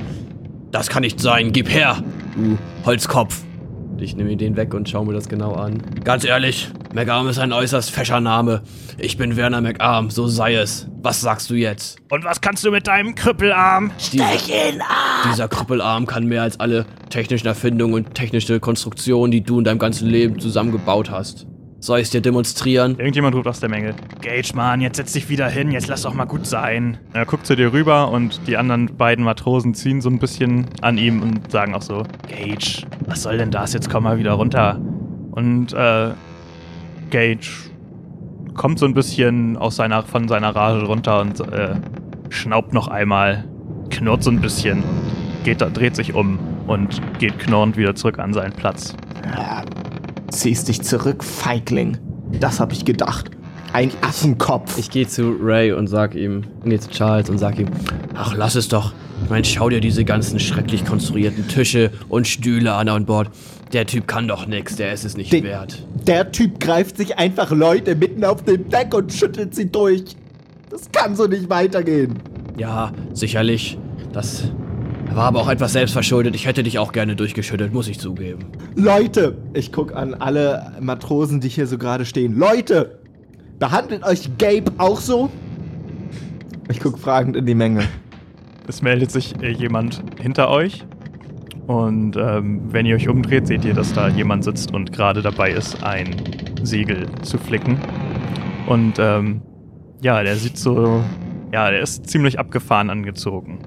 [0.72, 1.51] Das kann nicht sein.
[1.51, 2.01] Gib her,
[2.36, 3.43] du Holzkopf.
[4.02, 5.78] Ich nehme den weg und schaue mir das genau an.
[6.04, 8.64] Ganz ehrlich, McArm ist ein äußerst fescher Name.
[8.97, 10.88] Ich bin Werner McArm, so sei es.
[11.04, 11.99] Was sagst du jetzt?
[12.10, 13.91] Und was kannst du mit deinem Krüppelarm?
[14.02, 19.80] Dieser Krüppelarm kann mehr als alle technischen Erfindungen und technische Konstruktionen, die du in deinem
[19.80, 21.45] ganzen Leben zusammengebaut hast.
[21.84, 22.92] Soll ich es dir demonstrieren?
[23.00, 23.96] Irgendjemand ruft aus der Menge.
[24.22, 27.00] Gage, Mann, jetzt setz dich wieder hin, jetzt lass doch mal gut sein.
[27.14, 31.00] Er guckt zu dir rüber und die anderen beiden Matrosen ziehen so ein bisschen an
[31.00, 33.74] ihm und sagen auch so, Gage, was soll denn das?
[33.74, 34.80] Jetzt komm mal wieder runter.
[35.32, 36.12] Und äh,
[37.10, 37.48] Gage
[38.54, 41.74] kommt so ein bisschen aus seiner, von seiner Rage runter und äh,
[42.30, 43.46] schnaubt noch einmal,
[43.90, 48.20] knurrt so ein bisschen und geht, da- dreht sich um und geht knurrend wieder zurück
[48.20, 48.96] an seinen Platz.
[50.32, 51.98] Ziehst dich zurück, Feigling.
[52.40, 53.30] Das hab ich gedacht.
[53.74, 54.78] Ein Affenkopf.
[54.78, 57.68] Ich gehe zu Ray und sag ihm, nee, zu Charles und sag ihm,
[58.16, 58.94] ach, lass es doch.
[59.24, 63.30] Ich meine, schau dir diese ganzen schrecklich konstruierten Tische und Stühle an an Bord.
[63.72, 65.86] Der Typ kann doch nix, der ist es nicht Den- wert.
[66.08, 70.16] Der Typ greift sich einfach Leute mitten auf dem Deck und schüttelt sie durch.
[70.70, 72.16] Das kann so nicht weitergehen.
[72.58, 73.78] Ja, sicherlich.
[74.12, 74.44] Das
[75.16, 76.36] war aber auch etwas selbstverschuldet.
[76.36, 78.45] Ich hätte dich auch gerne durchgeschüttelt, muss ich zugeben.
[78.76, 82.38] Leute, ich guck an alle Matrosen, die hier so gerade stehen.
[82.38, 82.99] Leute,
[83.59, 85.30] behandelt euch Gabe auch so?
[86.70, 87.84] Ich guck fragend in die Menge.
[88.68, 90.86] Es meldet sich äh, jemand hinter euch.
[91.68, 95.51] Und ähm, wenn ihr euch umdreht, seht ihr, dass da jemand sitzt und gerade dabei
[95.51, 96.16] ist, ein
[96.64, 97.80] Segel zu flicken.
[98.68, 99.41] Und ähm,
[100.01, 101.03] ja, der sieht so.
[101.53, 103.59] Ja, der ist ziemlich abgefahren angezogen.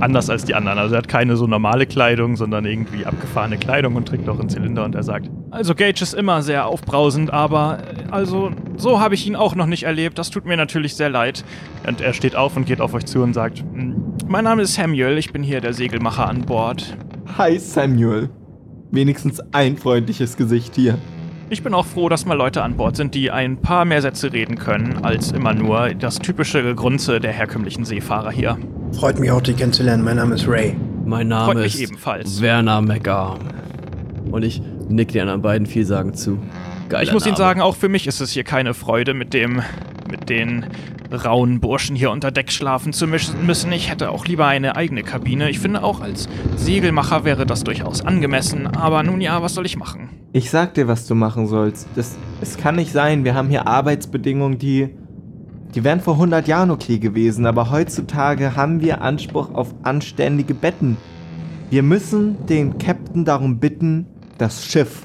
[0.00, 0.78] Anders als die anderen.
[0.78, 4.48] Also er hat keine so normale Kleidung, sondern irgendwie abgefahrene Kleidung und trägt auch einen
[4.50, 9.14] Zylinder und er sagt, Also Gage ist immer sehr aufbrausend, aber äh, also so habe
[9.14, 10.18] ich ihn auch noch nicht erlebt.
[10.18, 11.44] Das tut mir natürlich sehr leid.
[11.88, 13.94] und er steht auf und geht auf euch zu und sagt, "Hm,
[14.28, 16.96] Mein Name ist Samuel, ich bin hier der Segelmacher an Bord.
[17.38, 18.28] Hi Samuel.
[18.90, 20.98] Wenigstens ein freundliches Gesicht hier.
[21.48, 24.32] Ich bin auch froh, dass mal Leute an Bord sind, die ein paar mehr Sätze
[24.32, 28.58] reden können, als immer nur das typische Gegrunze der herkömmlichen Seefahrer hier.
[28.98, 30.02] Freut mich auch, dich kennenzulernen.
[30.04, 30.74] Mein Name ist Ray.
[31.04, 32.40] Mein Name Freut mich ist ebenfalls.
[32.40, 33.40] Werner McArm.
[34.30, 36.38] Und ich nick den anderen beiden vielsagend zu.
[36.88, 37.44] Geiler Ich muss Ihnen Name.
[37.44, 39.60] sagen, auch für mich ist es hier keine Freude, mit dem,
[40.10, 40.66] mit den
[41.12, 43.70] rauen Burschen hier unter Deck schlafen zu mischen- müssen.
[43.72, 45.50] Ich hätte auch lieber eine eigene Kabine.
[45.50, 48.66] Ich finde auch als Segelmacher wäre das durchaus angemessen.
[48.66, 50.08] Aber nun ja, was soll ich machen?
[50.32, 51.86] Ich sag dir, was du machen sollst.
[51.96, 53.24] Das, es kann nicht sein.
[53.24, 54.88] Wir haben hier Arbeitsbedingungen, die.
[55.74, 60.96] Die wären vor 100 Jahren okay gewesen, aber heutzutage haben wir Anspruch auf anständige Betten.
[61.70, 64.06] Wir müssen den Captain darum bitten,
[64.38, 65.02] das Schiff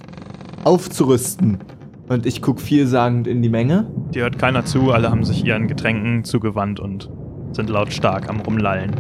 [0.64, 1.59] aufzurüsten.
[2.07, 3.88] Und ich guck vielsagend in die Menge.
[4.14, 7.09] dir hört keiner zu, alle haben sich ihren Getränken zugewandt und
[7.53, 8.91] sind lautstark am Rumlallen.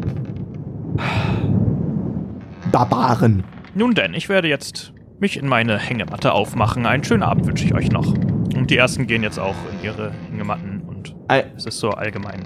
[2.71, 3.43] Barbaren.
[3.75, 6.85] Nun denn, ich werde jetzt mich in meine Hängematte aufmachen.
[6.85, 8.13] Einen schönen Abend wünsche ich euch noch.
[8.55, 10.70] Und die ersten gehen jetzt auch in ihre Hängematten
[11.09, 11.15] und
[11.57, 12.41] es ist so allgemein.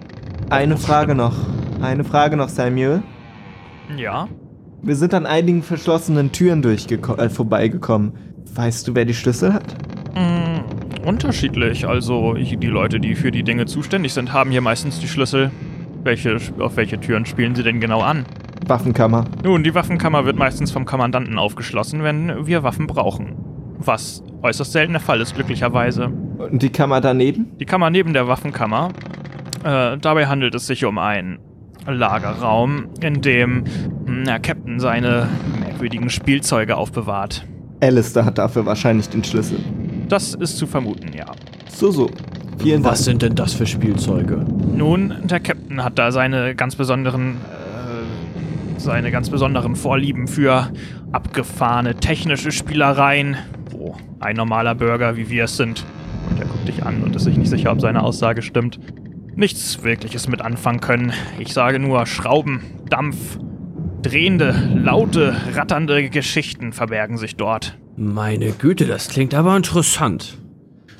[0.49, 1.35] Eine Frage noch.
[1.81, 3.03] Eine Frage noch, Samuel.
[3.97, 4.27] Ja?
[4.81, 8.13] Wir sind an einigen verschlossenen Türen äh, vorbeigekommen.
[8.53, 9.75] Weißt du, wer die Schlüssel hat?
[10.15, 11.87] Mm, unterschiedlich.
[11.87, 15.51] Also ich, die Leute, die für die Dinge zuständig sind, haben hier meistens die Schlüssel.
[16.03, 18.25] Welche, auf welche Türen spielen sie denn genau an?
[18.67, 19.25] Waffenkammer.
[19.43, 23.35] Nun, die Waffenkammer wird meistens vom Kommandanten aufgeschlossen, wenn wir Waffen brauchen.
[23.77, 26.11] Was äußerst selten der Fall ist, glücklicherweise.
[26.37, 27.51] Und die Kammer daneben?
[27.59, 28.89] Die Kammer neben der Waffenkammer.
[29.63, 31.39] Äh, dabei handelt es sich um einen
[31.87, 33.63] Lagerraum, in dem
[34.05, 35.27] hm, der Captain seine
[35.59, 37.45] merkwürdigen Spielzeuge aufbewahrt.
[37.81, 39.59] Alistair hat dafür wahrscheinlich den Schlüssel.
[40.07, 41.25] Das ist zu vermuten, ja.
[41.69, 42.09] So, so.
[42.59, 43.05] Vielen Was Dank.
[43.05, 44.45] sind denn das für Spielzeuge?
[44.75, 50.71] Nun, der Captain hat da seine ganz besonderen, äh, seine ganz besonderen Vorlieben für
[51.15, 53.37] abgefahrene technische Spielereien,
[53.71, 55.85] wo ein normaler Bürger wie wir es sind,
[56.29, 58.79] und er guckt dich an und ist sich nicht sicher, ob seine Aussage stimmt,
[59.33, 61.13] nichts Wirkliches mit anfangen können.
[61.39, 63.39] Ich sage nur Schrauben, Dampf,
[64.01, 67.77] drehende, laute, ratternde Geschichten verbergen sich dort.
[67.95, 70.37] Meine Güte, das klingt aber interessant.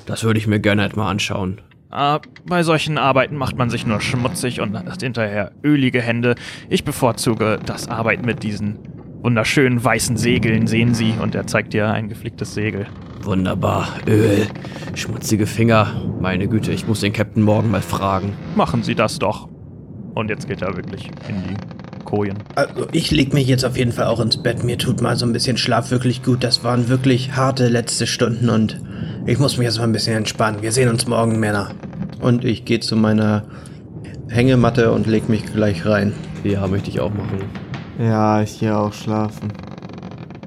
[0.06, 1.60] Das würde ich mir gerne etwa anschauen.
[1.90, 6.36] Ah, bei solchen Arbeiten macht man sich nur schmutzig und hat hinterher ölige Hände.
[6.68, 8.95] Ich bevorzuge das Arbeiten mit diesen
[9.26, 11.14] wunderschönen weißen Segeln, sehen Sie.
[11.20, 12.86] Und er zeigt dir ein geflicktes Segel.
[13.24, 13.88] Wunderbar.
[14.06, 14.46] Öl,
[14.94, 15.88] schmutzige Finger.
[16.20, 18.34] Meine Güte, ich muss den Captain morgen mal fragen.
[18.54, 19.48] Machen Sie das doch.
[20.14, 22.38] Und jetzt geht er wirklich in die Kojen.
[22.54, 24.62] Also ich leg mich jetzt auf jeden Fall auch ins Bett.
[24.62, 26.44] Mir tut mal so ein bisschen Schlaf wirklich gut.
[26.44, 28.80] Das waren wirklich harte letzte Stunden und
[29.26, 30.62] ich muss mich jetzt mal ein bisschen entspannen.
[30.62, 31.72] Wir sehen uns morgen, Männer.
[32.20, 33.42] Und ich gehe zu meiner
[34.28, 36.12] Hängematte und leg mich gleich rein.
[36.44, 37.65] Ja, möchte ich auch machen.
[37.98, 39.52] Ja, ich gehe auch schlafen.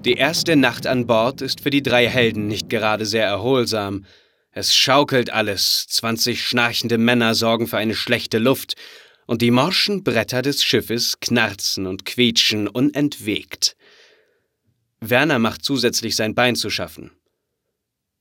[0.06, 4.06] Die erste Nacht an Bord ist für die drei Helden nicht gerade sehr erholsam.
[4.52, 8.76] Es schaukelt alles, 20 schnarchende Männer sorgen für eine schlechte Luft,
[9.26, 13.76] und die morschen Bretter des Schiffes knarzen und quietschen unentwegt.
[15.02, 17.12] Werner macht zusätzlich sein Bein zu schaffen.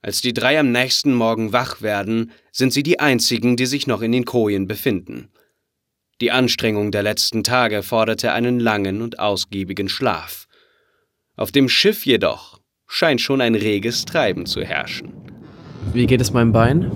[0.02, 4.00] Als die drei am nächsten Morgen wach werden, sind sie die einzigen, die sich noch
[4.02, 5.30] in den Kojen befinden.
[6.20, 10.46] Die Anstrengung der letzten Tage forderte einen langen und ausgiebigen Schlaf.
[11.36, 12.58] Auf dem Schiff jedoch
[12.88, 15.12] scheint schon ein reges Treiben zu herrschen.
[15.92, 16.90] Wie geht es meinem Bein?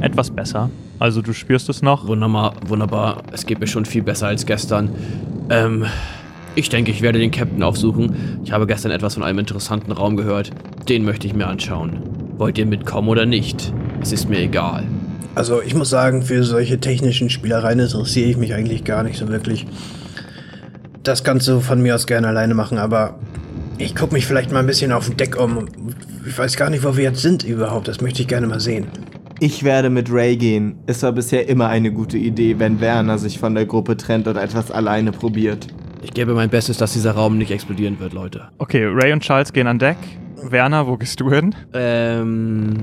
[0.00, 0.70] Etwas besser.
[0.98, 2.06] Also du spürst es noch.
[2.06, 3.22] Wunderbar, wunderbar.
[3.32, 4.94] Es geht mir schon viel besser als gestern.
[5.50, 5.84] Ähm,
[6.54, 8.40] Ich denke, ich werde den Captain aufsuchen.
[8.44, 10.50] Ich habe gestern etwas von einem interessanten Raum gehört.
[10.88, 12.00] Den möchte ich mir anschauen.
[12.38, 13.72] Wollt ihr mitkommen oder nicht?
[14.00, 14.84] Es ist mir egal.
[15.34, 19.28] Also ich muss sagen, für solche technischen Spielereien interessiere ich mich eigentlich gar nicht so
[19.28, 19.66] wirklich.
[21.02, 23.18] Das kannst du von mir aus gerne alleine machen, aber
[23.78, 25.68] ich gucke mich vielleicht mal ein bisschen auf dem Deck um.
[26.26, 27.88] Ich weiß gar nicht, wo wir jetzt sind überhaupt.
[27.88, 28.88] Das möchte ich gerne mal sehen.
[29.40, 30.80] Ich werde mit Ray gehen.
[30.86, 34.42] Es war bisher immer eine gute Idee, wenn Werner sich von der Gruppe trennt oder
[34.42, 35.68] etwas alleine probiert.
[36.02, 38.48] Ich gebe mein Bestes, dass dieser Raum nicht explodieren wird, Leute.
[38.58, 39.96] Okay, Ray und Charles gehen an Deck.
[40.42, 41.54] Werner, wo gehst du hin?
[41.72, 42.78] Ähm,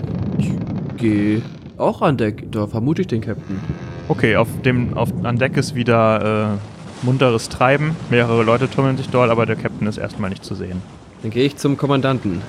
[0.95, 1.41] ich gehe
[1.77, 2.51] auch an Deck.
[2.51, 3.59] Da vermute ich den Captain.
[4.07, 7.95] Okay, auf dem, auf, an Deck ist wieder äh, munteres Treiben.
[8.09, 10.81] Mehrere Leute tummeln sich dort, aber der Captain ist erstmal nicht zu sehen.
[11.21, 12.41] Dann gehe ich zum Kommandanten.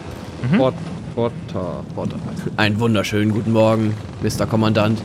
[0.51, 0.57] Mhm.
[0.59, 0.75] Port,
[1.15, 2.17] Porter, Porter.
[2.57, 4.47] Einen wunderschönen guten Morgen, Mr.
[4.47, 5.01] Kommandant.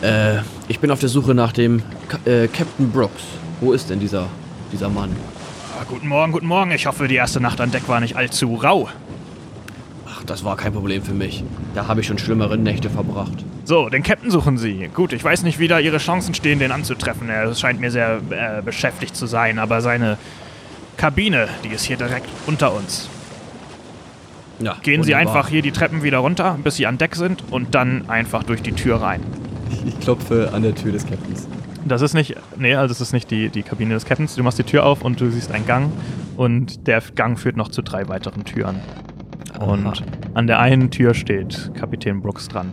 [0.00, 0.38] Äh,
[0.68, 3.24] ich bin auf der Suche nach dem Ka äh, Captain Brooks.
[3.60, 4.26] Wo ist denn dieser,
[4.72, 5.10] dieser Mann?
[5.78, 6.70] Ah, guten Morgen, guten Morgen.
[6.70, 8.88] Ich hoffe, die erste Nacht an Deck war nicht allzu rau.
[10.26, 11.44] Das war kein Problem für mich.
[11.74, 13.44] Da habe ich schon schlimmere Nächte verbracht.
[13.64, 14.88] So, den Captain suchen Sie.
[14.94, 17.28] Gut, ich weiß nicht, wie da Ihre Chancen stehen, den anzutreffen.
[17.28, 20.16] Er scheint mir sehr äh, beschäftigt zu sein, aber seine
[20.96, 23.08] Kabine, die ist hier direkt unter uns.
[24.60, 25.36] Ja, Gehen Sie wunderbar.
[25.36, 28.62] einfach hier die Treppen wieder runter, bis Sie an Deck sind und dann einfach durch
[28.62, 29.20] die Tür rein.
[29.84, 31.48] Ich klopfe an der Tür des Captains.
[31.84, 34.36] Das ist nicht, nee, also es ist nicht die, die Kabine des Captains.
[34.36, 35.92] Du machst die Tür auf und du siehst einen Gang
[36.36, 38.80] und der Gang führt noch zu drei weiteren Türen.
[39.66, 39.94] Und Aha.
[40.34, 42.72] an der einen Tür steht Kapitän Brooks dran.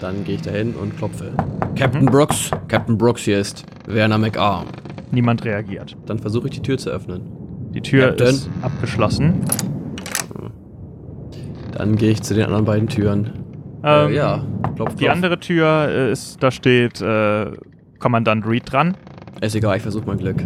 [0.00, 1.32] Dann gehe ich dahin und klopfe.
[1.76, 4.66] Captain Brooks, Captain Brooks, hier ist Werner McArm.
[5.10, 5.96] Niemand reagiert.
[6.06, 7.22] Dann versuche ich die Tür zu öffnen.
[7.74, 8.28] Die Tür Captain?
[8.28, 9.40] ist abgeschlossen.
[11.72, 13.32] Dann gehe ich zu den anderen beiden Türen.
[13.84, 14.94] Ähm, äh, ja, klopf, klopf.
[14.96, 17.50] Die andere Tür äh, ist, da steht äh,
[17.98, 18.96] Kommandant Reed dran.
[19.40, 20.36] Ist egal, ich versuche mein Glück.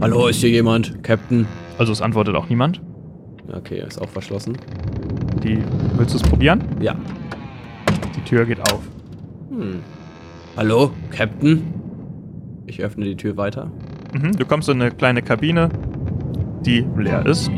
[0.00, 1.02] Hallo, ist hier jemand?
[1.04, 1.46] Captain?
[1.78, 2.80] Also es antwortet auch niemand.
[3.52, 4.56] Okay, ist auch verschlossen.
[5.42, 5.58] Die,
[5.96, 6.62] willst du es probieren?
[6.80, 6.94] Ja.
[8.16, 8.80] Die Tür geht auf.
[9.50, 9.80] Hm.
[10.56, 11.74] Hallo, Captain?
[12.66, 13.70] Ich öffne die Tür weiter.
[14.12, 15.68] Mhm, du kommst in eine kleine Kabine,
[16.64, 17.50] die leer ist.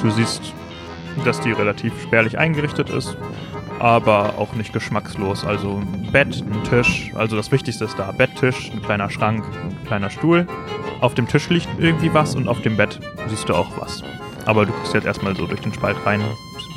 [0.00, 0.52] Du siehst,
[1.24, 3.16] dass die relativ spärlich eingerichtet ist,
[3.78, 5.44] aber auch nicht geschmackslos.
[5.44, 8.10] Also ein Bett, ein Tisch, also das Wichtigste ist da.
[8.12, 10.46] Bett, Tisch, ein kleiner Schrank, ein kleiner Stuhl.
[11.00, 14.02] Auf dem Tisch liegt irgendwie was und auf dem Bett siehst du auch was.
[14.44, 16.20] Aber du guckst jetzt erstmal so durch den Spalt rein,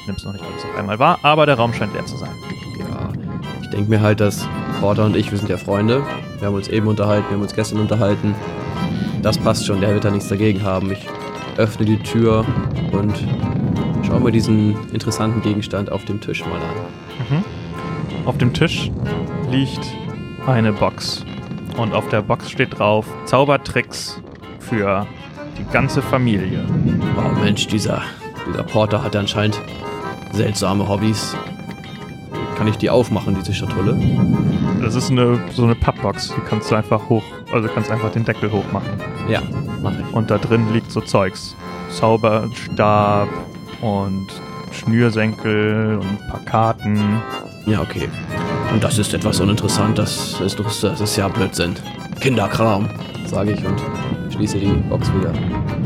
[0.06, 2.34] nimmst noch nicht alles auf einmal wahr, aber der Raum scheint leer zu sein.
[2.80, 3.10] Ja,
[3.62, 4.48] ich denke mir halt, dass
[4.80, 6.04] Porter und ich, wir sind ja Freunde.
[6.40, 8.36] Wir haben uns eben unterhalten, wir haben uns gestern unterhalten.
[9.22, 10.92] Das passt schon, der wird da nichts dagegen haben.
[10.92, 11.08] Ich
[11.58, 12.46] öffne die Tür
[12.92, 13.16] und
[14.06, 17.44] schau mir diesen interessanten Gegenstand auf dem Tisch mal an.
[18.26, 18.92] Auf dem Tisch
[19.50, 19.86] liegt
[20.48, 21.26] eine Box.
[21.78, 24.22] Und auf der Box steht drauf Zaubertricks
[24.60, 25.06] für
[25.58, 26.66] die ganze Familie.
[27.18, 28.02] Oh Mensch, dieser,
[28.48, 29.60] dieser Porter hat anscheinend
[30.32, 31.36] seltsame Hobbys.
[32.58, 33.98] Kann ich die aufmachen, diese Schatulle?
[34.82, 36.34] Das ist eine, so eine Pappbox.
[36.36, 38.90] Die kannst du einfach hoch, also kannst einfach den Deckel hochmachen.
[39.30, 39.42] Ja,
[39.82, 40.16] mache ich.
[40.16, 41.56] Und da drin liegt so Zeugs.
[41.90, 43.28] Zauberstab
[43.82, 44.28] und
[44.72, 47.22] Schnürsenkel und ein paar Karten.
[47.66, 48.10] Ja, okay.
[48.72, 51.76] Und das ist etwas uninteressant, das ist, das ist ja Blödsinn.
[52.20, 52.90] Kinderkram,
[53.26, 53.82] sage ich und
[54.32, 55.34] schließe die Box wieder.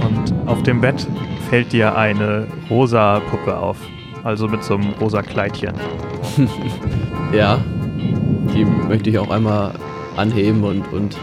[0.06, 1.08] Und auf dem Bett
[1.50, 3.78] fällt dir eine rosa Puppe auf.
[4.24, 5.74] Also mit so einem rosa Kleidchen.
[7.32, 7.60] Ja,
[8.56, 9.74] die möchte ich auch einmal
[10.18, 11.16] anheben und, und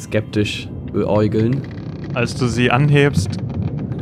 [0.00, 1.60] skeptisch beäugeln.
[2.14, 3.38] Als du sie anhebst,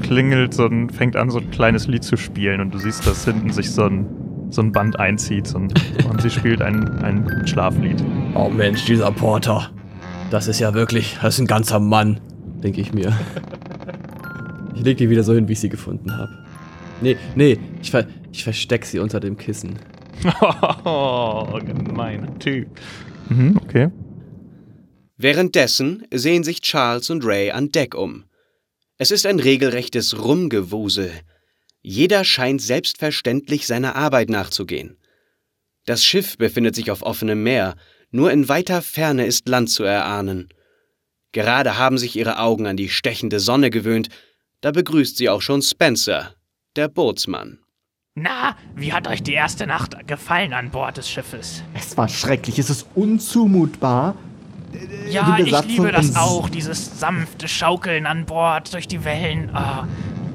[0.03, 3.25] klingelt so ein, fängt an, so ein kleines Lied zu spielen und du siehst, dass
[3.25, 4.07] hinten sich so ein,
[4.51, 5.73] so ein Band einzieht ein,
[6.09, 8.05] und sie spielt ein, ein Schlaflied.
[8.35, 9.71] Oh Mensch, dieser Porter.
[10.31, 12.21] Das ist ja wirklich, das ist ein ganzer Mann,
[12.63, 13.19] denke ich mir.
[14.75, 16.45] Ich leg die wieder so hin, wie ich sie gefunden habe.
[17.01, 19.79] Nee, nee, ich, ver ich versteck sie unter dem Kissen.
[20.85, 22.69] Oh, gemeiner Typ.
[23.29, 23.91] Mhm, okay.
[25.17, 28.25] Währenddessen sehen sich Charles und Ray an Deck um.
[28.99, 31.11] Es ist ein regelrechtes Rumgewusel.
[31.81, 34.97] Jeder scheint selbstverständlich seiner Arbeit nachzugehen.
[35.85, 37.75] Das Schiff befindet sich auf offenem Meer,
[38.11, 40.49] nur in weiter Ferne ist Land zu erahnen.
[41.33, 44.09] Gerade haben sich ihre Augen an die stechende Sonne gewöhnt,
[44.61, 46.35] da begrüßt sie auch schon Spencer,
[46.77, 47.59] der Bootsmann.
[48.15, 51.63] Na, wie hat euch die erste Nacht gefallen an Bord des Schiffes?
[51.73, 54.15] Es war schrecklich, es ist unzumutbar.
[55.09, 59.51] Ja, Die ich liebe das auch, dieses sanfte Schaukeln an Bord durch die Wellen.
[59.55, 59.89] Ah,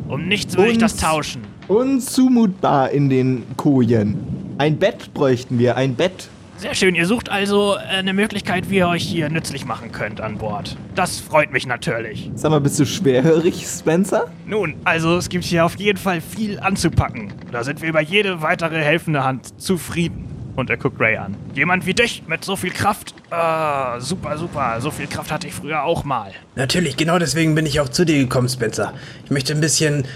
[0.08, 1.44] um nichts würde ich das tauschen.
[1.68, 4.18] Unzumutbar in den Kojen.
[4.58, 6.30] Ein Bett bräuchten wir, ein Bett.
[6.58, 10.22] Sehr schön, ihr sucht also äh, eine Möglichkeit, wie ihr euch hier nützlich machen könnt
[10.22, 10.76] an Bord.
[10.96, 12.32] Das freut mich natürlich.
[12.34, 14.26] Sag mal, bist du schwerhörig, Spencer?
[14.48, 17.32] Nun, also es gibt hier auf jeden Fall viel anzupacken.
[17.52, 20.26] Da sind wir über jede weitere helfende Hand zufrieden.
[20.56, 21.36] Und er guckt Ray an.
[21.54, 23.14] Jemand wie dich mit so viel Kraft?
[23.30, 24.82] Ah, super, super.
[24.82, 26.32] So viel Kraft hatte ich früher auch mal.
[26.56, 28.96] Natürlich, genau deswegen bin ich auch zu dir gekommen, Spencer.
[29.26, 30.08] Ich möchte ein bisschen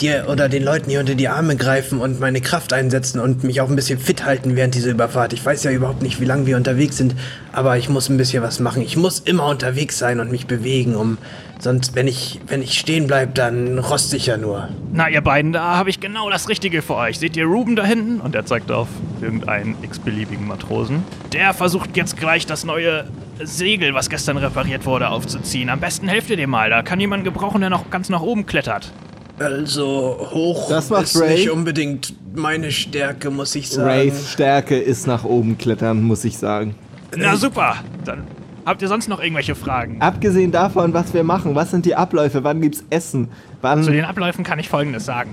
[0.00, 3.60] dir oder den Leuten hier unter die Arme greifen und meine Kraft einsetzen und mich
[3.60, 5.32] auch ein bisschen fit halten während dieser Überfahrt.
[5.32, 7.14] Ich weiß ja überhaupt nicht, wie lange wir unterwegs sind,
[7.52, 8.82] aber ich muss ein bisschen was machen.
[8.82, 11.18] Ich muss immer unterwegs sein und mich bewegen, um
[11.58, 14.68] sonst, wenn ich, wenn ich stehen bleibe, dann roste ich ja nur.
[14.92, 17.18] Na, ihr beiden, da habe ich genau das Richtige für euch.
[17.18, 18.20] Seht ihr Ruben da hinten?
[18.20, 18.88] Und er zeigt auf
[19.20, 21.02] irgendeinen x-beliebigen Matrosen.
[21.32, 23.04] Der versucht jetzt gleich das neue
[23.42, 25.68] Segel, was gestern repariert wurde, aufzuziehen.
[25.68, 26.70] Am besten helft ihr dem mal.
[26.70, 28.92] Da kann jemand gebrauchen, der noch ganz nach oben klettert.
[29.38, 31.34] Also hoch Das macht ist Ray.
[31.34, 33.88] nicht unbedingt meine Stärke, muss ich sagen.
[33.88, 36.74] Rays Stärke ist nach oben klettern, muss ich sagen.
[37.16, 37.76] Na super.
[38.04, 38.24] Dann
[38.66, 40.00] habt ihr sonst noch irgendwelche Fragen?
[40.00, 43.28] Abgesehen davon, was wir machen, was sind die Abläufe, wann gibt's Essen,
[43.60, 43.82] wann...
[43.82, 45.30] Zu den Abläufen kann ich Folgendes sagen.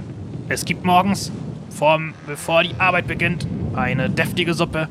[0.50, 1.32] Es gibt morgens,
[1.70, 4.88] vorm, bevor die Arbeit beginnt, eine deftige Suppe.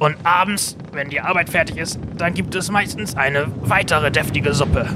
[0.00, 4.88] Und abends, wenn die Arbeit fertig ist, dann gibt es meistens eine weitere deftige Suppe.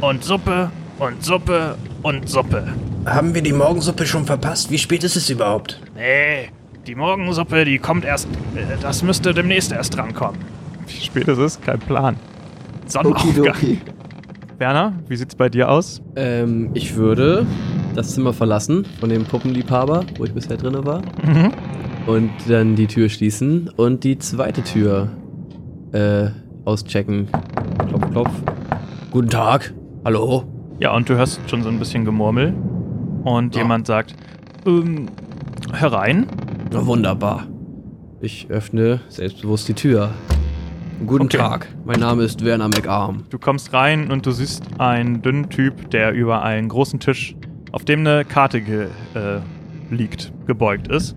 [0.00, 2.64] Und Suppe und Suppe und Suppe.
[3.06, 4.70] Haben wir die Morgensuppe schon verpasst?
[4.70, 5.80] Wie spät ist es überhaupt?
[5.94, 6.50] Nee,
[6.86, 8.28] die Morgensuppe, die kommt erst.
[8.54, 10.40] äh, Das müsste demnächst erst drankommen.
[10.86, 12.16] Wie spät es ist, kein Plan.
[12.86, 13.30] Sonnenaufgang.
[13.30, 13.80] Okidoki.
[14.58, 16.02] Werner, wie sieht's bei dir aus?
[16.16, 17.46] Ähm, ich würde
[17.94, 21.00] das Zimmer verlassen von dem Puppenliebhaber, wo ich bisher drin war.
[22.06, 25.08] Und dann die Tür schließen und die zweite Tür
[25.92, 26.28] äh,
[26.64, 27.28] auschecken.
[27.88, 28.30] Klopf, klopf.
[29.10, 29.72] Guten Tag.
[30.04, 30.44] Hallo.
[30.80, 32.54] Ja, und du hörst schon so ein bisschen Gemurmel.
[33.24, 33.62] Und Ja.
[33.62, 34.14] jemand sagt,
[34.66, 35.06] ähm,
[35.74, 36.26] herein.
[36.72, 37.46] Na, wunderbar.
[38.20, 40.10] Ich öffne selbstbewusst die Tür.
[41.06, 41.38] Guten Okay.
[41.38, 41.68] Tag.
[41.84, 43.24] Mein Name ist Werner McArm.
[43.30, 47.34] Du kommst rein und du siehst einen dünnen Typ, der über einen großen Tisch,
[47.72, 49.40] auf dem eine Karte ge äh,
[49.90, 51.16] liegt, gebeugt ist.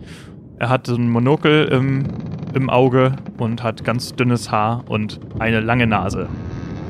[0.60, 2.03] Er hat so ein Monokel im,
[2.53, 6.27] im Auge und hat ganz dünnes Haar und eine lange Nase.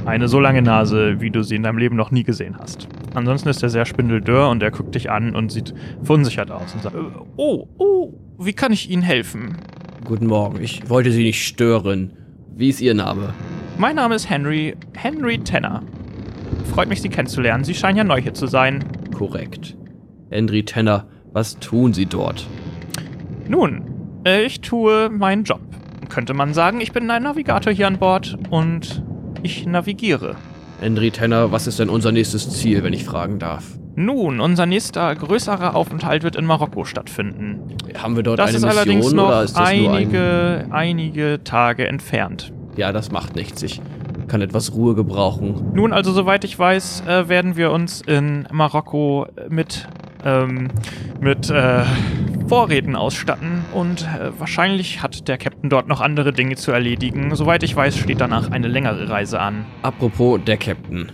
[0.06, 2.88] Eine so lange Nase, wie du sie in deinem Leben noch nie gesehen hast.
[3.14, 5.74] Ansonsten ist er sehr spindeldürr und er guckt dich an und sieht
[6.04, 7.00] verunsichert aus und sagt, Äh,
[7.38, 9.56] Oh, oh, wie kann ich Ihnen helfen?
[10.06, 10.62] Guten Morgen.
[10.62, 12.12] Ich wollte Sie nicht stören.
[12.56, 13.34] Wie ist Ihr Name?
[13.78, 15.82] mein Name ist Henry, Henry Tanner.
[16.74, 17.64] Freut mich, Sie kennenzulernen.
[17.64, 18.84] Sie scheinen ja neu hier zu sein.
[19.16, 19.76] Korrekt.
[20.30, 22.46] Henry Tenner, was tun Sie dort?
[23.48, 23.84] Nun,
[24.26, 25.62] äh, ich tue meinen Job.
[26.10, 29.04] Könnte man sagen, ich bin ein Navigator hier an Bord und
[29.44, 30.36] ich navigiere.
[30.80, 33.64] Henry Tenner, was ist denn unser nächstes Ziel, wenn ich fragen darf?
[33.96, 37.76] Nun, unser nächster größerer Aufenthalt wird in Marokko stattfinden.
[37.96, 39.96] Haben wir dort Das eine ist Mission allerdings noch oder ist das nur ein...
[39.96, 42.52] einige, einige Tage entfernt.
[42.76, 43.62] Ja, das macht nichts.
[43.62, 43.82] Ich
[44.28, 45.72] kann etwas Ruhe gebrauchen.
[45.74, 49.88] Nun, also soweit ich weiß, äh, werden wir uns in Marokko mit,
[50.26, 50.70] ähm,
[51.22, 51.84] mit äh,
[52.48, 57.34] Vorräten ausstatten und äh, wahrscheinlich hat der Captain dort noch andere Dinge zu erledigen.
[57.36, 59.66] Soweit ich weiß, steht danach eine längere Reise an.
[59.82, 61.12] Apropos der Captain.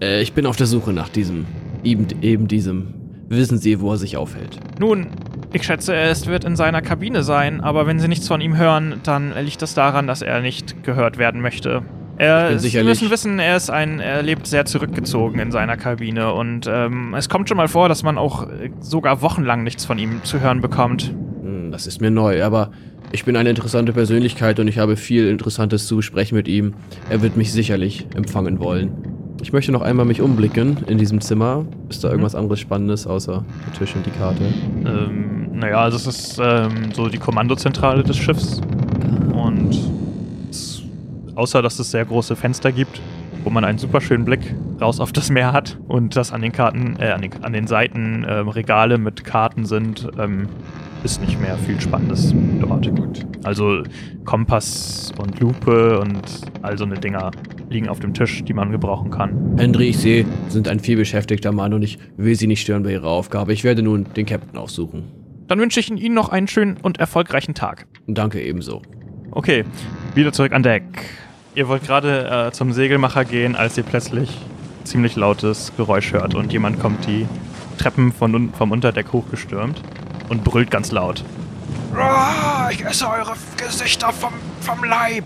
[0.00, 1.46] Äh, ich bin auf der Suche nach diesem,
[1.84, 2.94] eben, eben diesem.
[3.28, 4.58] Wissen Sie, wo er sich aufhält?
[4.78, 5.06] Nun,
[5.54, 8.56] ich schätze, er ist, wird in seiner Kabine sein, aber wenn Sie nichts von ihm
[8.56, 11.82] hören, dann liegt das daran, dass er nicht gehört werden möchte.
[12.22, 16.68] Er, Sie müssen wissen, er ist ein, er lebt sehr zurückgezogen in seiner Kabine und
[16.70, 20.22] ähm, es kommt schon mal vor, dass man auch äh, sogar wochenlang nichts von ihm
[20.22, 21.12] zu hören bekommt.
[21.42, 22.70] Hm, das ist mir neu, aber
[23.10, 26.74] ich bin eine interessante Persönlichkeit und ich habe viel Interessantes zu besprechen mit ihm.
[27.10, 28.92] Er wird mich sicherlich empfangen wollen.
[29.42, 31.66] Ich möchte noch einmal mich umblicken in diesem Zimmer.
[31.88, 34.44] Ist da irgendwas anderes Spannendes außer der Tisch und die Karte?
[34.86, 38.60] Ähm, naja, also es ist ähm, so die Kommandozentrale des Schiffs
[39.34, 39.90] und es,
[41.34, 43.00] außer dass es sehr große Fenster gibt,
[43.44, 46.52] wo man einen super schönen Blick raus auf das Meer hat und dass an den
[46.52, 50.48] Karten, äh, an den, an den Seiten ähm, Regale mit Karten sind, ähm,
[51.04, 52.88] ist nicht mehr viel Spannendes dort.
[52.94, 53.26] Gut.
[53.42, 53.82] Also
[54.24, 56.22] Kompass und Lupe und
[56.62, 57.32] all so eine Dinger
[57.70, 59.56] liegen auf dem Tisch, die man gebrauchen kann.
[59.56, 62.92] Henry, ich sehe, Sie sind ein vielbeschäftigter Mann und ich will Sie nicht stören bei
[62.92, 63.52] Ihrer Aufgabe.
[63.52, 65.04] Ich werde nun den Captain aufsuchen.
[65.48, 67.86] Dann wünsche ich Ihnen noch einen schönen und erfolgreichen Tag.
[68.06, 68.82] Danke ebenso.
[69.32, 69.64] Okay,
[70.14, 70.84] wieder zurück an Deck.
[71.54, 74.30] Ihr wollt gerade äh, zum Segelmacher gehen, als ihr plötzlich
[74.84, 77.26] ziemlich lautes Geräusch hört und jemand kommt die
[77.78, 79.80] Treppen von, vom Unterdeck hochgestürmt
[80.28, 81.24] und brüllt ganz laut.
[81.96, 85.24] Ah, ich esse eure Gesichter vom, vom Leib.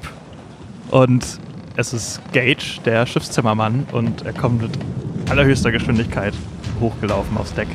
[0.90, 1.24] Und
[1.76, 4.72] es ist Gage, der Schiffszimmermann, und er kommt mit
[5.30, 6.34] allerhöchster Geschwindigkeit
[6.80, 7.68] hochgelaufen aufs Deck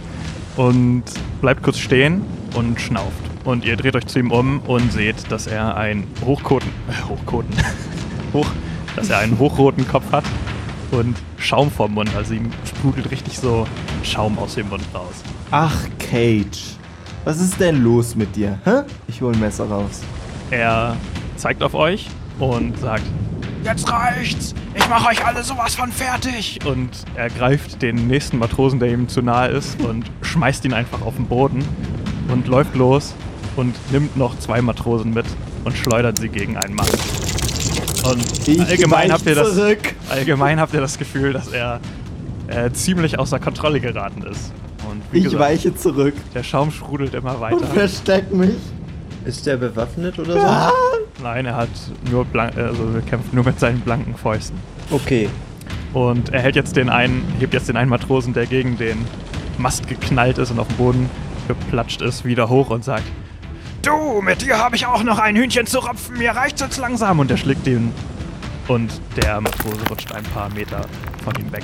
[0.58, 1.04] und
[1.42, 2.24] bleibt kurz stehen
[2.56, 3.31] und schnauft.
[3.44, 7.56] Und ihr dreht euch zu ihm um und seht, dass er einen Hochkoten, äh, Hochkoten,
[8.34, 8.48] hoch,
[8.96, 10.26] dass er einen hochroten Kopf hat
[10.92, 12.16] und Schaum vorm Mund.
[12.16, 13.68] Also ihm sprudelt richtig so
[14.04, 15.24] Schaum aus dem Mund raus.
[15.52, 16.76] Ach, Cage.
[17.24, 18.60] Was ist denn los mit dir?
[18.64, 18.82] Hä?
[19.08, 20.02] Ich hol ein Messer raus.
[20.50, 20.98] Er
[21.36, 22.08] zeigt auf euch
[22.40, 23.04] und sagt,
[23.64, 24.56] Jetzt reicht's!
[24.74, 26.60] Ich mach euch alle sowas von fertig!
[26.66, 31.04] und er greift den nächsten Matrosen, der ihm zu nahe ist, und schmeißt ihn einfach
[31.04, 31.64] auf den Boden
[32.30, 33.14] und läuft los
[33.56, 35.26] und nimmt noch zwei Matrosen mit
[35.64, 36.88] und schleudert sie gegen einen Mann.
[38.10, 39.94] Und Ich allgemein habt, ihr das, zurück.
[40.10, 41.80] allgemein habt ihr das Gefühl, dass er
[42.48, 44.52] äh, ziemlich außer Kontrolle geraten ist.
[44.90, 47.68] Und wie Ich gesagt, weiche zurück der Schaum sprudelt immer und weiter.
[47.68, 48.56] versteck mich.
[49.26, 50.40] Ist der bewaffnet oder so?
[50.40, 50.72] Ah!
[51.22, 51.70] Nein, er hat
[52.10, 54.58] nur blank, also er kämpft nur mit seinen blanken Fäusten.
[54.90, 55.30] Okay.
[55.94, 58.98] Und er hält jetzt den einen, hebt jetzt den einen Matrosen, der gegen den
[59.60, 61.10] Mast geknallt ist und auf den Boden
[61.48, 63.04] geplatscht ist, wieder hoch und sagt,
[63.82, 66.18] Du, mit dir habe ich auch noch ein Hühnchen zu rupfen.
[66.18, 67.20] Mir reicht's jetzt langsam.
[67.20, 67.92] und er schlägt ihn
[68.68, 70.82] und der Matrose rutscht ein paar Meter
[71.24, 71.64] von ihm weg.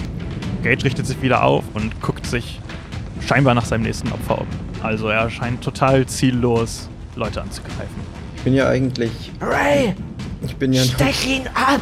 [0.63, 2.59] Gage richtet sich wieder auf und guckt sich
[3.25, 4.47] scheinbar nach seinem nächsten Opfer um.
[4.81, 8.01] Also er scheint total ziellos Leute anzugreifen.
[8.35, 9.31] Ich bin ja eigentlich.
[9.39, 9.93] Ray,
[10.43, 10.83] Ich bin ja.
[10.83, 11.81] steck ihn ab!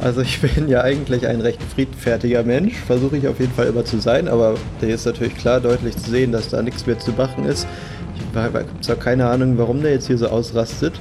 [0.00, 2.74] Also ich bin ja eigentlich ein recht friedfertiger Mensch.
[2.86, 6.10] Versuche ich auf jeden Fall immer zu sein, aber der ist natürlich klar deutlich zu
[6.10, 7.66] sehen, dass da nichts mehr zu machen ist.
[8.18, 11.00] Ich habe zwar keine Ahnung, warum der jetzt hier so ausrastet.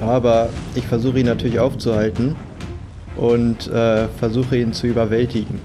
[0.00, 2.36] Aber ich versuche ihn natürlich aufzuhalten
[3.16, 5.60] und äh, versuche ihn zu überwältigen.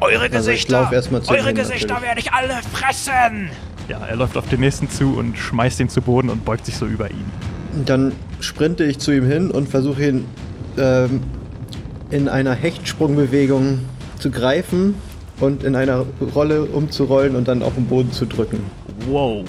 [0.00, 0.90] Eure Also ich Gesichter,
[1.22, 2.02] zu eure Gesichter natürlich.
[2.08, 3.50] werde ich alle fressen.
[3.88, 6.76] Ja, er läuft auf den nächsten zu und schmeißt ihn zu Boden und beugt sich
[6.76, 7.24] so über ihn.
[7.84, 10.24] Dann sprinte ich zu ihm hin und versuche ihn
[10.78, 11.20] ähm,
[12.10, 13.80] in einer Hechtsprungbewegung
[14.18, 14.94] zu greifen
[15.40, 18.60] und in einer Rolle umzurollen und dann auf den Boden zu drücken.
[19.08, 19.44] Wow.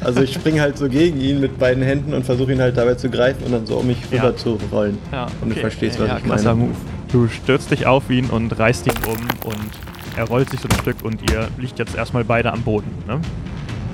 [0.00, 2.94] Also ich springe halt so gegen ihn mit beiden Händen und versuche ihn halt dabei
[2.94, 4.22] zu greifen und dann so um mich Ja.
[4.22, 4.98] rüber zu rollen.
[5.10, 5.60] Ja, Und du okay.
[5.60, 6.54] verstehst, was ja, ich meine.
[6.54, 6.70] Move.
[7.10, 9.16] Du stürzt dich auf ihn und reißt ihn um
[9.50, 9.70] und
[10.16, 13.20] er rollt sich so ein Stück und ihr liegt jetzt erstmal beide am Boden, ne?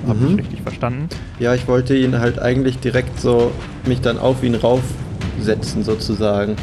[0.07, 0.31] Hab Mhm.
[0.33, 1.07] ich richtig verstanden?
[1.39, 3.51] Ja, ich wollte ihn halt eigentlich direkt so
[3.87, 6.55] mich dann auf ihn raufsetzen sozusagen.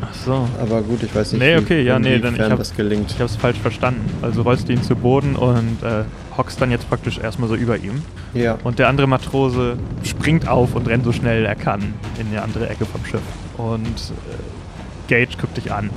[0.00, 0.48] Ach so.
[0.60, 3.10] Aber gut, ich weiß nicht, Nee, okay, ja, nee, dann ich hab- das gelingt.
[3.10, 4.08] Ich habe es falsch verstanden.
[4.22, 6.04] Also rollst du ihn zu Boden und äh,
[6.36, 8.02] hockst dann jetzt praktisch erstmal so über ihm.
[8.32, 8.58] Ja.
[8.64, 12.68] Und der andere Matrose springt auf und rennt so schnell er kann in die andere
[12.68, 13.22] Ecke vom Schiff.
[13.56, 15.90] Und äh, Gage guckt dich an.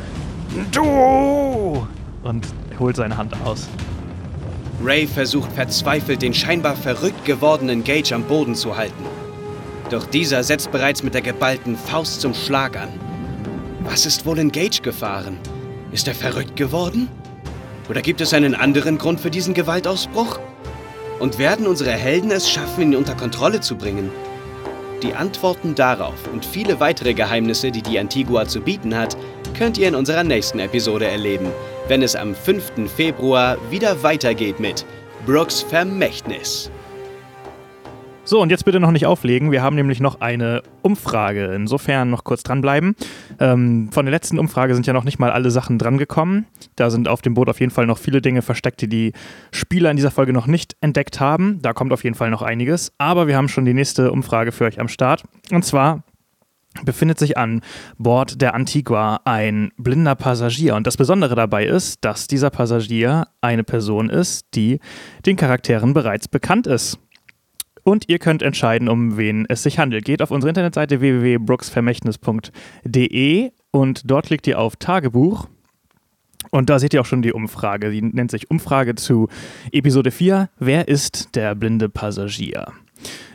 [0.72, 1.86] Du!
[2.24, 2.48] Und
[2.80, 3.68] holt seine Hand aus.
[4.84, 9.06] Ray versucht verzweifelt, den scheinbar verrückt gewordenen Gage am Boden zu halten.
[9.92, 12.90] Doch dieser setzt bereits mit der geballten Faust zum Schlag an.
[13.86, 15.40] Was ist wohl in Gage gefahren?
[15.92, 17.10] Ist er verrückt geworden?
[17.90, 20.40] Oder gibt es einen anderen Grund für diesen Gewaltausbruch?
[21.20, 24.12] Und werden unsere Helden es schaffen, ihn unter Kontrolle zu bringen?
[25.02, 29.18] Die Antworten darauf und viele weitere Geheimnisse, die die Antigua zu bieten hat,
[29.58, 31.48] könnt ihr in unserer nächsten Episode erleben,
[31.88, 32.90] wenn es am 5.
[32.96, 34.86] Februar wieder weitergeht mit
[35.26, 36.70] Brooks Vermächtnis.
[38.32, 39.52] So, und jetzt bitte noch nicht auflegen.
[39.52, 41.48] Wir haben nämlich noch eine Umfrage.
[41.54, 42.96] Insofern noch kurz dranbleiben.
[43.42, 46.46] Ähm, von der letzten Umfrage sind ja noch nicht mal alle Sachen drangekommen.
[46.78, 49.12] Da sind auf dem Boot auf jeden Fall noch viele Dinge versteckt, die die
[49.52, 51.62] Spieler in dieser Folge noch nicht entdeckt haben.
[51.62, 52.94] Da kommt auf jeden Fall noch einiges.
[52.98, 55.26] Aber wir haben schon die nächste Umfrage für euch am Start.
[55.52, 56.06] Und zwar
[56.86, 57.60] befindet sich an
[57.98, 60.76] Bord der Antigua ein blinder Passagier.
[60.76, 64.80] Und das Besondere dabei ist, dass dieser Passagier eine Person ist, die
[65.26, 66.98] den Charakteren bereits bekannt ist.
[67.84, 70.06] Und ihr könnt entscheiden, um wen es sich handelt.
[70.06, 75.48] Geht auf unsere Internetseite www.brooksvermächtnis.de und dort klickt ihr auf Tagebuch.
[76.52, 77.92] Und da seht ihr auch schon die Umfrage.
[77.92, 79.28] Die nennt sich Umfrage zu
[79.72, 80.50] Episode 4.
[80.60, 82.68] Wer ist der blinde Passagier?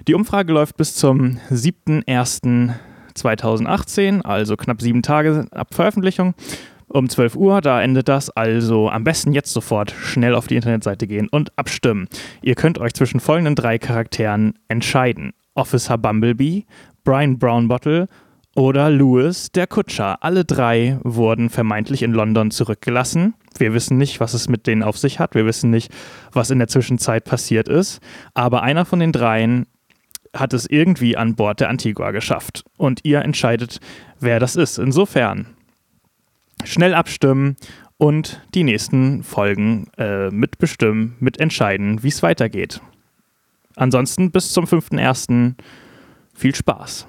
[0.07, 6.35] Die Umfrage läuft bis zum 7.01.2018, also knapp sieben Tage ab Veröffentlichung
[6.97, 7.61] um 12 Uhr.
[7.61, 8.31] Da endet das.
[8.31, 12.09] Also am besten jetzt sofort schnell auf die Internetseite gehen und abstimmen.
[12.43, 16.65] Ihr könnt euch zwischen folgenden drei Charakteren entscheiden: Officer Bumblebee,
[17.05, 18.07] Brian Brownbottle
[18.57, 20.23] oder Lewis, der Kutscher.
[20.23, 23.35] Alle drei wurden vermeintlich in London zurückgelassen.
[23.59, 25.35] Wir wissen nicht, was es mit denen auf sich hat.
[25.35, 25.93] Wir wissen nicht,
[26.33, 28.01] was in der Zwischenzeit passiert ist.
[28.35, 29.67] Aber einer von den dreien
[30.35, 32.65] hat es irgendwie an Bord der Antigua geschafft.
[32.77, 33.81] Und ihr entscheidet,
[34.21, 34.79] wer das ist.
[34.79, 35.56] Insofern
[36.65, 37.57] schnell abstimmen
[37.99, 42.81] und die nächsten Folgen äh, mitbestimmen, mitentscheiden, wie es weitergeht.
[43.75, 45.55] Ansonsten bis zum 5.1.
[46.35, 47.07] viel Spaß.